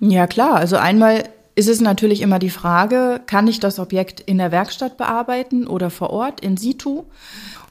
Ja 0.00 0.26
klar, 0.26 0.56
also 0.56 0.76
einmal 0.76 1.28
ist 1.56 1.68
es 1.68 1.80
natürlich 1.80 2.20
immer 2.20 2.38
die 2.38 2.50
Frage, 2.50 3.20
kann 3.26 3.46
ich 3.46 3.60
das 3.60 3.78
Objekt 3.78 4.20
in 4.20 4.38
der 4.38 4.50
Werkstatt 4.52 4.96
bearbeiten 4.96 5.66
oder 5.66 5.90
vor 5.90 6.10
Ort 6.10 6.40
in 6.40 6.56
situ? 6.56 7.04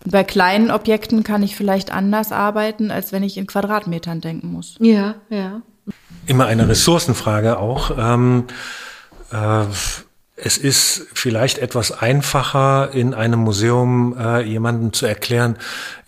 Und 0.03 0.11
bei 0.11 0.23
kleinen 0.23 0.71
Objekten 0.71 1.23
kann 1.23 1.43
ich 1.43 1.55
vielleicht 1.55 1.91
anders 1.91 2.31
arbeiten, 2.31 2.91
als 2.91 3.11
wenn 3.11 3.23
ich 3.23 3.37
in 3.37 3.47
Quadratmetern 3.47 4.21
denken 4.21 4.51
muss. 4.51 4.75
Ja, 4.79 5.15
ja 5.29 5.61
immer 6.25 6.45
eine 6.45 6.67
Ressourcenfrage 6.67 7.57
auch. 7.57 7.91
Ähm, 7.97 8.45
äh, 9.31 9.65
es 10.35 10.57
ist 10.57 11.07
vielleicht 11.13 11.59
etwas 11.59 11.91
einfacher, 11.91 12.89
in 12.91 13.13
einem 13.13 13.39
Museum 13.39 14.17
äh, 14.17 14.41
jemandem 14.41 14.91
zu 14.91 15.05
erklären, 15.05 15.57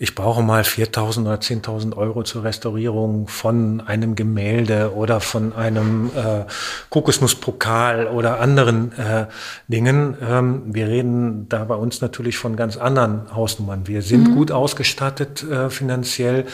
ich 0.00 0.16
brauche 0.16 0.42
mal 0.42 0.62
4.000 0.62 1.20
oder 1.22 1.36
10.000 1.36 1.96
Euro 1.96 2.24
zur 2.24 2.42
Restaurierung 2.42 3.28
von 3.28 3.80
einem 3.86 4.16
Gemälde 4.16 4.94
oder 4.94 5.20
von 5.20 5.54
einem 5.54 6.10
äh, 6.14 6.44
Kokosnusspokal 6.90 8.08
oder 8.08 8.40
anderen 8.40 8.92
äh, 8.98 9.26
Dingen. 9.68 10.18
Ähm, 10.20 10.62
wir 10.66 10.88
reden 10.88 11.48
da 11.48 11.64
bei 11.64 11.76
uns 11.76 12.00
natürlich 12.00 12.36
von 12.36 12.56
ganz 12.56 12.76
anderen 12.76 13.32
Hausnummern. 13.34 13.86
Wir 13.86 14.02
sind 14.02 14.30
mhm. 14.30 14.34
gut 14.34 14.50
ausgestattet 14.50 15.44
äh, 15.44 15.70
finanziell, 15.70 16.46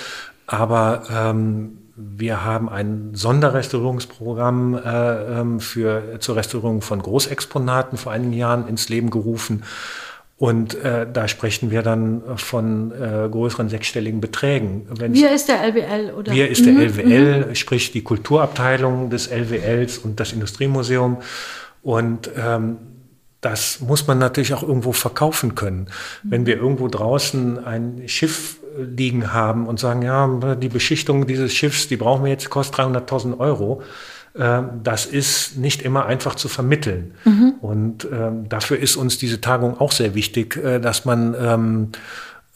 aber 0.46 1.04
ähm, 1.10 1.78
wir 2.16 2.44
haben 2.44 2.68
ein 2.68 3.10
Sonderrestaurierungsprogramm 3.14 4.74
äh, 4.74 5.40
ähm, 5.40 5.60
für, 5.60 6.18
zur 6.20 6.36
Restaurierung 6.36 6.82
von 6.82 7.02
Großexponaten 7.02 7.98
vor 7.98 8.12
einigen 8.12 8.32
Jahren 8.32 8.68
ins 8.68 8.88
Leben 8.88 9.10
gerufen. 9.10 9.62
Und 10.38 10.74
äh, 10.74 11.06
da 11.10 11.28
sprechen 11.28 11.70
wir 11.70 11.82
dann 11.82 12.22
von 12.36 12.90
äh, 12.90 13.28
größeren 13.30 13.68
sechsstelligen 13.68 14.20
Beträgen. 14.20 14.86
Wenn's, 14.88 15.16
wir 15.16 15.32
ist 15.32 15.48
der 15.48 15.62
LWL, 15.62 16.12
oder? 16.14 16.32
Wir 16.32 16.48
ist 16.48 16.66
der 16.66 16.72
mhm. 16.72 16.80
LWL, 16.80 17.46
mhm. 17.46 17.54
sprich 17.54 17.92
die 17.92 18.02
Kulturabteilung 18.02 19.08
des 19.08 19.28
LWLs 19.28 19.98
und 19.98 20.18
das 20.18 20.32
Industriemuseum. 20.32 21.18
Und 21.82 22.28
ähm, 22.36 22.78
das 23.40 23.80
muss 23.80 24.06
man 24.06 24.18
natürlich 24.18 24.54
auch 24.54 24.62
irgendwo 24.62 24.92
verkaufen 24.92 25.54
können. 25.54 25.88
Mhm. 26.22 26.30
Wenn 26.30 26.46
wir 26.46 26.56
irgendwo 26.56 26.88
draußen 26.88 27.64
ein 27.64 28.02
Schiff 28.06 28.58
liegen 28.76 29.32
haben 29.32 29.66
und 29.66 29.80
sagen, 29.80 30.02
ja, 30.02 30.54
die 30.54 30.68
Beschichtung 30.68 31.26
dieses 31.26 31.52
Schiffs, 31.54 31.88
die 31.88 31.96
brauchen 31.96 32.24
wir 32.24 32.30
jetzt, 32.30 32.50
kostet 32.50 32.80
300.000 32.80 33.38
Euro. 33.38 33.82
Ähm, 34.38 34.80
das 34.82 35.04
ist 35.04 35.58
nicht 35.58 35.82
immer 35.82 36.06
einfach 36.06 36.34
zu 36.34 36.48
vermitteln. 36.48 37.14
Mhm. 37.24 37.54
Und 37.60 38.08
ähm, 38.10 38.48
dafür 38.48 38.78
ist 38.78 38.96
uns 38.96 39.18
diese 39.18 39.40
Tagung 39.40 39.78
auch 39.78 39.92
sehr 39.92 40.14
wichtig, 40.14 40.56
äh, 40.56 40.78
dass 40.78 41.04
man 41.04 41.34
ähm, 41.38 41.88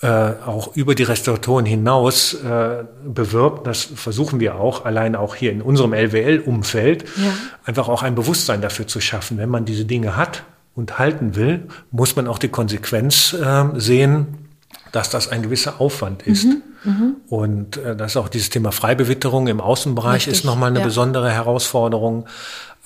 äh, 0.01 0.33
auch 0.47 0.75
über 0.75 0.95
die 0.95 1.03
Restauratoren 1.03 1.67
hinaus 1.67 2.35
äh, 2.35 2.85
bewirbt. 3.07 3.67
Das 3.67 3.83
versuchen 3.83 4.41
wir 4.41 4.57
auch, 4.57 4.87
allein 4.87 5.17
auch 5.17 5.35
hier 5.35 5.53
in 5.53 5.61
unserem 5.61 5.93
LWL-Umfeld, 5.93 7.05
ja. 7.17 7.33
einfach 7.65 7.89
auch 7.89 8.03
ein 8.03 8.15
Bewusstsein 8.15 8.63
dafür 8.63 8.87
zu 8.87 9.01
schaffen. 9.01 9.37
Wenn 9.37 9.51
man 9.51 9.67
diese 9.67 9.85
Dinge 9.85 10.17
hat 10.17 10.45
und 10.75 10.99
halten 10.99 11.37
will, 11.37 11.69
muss 11.91 12.17
man 12.17 12.27
auch 12.27 12.39
die 12.39 12.49
Konsequenz 12.49 13.35
sehen, 13.77 14.46
dass 14.93 15.11
das 15.11 15.29
ein 15.29 15.43
gewisser 15.43 15.81
Aufwand 15.81 16.27
ist. 16.27 16.45
Mhm, 16.45 16.63
mh. 16.85 17.11
Und 17.29 17.77
äh, 17.77 17.97
das 17.97 18.13
ist 18.13 18.17
auch 18.17 18.29
dieses 18.29 18.51
Thema 18.51 18.73
Freibewitterung 18.73 19.47
im 19.49 19.61
Außenbereich 19.61 20.27
Richtig, 20.27 20.33
ist 20.33 20.45
nochmal 20.45 20.71
eine 20.71 20.81
ja. 20.81 20.85
besondere 20.85 21.31
Herausforderung. 21.31 22.27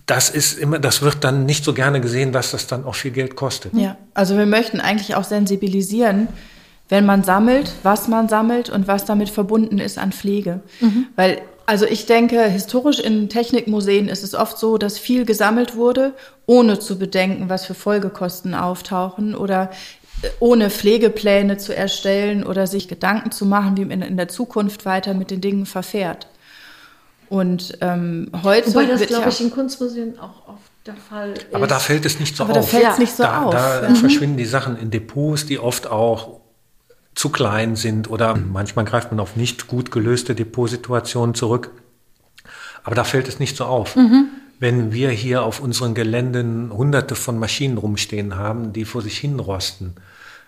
Das 0.06 0.30
ist 0.30 0.58
immer, 0.58 0.78
das 0.78 1.02
wird 1.02 1.22
dann 1.22 1.46
nicht 1.46 1.64
so 1.64 1.72
gerne 1.72 2.00
gesehen, 2.00 2.32
dass 2.32 2.50
das 2.50 2.66
dann 2.66 2.84
auch 2.84 2.94
viel 2.94 3.12
Geld 3.12 3.36
kostet. 3.36 3.74
Ja, 3.74 3.96
also 4.14 4.36
wir 4.36 4.46
möchten 4.46 4.80
eigentlich 4.80 5.14
auch 5.14 5.24
sensibilisieren, 5.24 6.28
wenn 6.88 7.06
man 7.06 7.22
sammelt, 7.22 7.72
was 7.84 8.08
man 8.08 8.28
sammelt 8.28 8.70
und 8.70 8.88
was 8.88 9.04
damit 9.04 9.28
verbunden 9.28 9.78
ist 9.78 9.98
an 9.98 10.10
Pflege. 10.10 10.60
Mhm. 10.80 11.06
Weil 11.14 11.42
also 11.70 11.86
ich 11.86 12.06
denke, 12.06 12.42
historisch 12.46 12.98
in 12.98 13.28
Technikmuseen 13.28 14.08
ist 14.08 14.24
es 14.24 14.34
oft 14.34 14.58
so, 14.58 14.76
dass 14.76 14.98
viel 14.98 15.24
gesammelt 15.24 15.76
wurde, 15.76 16.14
ohne 16.46 16.80
zu 16.80 16.98
bedenken, 16.98 17.48
was 17.48 17.64
für 17.64 17.74
Folgekosten 17.74 18.56
auftauchen 18.56 19.36
oder 19.36 19.70
ohne 20.38 20.70
Pflegepläne 20.70 21.56
zu 21.56 21.74
erstellen 21.74 22.44
oder 22.44 22.66
sich 22.66 22.88
Gedanken 22.88 23.30
zu 23.30 23.46
machen, 23.46 23.76
wie 23.76 23.84
man 23.84 24.02
in 24.02 24.16
der 24.16 24.28
Zukunft 24.28 24.84
weiter 24.84 25.14
mit 25.14 25.30
den 25.30 25.40
Dingen 25.40 25.66
verfährt. 25.66 26.26
Und 27.28 27.78
ähm, 27.80 28.30
heute 28.42 28.74
Wobei 28.74 28.86
das, 28.86 29.06
glaube 29.06 29.28
ich, 29.28 29.40
in 29.40 29.50
Kunstmuseen 29.50 30.18
auch 30.18 30.48
oft 30.48 30.70
der 30.84 30.96
Fall 30.96 31.32
ist. 31.32 31.54
Aber 31.54 31.66
da 31.66 31.78
fällt 31.78 32.04
es 32.04 32.18
nicht 32.18 32.36
so 32.36 32.44
Aber 32.44 32.58
auf. 32.58 32.70
Da 32.70 32.78
fällt 32.78 32.92
es 32.92 32.98
nicht 32.98 33.16
so 33.16 33.22
da, 33.22 33.42
auf. 33.42 33.54
Da 33.54 33.88
mhm. 33.88 33.96
verschwinden 33.96 34.36
die 34.36 34.46
Sachen 34.46 34.76
in 34.78 34.90
Depots, 34.90 35.46
die 35.46 35.58
oft 35.58 35.86
auch 35.86 36.40
zu 37.14 37.28
klein 37.28 37.76
sind 37.76 38.10
oder 38.10 38.36
manchmal 38.36 38.84
greift 38.84 39.10
man 39.10 39.20
auf 39.20 39.36
nicht 39.36 39.68
gut 39.68 39.90
gelöste 39.90 40.34
Depotsituationen 40.34 41.34
zurück. 41.34 41.70
Aber 42.82 42.94
da 42.94 43.04
fällt 43.04 43.28
es 43.28 43.38
nicht 43.38 43.56
so 43.56 43.64
auf. 43.64 43.94
Mhm. 43.94 44.28
Wenn 44.60 44.92
wir 44.92 45.10
hier 45.10 45.42
auf 45.42 45.60
unseren 45.60 45.94
Geländen 45.94 46.70
hunderte 46.70 47.14
von 47.14 47.38
Maschinen 47.38 47.78
rumstehen 47.78 48.36
haben, 48.36 48.74
die 48.74 48.84
vor 48.84 49.00
sich 49.00 49.18
hinrosten, 49.18 49.94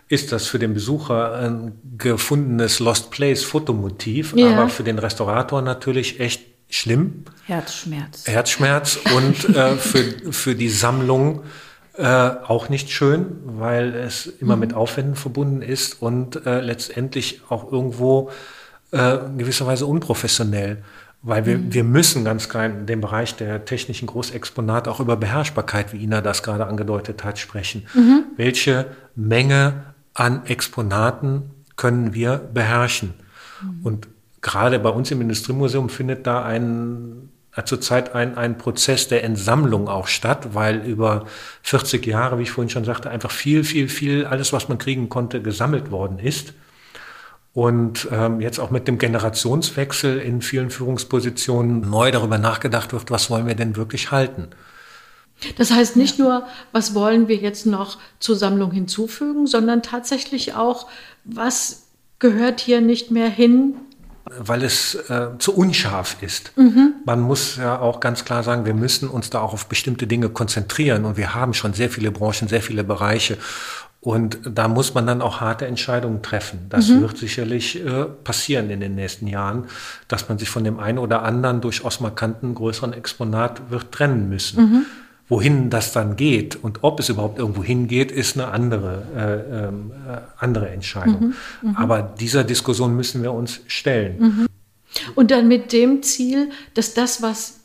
ist 0.08 0.32
das 0.32 0.46
für 0.46 0.58
den 0.58 0.74
Besucher 0.74 1.34
ein 1.36 1.72
gefundenes 1.96 2.78
Lost 2.78 3.10
Place 3.10 3.42
Fotomotiv, 3.42 4.34
ja. 4.36 4.52
aber 4.52 4.68
für 4.68 4.84
den 4.84 4.98
Restaurator 4.98 5.62
natürlich 5.62 6.20
echt 6.20 6.42
schlimm. 6.68 7.24
Herzschmerz. 7.46 8.26
Herzschmerz 8.26 8.98
und 9.16 9.56
äh, 9.56 9.76
für, 9.76 10.32
für 10.32 10.54
die 10.54 10.68
Sammlung 10.68 11.42
äh, 11.94 12.04
auch 12.04 12.68
nicht 12.68 12.90
schön, 12.90 13.38
weil 13.44 13.94
es 13.94 14.26
immer 14.26 14.56
mhm. 14.56 14.60
mit 14.60 14.74
Aufwänden 14.74 15.14
verbunden 15.14 15.62
ist 15.62 16.02
und 16.02 16.44
äh, 16.44 16.60
letztendlich 16.60 17.40
auch 17.48 17.72
irgendwo 17.72 18.30
äh, 18.90 19.16
gewisserweise 19.38 19.86
unprofessionell. 19.86 20.84
Weil 21.22 21.46
wir, 21.46 21.58
mhm. 21.58 21.72
wir 21.72 21.84
müssen 21.84 22.24
ganz 22.24 22.48
klar 22.48 22.66
in 22.66 22.86
dem 22.86 23.00
Bereich 23.00 23.36
der 23.36 23.64
technischen 23.64 24.06
Großexponate 24.06 24.90
auch 24.90 24.98
über 24.98 25.16
Beherrschbarkeit, 25.16 25.92
wie 25.92 26.02
Ina 26.02 26.20
das 26.20 26.42
gerade 26.42 26.66
angedeutet 26.66 27.22
hat, 27.22 27.38
sprechen. 27.38 27.86
Mhm. 27.94 28.24
Welche 28.36 28.86
Menge 29.14 29.84
an 30.14 30.44
Exponaten 30.46 31.50
können 31.76 32.12
wir 32.12 32.38
beherrschen. 32.38 33.14
Mhm. 33.62 33.86
Und 33.86 34.08
gerade 34.40 34.78
bei 34.80 34.90
uns 34.90 35.10
im 35.10 35.20
Industriemuseum 35.20 35.88
findet 35.88 36.26
da 36.26 36.44
ein 36.44 37.30
äh, 37.54 37.64
zurzeit 37.64 38.14
ein, 38.14 38.36
ein 38.36 38.58
Prozess 38.58 39.08
der 39.08 39.24
Entsammlung 39.24 39.88
auch 39.88 40.08
statt, 40.08 40.54
weil 40.54 40.78
über 40.86 41.26
40 41.62 42.04
Jahre, 42.06 42.38
wie 42.38 42.42
ich 42.42 42.50
vorhin 42.50 42.70
schon 42.70 42.84
sagte, 42.84 43.10
einfach 43.10 43.30
viel, 43.30 43.62
viel, 43.62 43.88
viel, 43.88 44.24
alles, 44.26 44.52
was 44.52 44.68
man 44.68 44.78
kriegen 44.78 45.08
konnte, 45.08 45.42
gesammelt 45.42 45.90
worden 45.90 46.18
ist. 46.18 46.54
Und 47.54 48.08
ähm, 48.10 48.40
jetzt 48.40 48.58
auch 48.58 48.70
mit 48.70 48.88
dem 48.88 48.98
Generationswechsel 48.98 50.18
in 50.18 50.40
vielen 50.40 50.70
Führungspositionen 50.70 51.88
neu 51.88 52.10
darüber 52.10 52.38
nachgedacht 52.38 52.92
wird, 52.92 53.10
was 53.10 53.28
wollen 53.28 53.46
wir 53.46 53.54
denn 53.54 53.76
wirklich 53.76 54.10
halten. 54.10 54.48
Das 55.58 55.70
heißt 55.70 55.96
nicht 55.96 56.18
nur, 56.18 56.46
was 56.70 56.94
wollen 56.94 57.28
wir 57.28 57.36
jetzt 57.36 57.66
noch 57.66 57.98
zur 58.20 58.36
Sammlung 58.36 58.70
hinzufügen, 58.70 59.46
sondern 59.46 59.82
tatsächlich 59.82 60.54
auch, 60.54 60.88
was 61.24 61.88
gehört 62.18 62.60
hier 62.60 62.80
nicht 62.80 63.10
mehr 63.10 63.28
hin, 63.28 63.74
weil 64.38 64.62
es 64.62 64.94
äh, 64.94 65.30
zu 65.38 65.54
unscharf 65.54 66.16
ist. 66.20 66.56
Mhm. 66.56 66.94
Man 67.04 67.20
muss 67.20 67.56
ja 67.56 67.80
auch 67.80 67.98
ganz 67.98 68.24
klar 68.24 68.44
sagen, 68.44 68.64
wir 68.64 68.74
müssen 68.74 69.08
uns 69.08 69.30
da 69.30 69.40
auch 69.40 69.52
auf 69.52 69.66
bestimmte 69.66 70.06
Dinge 70.06 70.28
konzentrieren 70.28 71.04
und 71.04 71.16
wir 71.16 71.34
haben 71.34 71.54
schon 71.54 71.74
sehr 71.74 71.90
viele 71.90 72.12
Branchen, 72.12 72.46
sehr 72.46 72.62
viele 72.62 72.84
Bereiche 72.84 73.36
und 74.04 74.40
da 74.44 74.66
muss 74.66 74.94
man 74.94 75.06
dann 75.06 75.22
auch 75.22 75.40
harte 75.40 75.64
Entscheidungen 75.64 76.22
treffen. 76.22 76.66
Das 76.70 76.88
mhm. 76.88 77.02
wird 77.02 77.18
sicherlich 77.18 77.86
äh, 77.86 78.06
passieren 78.24 78.68
in 78.68 78.80
den 78.80 78.96
nächsten 78.96 79.28
Jahren, 79.28 79.66
dass 80.08 80.28
man 80.28 80.38
sich 80.38 80.50
von 80.50 80.64
dem 80.64 80.80
einen 80.80 80.98
oder 80.98 81.22
anderen 81.22 81.60
durchaus 81.60 82.00
markanten 82.00 82.56
größeren 82.56 82.94
Exponat 82.94 83.70
wird 83.70 83.92
trennen 83.92 84.28
müssen. 84.28 84.60
Mhm. 84.60 84.86
Wohin 85.28 85.70
das 85.70 85.92
dann 85.92 86.16
geht 86.16 86.56
und 86.56 86.82
ob 86.82 86.98
es 86.98 87.10
überhaupt 87.10 87.38
irgendwo 87.38 87.62
hingeht, 87.62 88.10
ist 88.10 88.36
eine 88.36 88.48
andere, 88.48 89.04
äh, 89.16 89.66
ähm, 89.68 89.92
äh, 90.08 90.18
andere 90.36 90.70
Entscheidung. 90.70 91.34
Mhm, 91.62 91.70
mhm. 91.70 91.76
Aber 91.76 92.02
dieser 92.02 92.42
Diskussion 92.42 92.96
müssen 92.96 93.22
wir 93.22 93.32
uns 93.32 93.60
stellen. 93.68 94.18
Mhm. 94.18 94.46
Und 95.14 95.30
dann 95.30 95.46
mit 95.46 95.72
dem 95.72 96.02
Ziel, 96.02 96.50
dass 96.74 96.94
das, 96.94 97.22
was 97.22 97.60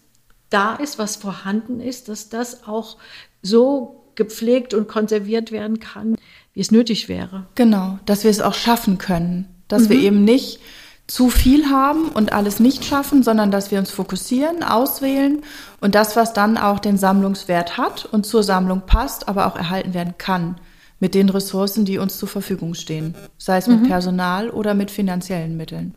da 0.51 0.75
ist, 0.75 0.99
was 0.99 1.15
vorhanden 1.15 1.79
ist, 1.79 2.09
dass 2.09 2.29
das 2.29 2.67
auch 2.67 2.97
so 3.41 3.96
gepflegt 4.17 4.73
und 4.73 4.89
konserviert 4.89 5.53
werden 5.53 5.79
kann, 5.79 6.17
wie 6.53 6.59
es 6.59 6.71
nötig 6.71 7.07
wäre. 7.07 7.45
Genau, 7.55 7.99
dass 8.05 8.25
wir 8.25 8.31
es 8.31 8.41
auch 8.41 8.53
schaffen 8.53 8.97
können. 8.97 9.47
Dass 9.69 9.83
mhm. 9.83 9.89
wir 9.89 9.99
eben 9.99 10.23
nicht 10.25 10.59
zu 11.07 11.29
viel 11.29 11.69
haben 11.69 12.09
und 12.09 12.33
alles 12.33 12.59
nicht 12.59 12.83
schaffen, 12.83 13.23
sondern 13.23 13.49
dass 13.49 13.71
wir 13.71 13.79
uns 13.79 13.91
fokussieren, 13.91 14.61
auswählen 14.63 15.41
und 15.79 15.95
das, 15.95 16.17
was 16.17 16.33
dann 16.33 16.57
auch 16.57 16.79
den 16.79 16.97
Sammlungswert 16.97 17.77
hat 17.77 18.05
und 18.05 18.25
zur 18.25 18.43
Sammlung 18.43 18.81
passt, 18.85 19.29
aber 19.29 19.47
auch 19.47 19.55
erhalten 19.55 19.93
werden 19.93 20.15
kann 20.17 20.57
mit 20.99 21.13
den 21.15 21.29
Ressourcen, 21.29 21.85
die 21.85 21.97
uns 21.97 22.17
zur 22.17 22.27
Verfügung 22.27 22.73
stehen, 22.73 23.15
sei 23.37 23.57
es 23.57 23.67
mit 23.67 23.83
mhm. 23.83 23.87
Personal 23.87 24.49
oder 24.49 24.73
mit 24.73 24.91
finanziellen 24.91 25.55
Mitteln. 25.55 25.95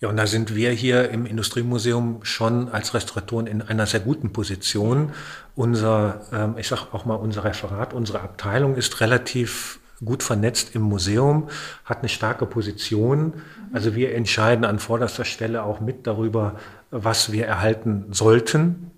Ja, 0.00 0.10
und 0.10 0.16
da 0.18 0.26
sind 0.26 0.54
wir 0.54 0.70
hier 0.72 1.08
im 1.08 1.24
Industriemuseum 1.24 2.20
schon 2.22 2.68
als 2.68 2.92
Restauratoren 2.92 3.46
in 3.46 3.62
einer 3.62 3.86
sehr 3.86 4.00
guten 4.00 4.30
Position. 4.30 5.12
Unser, 5.54 6.20
ähm, 6.32 6.56
ich 6.58 6.68
sage 6.68 6.88
auch 6.92 7.06
mal, 7.06 7.14
unser 7.14 7.44
Referat, 7.44 7.94
unsere 7.94 8.20
Abteilung 8.20 8.76
ist 8.76 9.00
relativ 9.00 9.80
gut 10.04 10.22
vernetzt 10.22 10.74
im 10.74 10.82
Museum, 10.82 11.48
hat 11.86 12.00
eine 12.00 12.10
starke 12.10 12.44
Position. 12.44 13.34
Also 13.72 13.94
wir 13.94 14.14
entscheiden 14.14 14.66
an 14.66 14.78
vorderster 14.78 15.24
Stelle 15.24 15.62
auch 15.62 15.80
mit 15.80 16.06
darüber, 16.06 16.56
was 16.90 17.32
wir 17.32 17.46
erhalten 17.46 18.04
sollten 18.10 18.90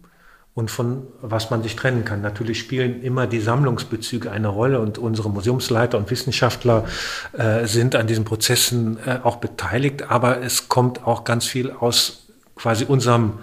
und 0.58 0.72
von 0.72 1.04
was 1.22 1.50
man 1.50 1.62
sich 1.62 1.76
trennen 1.76 2.04
kann. 2.04 2.20
Natürlich 2.20 2.58
spielen 2.58 3.00
immer 3.00 3.28
die 3.28 3.38
Sammlungsbezüge 3.38 4.32
eine 4.32 4.48
Rolle 4.48 4.80
und 4.80 4.98
unsere 4.98 5.30
Museumsleiter 5.30 5.96
und 5.96 6.10
Wissenschaftler 6.10 6.84
äh, 7.32 7.64
sind 7.66 7.94
an 7.94 8.08
diesen 8.08 8.24
Prozessen 8.24 8.98
äh, 9.06 9.20
auch 9.22 9.36
beteiligt, 9.36 10.10
aber 10.10 10.42
es 10.42 10.66
kommt 10.66 11.06
auch 11.06 11.22
ganz 11.22 11.46
viel 11.46 11.70
aus 11.70 12.26
quasi 12.56 12.84
unserem 12.86 13.34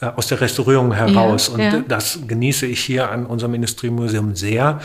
äh, 0.00 0.06
aus 0.06 0.28
der 0.28 0.40
Restaurierung 0.40 0.92
heraus. 0.92 1.48
Ja, 1.48 1.54
und 1.54 1.60
ja. 1.60 1.84
das 1.88 2.20
genieße 2.28 2.66
ich 2.66 2.78
hier 2.78 3.10
an 3.10 3.26
unserem 3.26 3.54
Industriemuseum 3.54 4.36
sehr, 4.36 4.80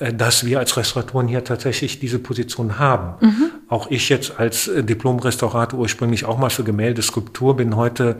äh, 0.00 0.12
dass 0.12 0.44
wir 0.44 0.58
als 0.58 0.76
Restauratoren 0.76 1.28
hier 1.28 1.44
tatsächlich 1.44 2.00
diese 2.00 2.18
Position 2.18 2.80
haben. 2.80 3.24
Mhm. 3.24 3.50
Auch 3.68 3.88
ich 3.88 4.08
jetzt 4.08 4.40
als 4.40 4.66
äh, 4.66 4.82
Diplom-Restaurator 4.82 5.78
ursprünglich 5.78 6.24
auch 6.24 6.38
mal 6.38 6.50
für 6.50 6.64
Gemälde, 6.64 7.02
Skulptur 7.02 7.56
bin 7.56 7.76
heute 7.76 8.16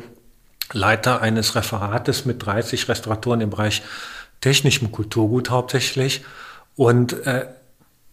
Leiter 0.72 1.20
eines 1.20 1.54
Referates 1.54 2.24
mit 2.24 2.44
30 2.44 2.88
Restauratoren 2.88 3.40
im 3.40 3.50
Bereich 3.50 3.82
technischem 4.40 4.90
Kulturgut 4.92 5.50
hauptsächlich 5.50 6.22
und 6.76 7.26
äh, 7.26 7.46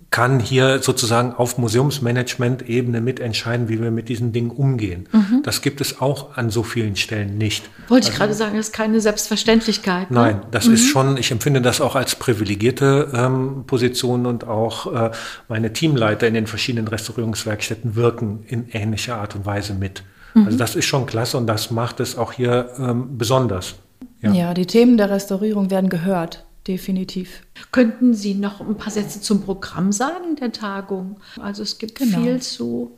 kann 0.09 0.39
hier 0.39 0.79
sozusagen 0.81 1.33
auf 1.33 1.57
Museumsmanagement-Ebene 1.57 3.01
mitentscheiden, 3.01 3.67
wie 3.67 3.81
wir 3.81 3.91
mit 3.91 4.07
diesen 4.07 4.31
Dingen 4.31 4.51
umgehen. 4.51 5.07
Mhm. 5.11 5.41
Das 5.43 5.61
gibt 5.61 5.81
es 5.81 5.99
auch 5.99 6.37
an 6.37 6.49
so 6.49 6.63
vielen 6.63 6.95
Stellen 6.95 7.37
nicht. 7.37 7.69
Wollte 7.89 8.09
ich 8.09 8.15
gerade 8.15 8.33
sagen, 8.33 8.55
das 8.55 8.67
ist 8.67 8.73
keine 8.73 9.01
Selbstverständlichkeit. 9.01 10.09
Ne? 10.09 10.19
Nein, 10.19 10.41
das 10.51 10.67
ist 10.67 10.87
schon, 10.87 11.17
ich 11.17 11.31
empfinde 11.31 11.61
das 11.61 11.81
auch 11.81 11.95
als 11.95 12.15
privilegierte 12.15 13.11
ähm, 13.13 13.65
Position 13.67 14.25
und 14.25 14.47
auch 14.47 14.93
äh, 14.93 15.11
meine 15.49 15.73
Teamleiter 15.73 16.25
in 16.25 16.35
den 16.35 16.47
verschiedenen 16.47 16.87
Restaurierungswerkstätten 16.87 17.95
wirken 17.95 18.45
in 18.47 18.69
ähnlicher 18.69 19.17
Art 19.17 19.35
und 19.35 19.45
Weise 19.45 19.73
mit. 19.73 20.03
Also 20.35 20.57
das 20.57 20.75
ist 20.75 20.85
schon 20.85 21.05
klasse 21.05 21.37
und 21.37 21.47
das 21.47 21.71
macht 21.71 21.99
es 21.99 22.17
auch 22.17 22.31
hier 22.31 22.69
ähm, 22.77 23.17
besonders. 23.17 23.75
Ja. 24.21 24.31
Ja. 24.33 24.53
die 24.53 24.65
Themen 24.65 24.97
der 24.97 25.09
Restaurierung 25.09 25.69
werden 25.69 25.89
gehört, 25.89 26.45
definitiv. 26.67 27.41
Könnten 27.71 28.13
Sie 28.13 28.33
noch 28.33 28.61
ein 28.61 28.75
paar 28.75 28.91
Sätze 28.91 29.21
zum 29.21 29.41
Programm 29.43 29.91
sagen 29.91 30.35
der 30.39 30.51
Tagung? 30.51 31.19
Also 31.41 31.63
es 31.63 31.77
gibt 31.77 31.99
Genau. 31.99 32.21
viel 32.21 32.41
zu 32.41 32.97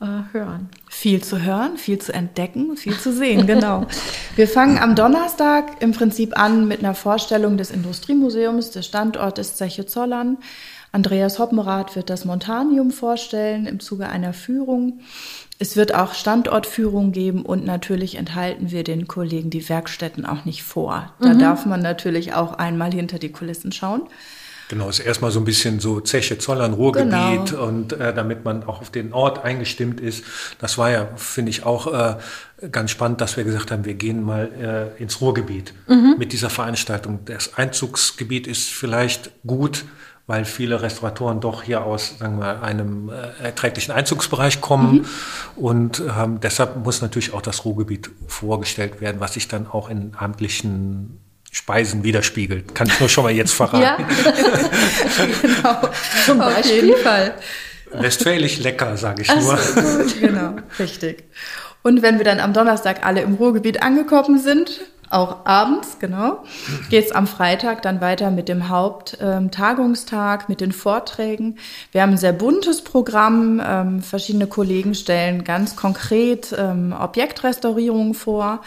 äh, 0.00 0.06
hören. 0.32 0.68
Viel 0.88 1.22
zu 1.22 1.42
hören, 1.42 1.76
viel 1.76 1.98
zu 1.98 2.12
entdecken, 2.12 2.76
viel 2.76 2.96
zu 2.96 3.12
sehen, 3.12 3.46
genau. 3.48 3.86
Wir 4.36 4.46
fangen 4.46 4.78
am 4.78 4.94
Donnerstag 4.94 5.80
im 5.82 5.92
Prinzip 5.92 6.38
an 6.38 6.68
mit 6.68 6.80
einer 6.80 6.94
Vorstellung 6.94 7.56
des 7.56 7.70
Industriemuseums, 7.72 8.70
des 8.70 8.86
Standortes 8.86 9.56
Zeche 9.56 9.86
Zollern. 9.86 10.38
Andreas 10.92 11.38
Hoppenrath 11.38 11.96
wird 11.96 12.08
das 12.10 12.24
Montanium 12.24 12.90
vorstellen 12.92 13.66
im 13.66 13.78
Zuge 13.80 14.08
einer 14.08 14.32
Führung. 14.32 15.00
Es 15.60 15.74
wird 15.76 15.92
auch 15.94 16.14
Standortführung 16.14 17.10
geben 17.10 17.42
und 17.42 17.64
natürlich 17.64 18.14
enthalten 18.16 18.70
wir 18.70 18.84
den 18.84 19.08
Kollegen 19.08 19.50
die 19.50 19.68
Werkstätten 19.68 20.24
auch 20.24 20.44
nicht 20.44 20.62
vor. 20.62 21.12
Da 21.20 21.34
darf 21.34 21.66
man 21.66 21.82
natürlich 21.82 22.32
auch 22.34 22.52
einmal 22.54 22.92
hinter 22.92 23.18
die 23.18 23.30
Kulissen 23.32 23.72
schauen. 23.72 24.02
Genau, 24.68 24.88
ist 24.90 24.98
erstmal 25.00 25.30
so 25.30 25.40
ein 25.40 25.46
bisschen 25.46 25.80
so 25.80 25.98
Zeche 26.00 26.36
Zollern, 26.38 26.74
Ruhrgebiet 26.74 27.50
Genau. 27.52 27.64
und 27.66 27.94
äh, 27.94 28.12
damit 28.14 28.44
man 28.44 28.64
auch 28.64 28.82
auf 28.82 28.90
den 28.90 29.14
Ort 29.14 29.42
eingestimmt 29.42 29.98
ist. 29.98 30.24
Das 30.60 30.76
war 30.76 30.90
ja, 30.90 31.08
finde 31.16 31.48
ich, 31.50 31.64
auch 31.64 31.86
äh, 31.92 32.16
ganz 32.70 32.90
spannend, 32.90 33.22
dass 33.22 33.38
wir 33.38 33.44
gesagt 33.44 33.70
haben, 33.70 33.86
wir 33.86 33.94
gehen 33.94 34.22
mal 34.22 34.92
äh, 34.98 35.02
ins 35.02 35.20
Ruhrgebiet 35.22 35.72
mit 36.18 36.32
dieser 36.34 36.50
Veranstaltung. 36.50 37.20
Das 37.24 37.54
Einzugsgebiet 37.56 38.46
ist 38.46 38.68
vielleicht 38.68 39.30
gut, 39.46 39.86
weil 40.28 40.44
viele 40.44 40.82
Restauratoren 40.82 41.40
doch 41.40 41.62
hier 41.62 41.82
aus 41.82 42.18
sagen 42.18 42.38
wir, 42.38 42.62
einem 42.62 43.08
äh, 43.08 43.44
erträglichen 43.46 43.92
Einzugsbereich 43.92 44.60
kommen. 44.60 45.06
Und 45.56 46.00
ähm, 46.00 46.38
deshalb 46.40 46.76
muss 46.76 47.00
natürlich 47.00 47.32
auch 47.32 47.40
das 47.40 47.64
Ruhrgebiet 47.64 48.10
vorgestellt 48.28 49.00
werden, 49.00 49.20
was 49.20 49.34
sich 49.34 49.48
dann 49.48 49.66
auch 49.66 49.88
in 49.88 50.12
amtlichen 50.16 51.18
Speisen 51.50 52.04
widerspiegelt. 52.04 52.74
Kann 52.74 52.88
ich 52.88 53.00
nur 53.00 53.08
schon 53.08 53.24
mal 53.24 53.32
jetzt 53.32 53.52
verraten. 53.54 54.04
Genau, 55.42 55.80
Zum 56.26 56.40
auf 56.42 56.54
Beispiel? 56.54 56.84
jeden 56.84 57.02
Fall. 57.02 57.34
Westfälisch 57.90 58.58
lecker, 58.58 58.98
sage 58.98 59.22
ich 59.22 59.34
nur. 59.34 59.58
genau, 60.20 60.56
richtig. 60.78 61.24
Und 61.82 62.02
wenn 62.02 62.18
wir 62.18 62.24
dann 62.24 62.38
am 62.38 62.52
Donnerstag 62.52 63.06
alle 63.06 63.22
im 63.22 63.34
Ruhrgebiet 63.34 63.82
angekommen 63.82 64.38
sind, 64.38 64.82
auch 65.10 65.46
abends, 65.46 65.98
genau, 65.98 66.42
geht's 66.90 67.12
am 67.12 67.26
Freitag 67.26 67.82
dann 67.82 68.00
weiter 68.00 68.30
mit 68.30 68.48
dem 68.48 68.68
Haupttagungstag, 68.68 70.48
mit 70.48 70.60
den 70.60 70.72
Vorträgen. 70.72 71.56
Wir 71.92 72.02
haben 72.02 72.12
ein 72.12 72.18
sehr 72.18 72.32
buntes 72.32 72.82
Programm. 72.82 73.62
Ähm, 73.64 74.02
verschiedene 74.02 74.46
Kollegen 74.46 74.94
stellen 74.94 75.44
ganz 75.44 75.76
konkret 75.76 76.54
ähm, 76.56 76.94
Objektrestaurierungen 76.98 78.14
vor. 78.14 78.60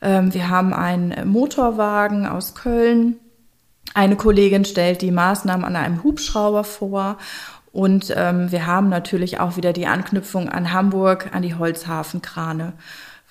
Ähm, 0.00 0.32
wir 0.34 0.48
haben 0.48 0.72
einen 0.72 1.28
Motorwagen 1.28 2.26
aus 2.26 2.54
Köln. 2.54 3.16
Eine 3.94 4.16
Kollegin 4.16 4.64
stellt 4.64 5.02
die 5.02 5.10
Maßnahmen 5.10 5.64
an 5.64 5.76
einem 5.76 6.02
Hubschrauber 6.02 6.64
vor. 6.64 7.18
Und 7.72 8.12
ähm, 8.14 8.52
wir 8.52 8.66
haben 8.66 8.88
natürlich 8.90 9.40
auch 9.40 9.56
wieder 9.56 9.72
die 9.72 9.86
Anknüpfung 9.86 10.48
an 10.48 10.72
Hamburg, 10.72 11.30
an 11.32 11.42
die 11.42 11.54
Holzhafenkrane, 11.54 12.74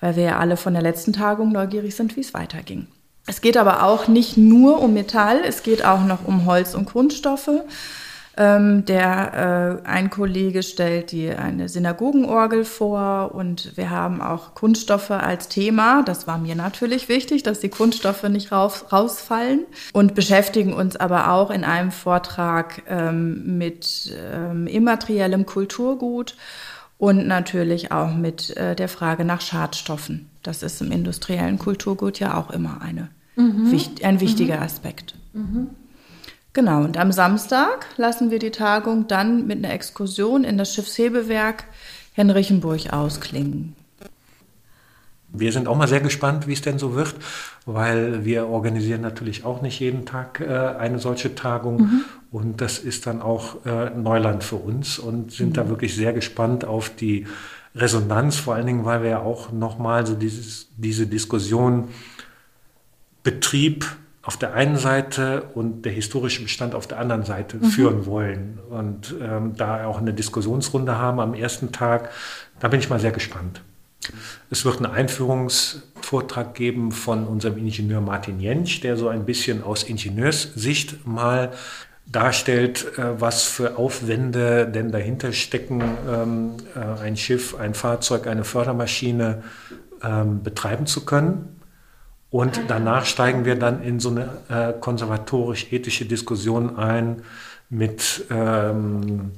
weil 0.02 0.16
wir 0.16 0.24
ja 0.24 0.38
alle 0.38 0.58
von 0.58 0.74
der 0.74 0.82
letzten 0.82 1.14
Tagung 1.14 1.52
neugierig 1.52 1.94
sind, 1.94 2.16
wie 2.16 2.20
es 2.20 2.34
weiterging. 2.34 2.88
Es 3.26 3.40
geht 3.40 3.56
aber 3.56 3.84
auch 3.84 4.08
nicht 4.08 4.36
nur 4.36 4.80
um 4.80 4.92
Metall, 4.92 5.40
es 5.46 5.62
geht 5.62 5.84
auch 5.84 6.04
noch 6.04 6.26
um 6.26 6.44
Holz 6.44 6.74
und 6.74 6.86
Kunststoffe. 6.86 7.50
Ähm, 8.34 8.86
der 8.86 9.82
äh, 9.84 9.88
ein 9.88 10.08
Kollege 10.08 10.62
stellt 10.62 11.12
die 11.12 11.30
eine 11.30 11.68
Synagogenorgel 11.68 12.64
vor 12.64 13.32
und 13.34 13.76
wir 13.76 13.90
haben 13.90 14.22
auch 14.22 14.54
Kunststoffe 14.54 15.10
als 15.10 15.48
Thema. 15.48 16.02
Das 16.02 16.26
war 16.26 16.38
mir 16.38 16.56
natürlich 16.56 17.10
wichtig, 17.10 17.42
dass 17.42 17.60
die 17.60 17.68
Kunststoffe 17.68 18.22
nicht 18.24 18.50
raus, 18.50 18.86
rausfallen 18.90 19.66
und 19.92 20.14
beschäftigen 20.14 20.72
uns 20.72 20.96
aber 20.96 21.30
auch 21.30 21.50
in 21.50 21.62
einem 21.62 21.92
Vortrag 21.92 22.82
ähm, 22.88 23.58
mit 23.58 24.12
ähm, 24.34 24.66
immateriellem 24.66 25.44
Kulturgut 25.44 26.34
und 27.02 27.26
natürlich 27.26 27.90
auch 27.90 28.14
mit 28.14 28.56
äh, 28.56 28.76
der 28.76 28.88
Frage 28.88 29.24
nach 29.24 29.40
Schadstoffen. 29.40 30.30
Das 30.44 30.62
ist 30.62 30.80
im 30.80 30.92
industriellen 30.92 31.58
Kulturgut 31.58 32.20
ja 32.20 32.38
auch 32.38 32.50
immer 32.50 32.80
eine, 32.80 33.08
wicht, 33.72 34.04
ein 34.04 34.20
wichtiger 34.20 34.62
Aspekt. 34.62 35.16
Genau, 36.52 36.84
und 36.84 36.96
am 36.96 37.10
Samstag 37.10 37.86
lassen 37.96 38.30
wir 38.30 38.38
die 38.38 38.52
Tagung 38.52 39.08
dann 39.08 39.48
mit 39.48 39.58
einer 39.58 39.74
Exkursion 39.74 40.44
in 40.44 40.58
das 40.58 40.72
Schiffshebewerk 40.74 41.64
Henrichenburg 42.12 42.92
ausklingen. 42.92 43.74
Wir 45.34 45.50
sind 45.52 45.66
auch 45.66 45.76
mal 45.76 45.88
sehr 45.88 46.00
gespannt, 46.00 46.46
wie 46.46 46.52
es 46.52 46.60
denn 46.60 46.78
so 46.78 46.94
wird, 46.94 47.14
weil 47.64 48.24
wir 48.24 48.48
organisieren 48.48 49.00
natürlich 49.00 49.44
auch 49.44 49.62
nicht 49.62 49.80
jeden 49.80 50.04
Tag 50.04 50.40
äh, 50.40 50.46
eine 50.46 50.98
solche 50.98 51.34
Tagung. 51.34 52.04
Und 52.30 52.60
das 52.60 52.78
ist 52.78 53.06
dann 53.06 53.22
auch 53.22 53.64
äh, 53.64 53.90
Neuland 53.90 54.44
für 54.44 54.56
uns 54.56 54.98
und 54.98 55.32
sind 55.32 55.56
da 55.56 55.68
wirklich 55.68 55.94
sehr 55.94 56.12
gespannt 56.12 56.64
auf 56.64 56.90
die 56.90 57.26
Resonanz, 57.74 58.36
vor 58.36 58.54
allen 58.54 58.66
Dingen, 58.66 58.84
weil 58.84 59.02
wir 59.02 59.10
ja 59.10 59.20
auch 59.20 59.52
nochmal 59.52 60.06
so 60.06 60.14
dieses, 60.14 60.68
diese 60.76 61.06
Diskussion 61.06 61.88
Betrieb 63.22 63.86
auf 64.22 64.36
der 64.36 64.54
einen 64.54 64.76
Seite 64.76 65.44
und 65.54 65.84
der 65.84 65.92
historische 65.92 66.42
Bestand 66.42 66.74
auf 66.74 66.86
der 66.86 66.98
anderen 66.98 67.24
Seite 67.24 67.58
führen 67.60 68.06
wollen. 68.06 68.58
Und 68.70 69.14
ähm, 69.20 69.54
da 69.56 69.86
auch 69.86 69.98
eine 69.98 70.12
Diskussionsrunde 70.12 70.96
haben 70.96 71.18
am 71.18 71.34
ersten 71.34 71.72
Tag, 71.72 72.10
da 72.60 72.68
bin 72.68 72.78
ich 72.78 72.88
mal 72.88 73.00
sehr 73.00 73.10
gespannt. 73.10 73.62
Es 74.50 74.64
wird 74.64 74.78
einen 74.78 74.86
Einführungsvortrag 74.86 76.54
geben 76.54 76.92
von 76.92 77.26
unserem 77.26 77.58
Ingenieur 77.58 78.00
Martin 78.00 78.40
Jentsch, 78.40 78.80
der 78.82 78.96
so 78.96 79.08
ein 79.08 79.24
bisschen 79.24 79.62
aus 79.62 79.82
Ingenieurssicht 79.82 81.06
mal 81.06 81.52
darstellt, 82.06 82.98
äh, 82.98 83.20
was 83.20 83.44
für 83.44 83.78
Aufwände 83.78 84.66
denn 84.66 84.92
dahinter 84.92 85.32
stecken, 85.32 85.82
ähm, 86.08 86.56
äh, 86.74 87.02
ein 87.02 87.16
Schiff, 87.16 87.54
ein 87.54 87.74
Fahrzeug, 87.74 88.26
eine 88.26 88.44
Fördermaschine 88.44 89.42
ähm, 90.02 90.42
betreiben 90.42 90.86
zu 90.86 91.04
können. 91.04 91.60
Und 92.30 92.62
danach 92.68 93.04
steigen 93.04 93.44
wir 93.44 93.56
dann 93.56 93.82
in 93.82 94.00
so 94.00 94.08
eine 94.08 94.30
äh, 94.48 94.72
konservatorisch-ethische 94.78 96.06
Diskussion 96.06 96.76
ein 96.76 97.22
mit 97.72 98.26
ähm, 98.30 99.32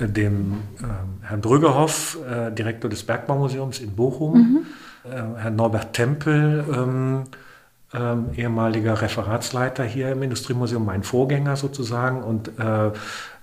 dem 0.00 0.62
ähm, 0.80 1.20
Herrn 1.20 1.40
Brüggehoff, 1.42 2.18
äh, 2.26 2.50
Direktor 2.50 2.88
des 2.88 3.02
Bergbaumuseums 3.02 3.80
in 3.80 3.94
Bochum, 3.94 4.64
äh, 5.04 5.10
Herrn 5.10 5.54
Norbert 5.54 5.92
Tempel, 5.92 6.64
ähm, 6.72 7.24
ähm, 7.92 8.30
ehemaliger 8.34 9.02
Referatsleiter 9.02 9.84
hier 9.84 10.12
im 10.12 10.22
Industriemuseum, 10.22 10.84
mein 10.84 11.02
Vorgänger 11.02 11.56
sozusagen 11.56 12.22
und 12.22 12.58
äh, 12.58 12.90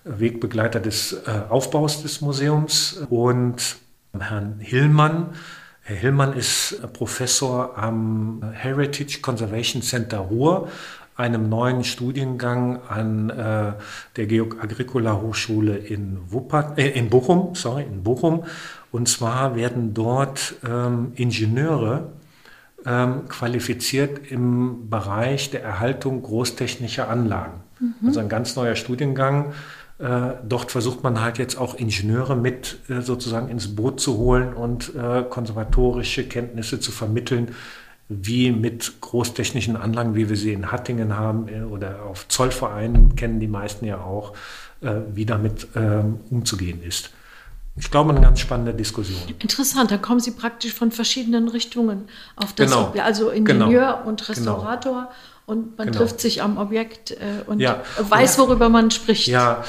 Wegbegleiter 0.06 0.80
des 0.80 1.14
äh, 1.14 1.42
Aufbaus 1.50 2.02
des 2.02 2.20
Museums. 2.20 3.06
Und 3.12 3.78
Herrn 4.20 4.56
Hillmann. 4.60 5.30
Herr 5.82 5.98
Hillmann 5.98 6.34
ist 6.34 6.82
Professor 6.94 7.78
am 7.78 8.42
Heritage 8.54 9.20
Conservation 9.22 9.82
Center 9.82 10.18
Ruhr, 10.18 10.70
einem 11.16 11.50
neuen 11.50 11.84
Studiengang 11.84 12.80
an 12.88 13.30
äh, 13.30 13.74
der 14.16 14.26
Georg 14.26 14.64
Agricola 14.64 15.22
Hochschule 15.22 15.78
in, 15.78 16.20
Wupper, 16.30 16.74
äh, 16.78 16.90
in 16.90 17.10
Bochum. 17.10 17.56
Sorry, 17.56 17.84
in 17.84 18.04
Bochum. 18.04 18.46
Und 18.92 19.08
zwar 19.08 19.56
werden 19.56 19.94
dort 19.94 20.56
ähm, 20.68 21.14
Ingenieure 21.16 22.10
ähm, 22.86 23.28
qualifiziert 23.28 24.32
im 24.32 24.90
Bereich 24.90 25.52
der 25.52 25.64
Erhaltung 25.64 26.22
großtechnischer 26.22 27.10
Anlagen. 27.10 27.64
Also 28.06 28.20
ein 28.20 28.30
ganz 28.30 28.56
neuer 28.56 28.76
Studiengang. 28.76 29.54
Äh, 30.00 30.34
dort 30.48 30.72
versucht 30.72 31.04
man 31.04 31.22
halt 31.22 31.38
jetzt 31.38 31.58
auch 31.58 31.76
Ingenieure 31.76 32.36
mit 32.36 32.80
äh, 32.90 33.02
sozusagen 33.02 33.50
ins 33.50 33.76
Boot 33.76 34.00
zu 34.00 34.18
holen 34.18 34.54
und 34.54 34.94
äh, 34.96 35.24
konservatorische 35.24 36.28
Kenntnisse 36.28 36.80
zu 36.80 36.92
vermitteln 36.92 37.56
wie 38.10 38.52
mit 38.52 39.00
großtechnischen 39.02 39.76
Anlagen, 39.76 40.16
wie 40.16 40.30
wir 40.30 40.36
sie 40.36 40.54
in 40.54 40.72
Hattingen 40.72 41.18
haben 41.18 41.48
äh, 41.48 41.64
oder 41.64 42.04
auf 42.04 42.28
Zollvereinen 42.28 43.16
kennen 43.16 43.40
die 43.40 43.48
meisten 43.48 43.86
ja 43.86 43.98
auch, 44.02 44.34
äh, 44.82 44.96
wie 45.14 45.26
damit 45.26 45.68
ähm, 45.76 46.20
umzugehen 46.30 46.84
ist. 46.84 47.12
Ich 47.76 47.90
glaube, 47.90 48.12
eine 48.12 48.22
ganz 48.22 48.40
spannende 48.40 48.74
Diskussion. 48.74 49.18
Interessant, 49.40 49.90
da 49.90 49.98
kommen 49.98 50.20
Sie 50.20 50.30
praktisch 50.32 50.74
von 50.74 50.92
verschiedenen 50.92 51.48
Richtungen 51.48 52.04
auf 52.36 52.54
das 52.54 52.70
Genau. 52.70 52.90
Objekt, 52.90 53.04
also 53.06 53.30
Ingenieur 53.32 53.98
Genau. 53.98 54.08
und 54.08 54.30
Restaurator 54.30 55.10
und 55.48 55.76
man 55.78 55.88
Genau. 55.88 56.00
trifft 56.00 56.20
sich 56.20 56.44
am 56.44 56.58
Objekt 56.60 57.12
äh, 57.12 57.18
und 57.48 57.60
Ja. 57.60 57.82
weiß, 57.98 58.38
worüber 58.38 58.70
man 58.70 58.92
spricht. 58.92 59.28
Ja, 59.28 59.64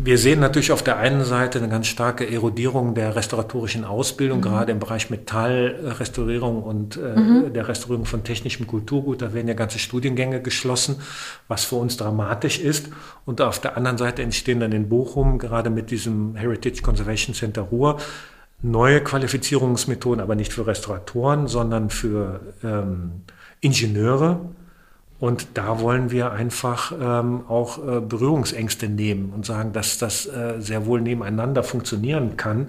wir 0.00 0.16
sehen 0.16 0.38
natürlich 0.38 0.70
auf 0.70 0.84
der 0.84 0.98
einen 0.98 1.24
Seite 1.24 1.58
eine 1.58 1.68
ganz 1.68 1.88
starke 1.88 2.30
Erodierung 2.30 2.94
der 2.94 3.16
restauratorischen 3.16 3.84
Ausbildung, 3.84 4.40
gerade 4.40 4.70
im 4.70 4.78
Bereich 4.78 5.10
Metallrestaurierung 5.10 6.62
und 6.62 6.96
äh, 6.96 7.50
der 7.50 7.66
Restaurierung 7.66 8.06
von 8.06 8.22
technischem 8.22 8.68
Kulturgut. 8.68 9.22
Da 9.22 9.34
werden 9.34 9.48
ja 9.48 9.54
ganze 9.54 9.80
Studiengänge 9.80 10.40
geschlossen, 10.40 11.00
was 11.48 11.64
für 11.64 11.74
uns 11.74 11.96
dramatisch 11.96 12.60
ist. 12.60 12.90
Und 13.26 13.40
auf 13.40 13.58
der 13.58 13.76
anderen 13.76 13.98
Seite 13.98 14.22
entstehen 14.22 14.60
dann 14.60 14.70
in 14.70 14.88
Bochum, 14.88 15.36
gerade 15.40 15.68
mit 15.68 15.90
diesem 15.90 16.36
Heritage 16.36 16.80
Conservation 16.80 17.34
Center 17.34 17.62
Ruhr, 17.62 17.98
neue 18.62 19.00
Qualifizierungsmethoden, 19.00 20.22
aber 20.22 20.36
nicht 20.36 20.52
für 20.52 20.64
Restauratoren, 20.64 21.48
sondern 21.48 21.90
für 21.90 22.38
ähm, 22.62 23.22
Ingenieure. 23.60 24.38
Und 25.20 25.48
da 25.54 25.80
wollen 25.80 26.12
wir 26.12 26.30
einfach 26.30 26.92
ähm, 26.92 27.42
auch 27.48 27.78
äh, 27.78 28.00
Berührungsängste 28.00 28.88
nehmen 28.88 29.32
und 29.34 29.44
sagen, 29.44 29.72
dass 29.72 29.98
das 29.98 30.26
äh, 30.26 30.60
sehr 30.60 30.86
wohl 30.86 31.00
nebeneinander 31.00 31.64
funktionieren 31.64 32.36
kann, 32.36 32.68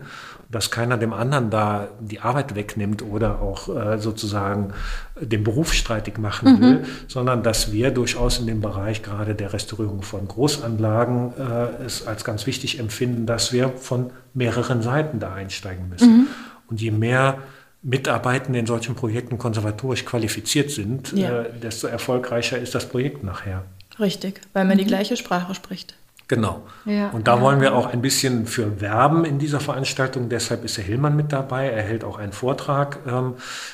dass 0.50 0.72
keiner 0.72 0.98
dem 0.98 1.14
anderen 1.14 1.52
da 1.52 1.90
die 2.00 2.22
Arbeit 2.22 2.56
wegnimmt 2.56 3.04
oder 3.04 3.40
auch 3.40 3.70
äh, 3.70 4.00
sozusagen 4.00 4.74
den 5.22 5.44
Beruf 5.44 5.74
streitig 5.74 6.18
machen 6.18 6.60
will, 6.60 6.86
sondern 7.08 7.44
dass 7.44 7.72
wir 7.72 7.92
durchaus 7.92 8.40
in 8.40 8.48
dem 8.48 8.62
Bereich 8.62 9.04
gerade 9.04 9.36
der 9.36 9.54
Restaurierung 9.54 10.02
von 10.02 10.28
Großanlagen 10.28 11.34
äh, 11.38 11.84
es 11.86 12.08
als 12.08 12.24
ganz 12.24 12.48
wichtig 12.48 12.80
empfinden, 12.80 13.28
dass 13.28 13.54
wir 13.54 13.70
von 13.70 14.10
mehreren 14.34 14.82
Seiten 14.82 15.20
da 15.20 15.34
einsteigen 15.36 15.88
müssen. 15.88 16.28
Und 16.68 16.82
je 16.82 16.92
mehr 16.92 17.38
Mitarbeitende 17.82 18.60
in 18.60 18.66
solchen 18.66 18.96
Projekten 18.96 19.38
konservatorisch 19.38 20.06
qualifiziert 20.06 20.72
sind, 20.72 21.14
Ja. 21.14 21.42
äh, 21.42 21.60
desto 21.60 21.88
erfolgreicher 21.88 22.58
ist 22.58 22.76
das 22.76 22.90
Projekt 22.90 23.24
nachher. 23.24 23.64
Richtig, 24.00 24.42
weil 24.54 24.66
man 24.66 24.78
die 24.78 24.86
gleiche 24.86 25.16
Sprache 25.18 25.56
spricht. 25.56 25.96
Genau. 26.28 26.62
Ja, 26.86 27.10
und 27.10 27.28
da 27.28 27.38
ja. 27.38 27.42
wollen 27.42 27.60
wir 27.60 27.74
auch 27.74 27.88
ein 27.88 28.02
bisschen 28.02 28.46
für 28.46 28.82
werben 28.82 29.26
in 29.26 29.40
dieser 29.40 29.60
Veranstaltung. 29.60 30.30
Deshalb 30.30 30.64
ist 30.64 30.78
Herr 30.78 30.84
Hillmann 30.84 31.16
mit 31.16 31.32
dabei. 31.34 31.70
Er 31.70 31.82
hält 31.82 32.04
auch 32.04 32.20
einen 32.20 32.34
Vortrag 32.34 33.00
ähm, 33.08 33.34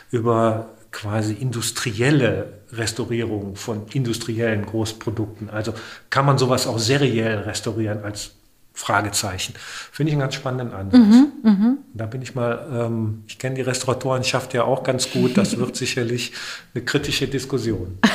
über 0.09 0.69
quasi 0.91 1.33
industrielle 1.33 2.53
Restaurierung 2.71 3.57
von 3.57 3.87
industriellen 3.91 4.65
Großprodukten. 4.65 5.49
Also 5.49 5.73
kann 6.09 6.25
man 6.25 6.37
sowas 6.37 6.65
auch 6.65 6.79
seriell 6.79 7.39
restaurieren 7.39 8.03
als 8.03 8.31
Fragezeichen. 8.75 9.53
Finde 9.91 10.09
ich 10.09 10.13
einen 10.13 10.19
ganz 10.21 10.35
spannenden 10.35 10.71
Ansatz. 10.77 10.99
Mhm, 11.43 11.77
Da 11.93 12.05
bin 12.05 12.21
ich 12.21 12.35
mal, 12.35 12.67
ähm, 12.71 13.23
ich 13.25 13.39
kenne 13.39 13.55
die 13.55 13.61
Restauratorenschaft 13.61 14.53
ja 14.53 14.63
auch 14.65 14.83
ganz 14.83 15.09
gut. 15.09 15.37
Das 15.37 15.57
wird 15.57 15.75
sicherlich 15.85 16.33
eine 16.75 16.83
kritische 16.85 17.27
Diskussion. 17.27 17.97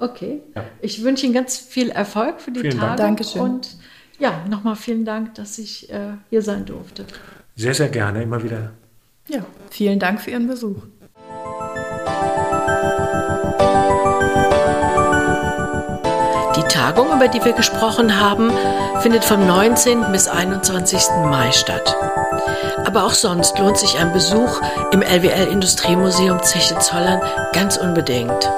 Okay. 0.00 0.42
Ja. 0.54 0.64
Ich 0.80 1.02
wünsche 1.02 1.26
Ihnen 1.26 1.34
ganz 1.34 1.58
viel 1.58 1.90
Erfolg 1.90 2.40
für 2.40 2.52
die 2.52 2.60
Vielen 2.60 2.78
Tage. 2.78 2.86
Dank. 3.02 3.18
Dankeschön. 3.18 3.42
Und 3.42 3.76
ja, 4.20 4.44
nochmal 4.48 4.76
vielen 4.76 5.04
Dank, 5.04 5.34
dass 5.34 5.58
ich 5.58 5.90
äh, 5.90 6.12
hier 6.30 6.40
sein 6.42 6.64
durfte. 6.64 7.04
Sehr, 7.56 7.74
sehr 7.74 7.88
gerne, 7.88 8.22
immer 8.22 8.40
wieder. 8.44 8.70
Ja, 9.28 9.44
vielen 9.70 9.98
Dank 9.98 10.20
für 10.20 10.30
Ihren 10.30 10.46
Besuch. 10.46 10.82
Tagung, 16.88 17.14
über 17.14 17.28
die 17.28 17.44
wir 17.44 17.52
gesprochen 17.52 18.18
haben, 18.18 18.50
findet 19.02 19.22
vom 19.22 19.46
19. 19.46 20.10
bis 20.10 20.26
21. 20.26 21.02
Mai 21.26 21.52
statt. 21.52 21.94
Aber 22.86 23.04
auch 23.04 23.12
sonst 23.12 23.58
lohnt 23.58 23.76
sich 23.76 23.98
ein 23.98 24.14
Besuch 24.14 24.62
im 24.90 25.02
LWL 25.02 25.48
Industriemuseum 25.52 26.42
Zeche 26.42 26.78
Zollern 26.78 27.20
ganz 27.52 27.76
unbedingt. 27.76 28.50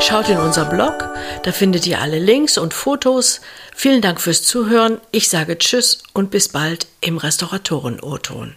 Schaut 0.00 0.30
in 0.30 0.38
unser 0.38 0.64
Blog, 0.64 1.10
da 1.42 1.52
findet 1.52 1.86
ihr 1.86 2.00
alle 2.00 2.18
Links 2.18 2.56
und 2.56 2.72
Fotos. 2.72 3.42
Vielen 3.74 4.00
Dank 4.00 4.22
fürs 4.22 4.42
Zuhören. 4.42 4.98
Ich 5.10 5.28
sage 5.28 5.58
Tschüss 5.58 6.02
und 6.14 6.30
bis 6.30 6.48
bald 6.48 6.86
im 7.02 7.18
Restauratoren-O-Ton. 7.18 8.56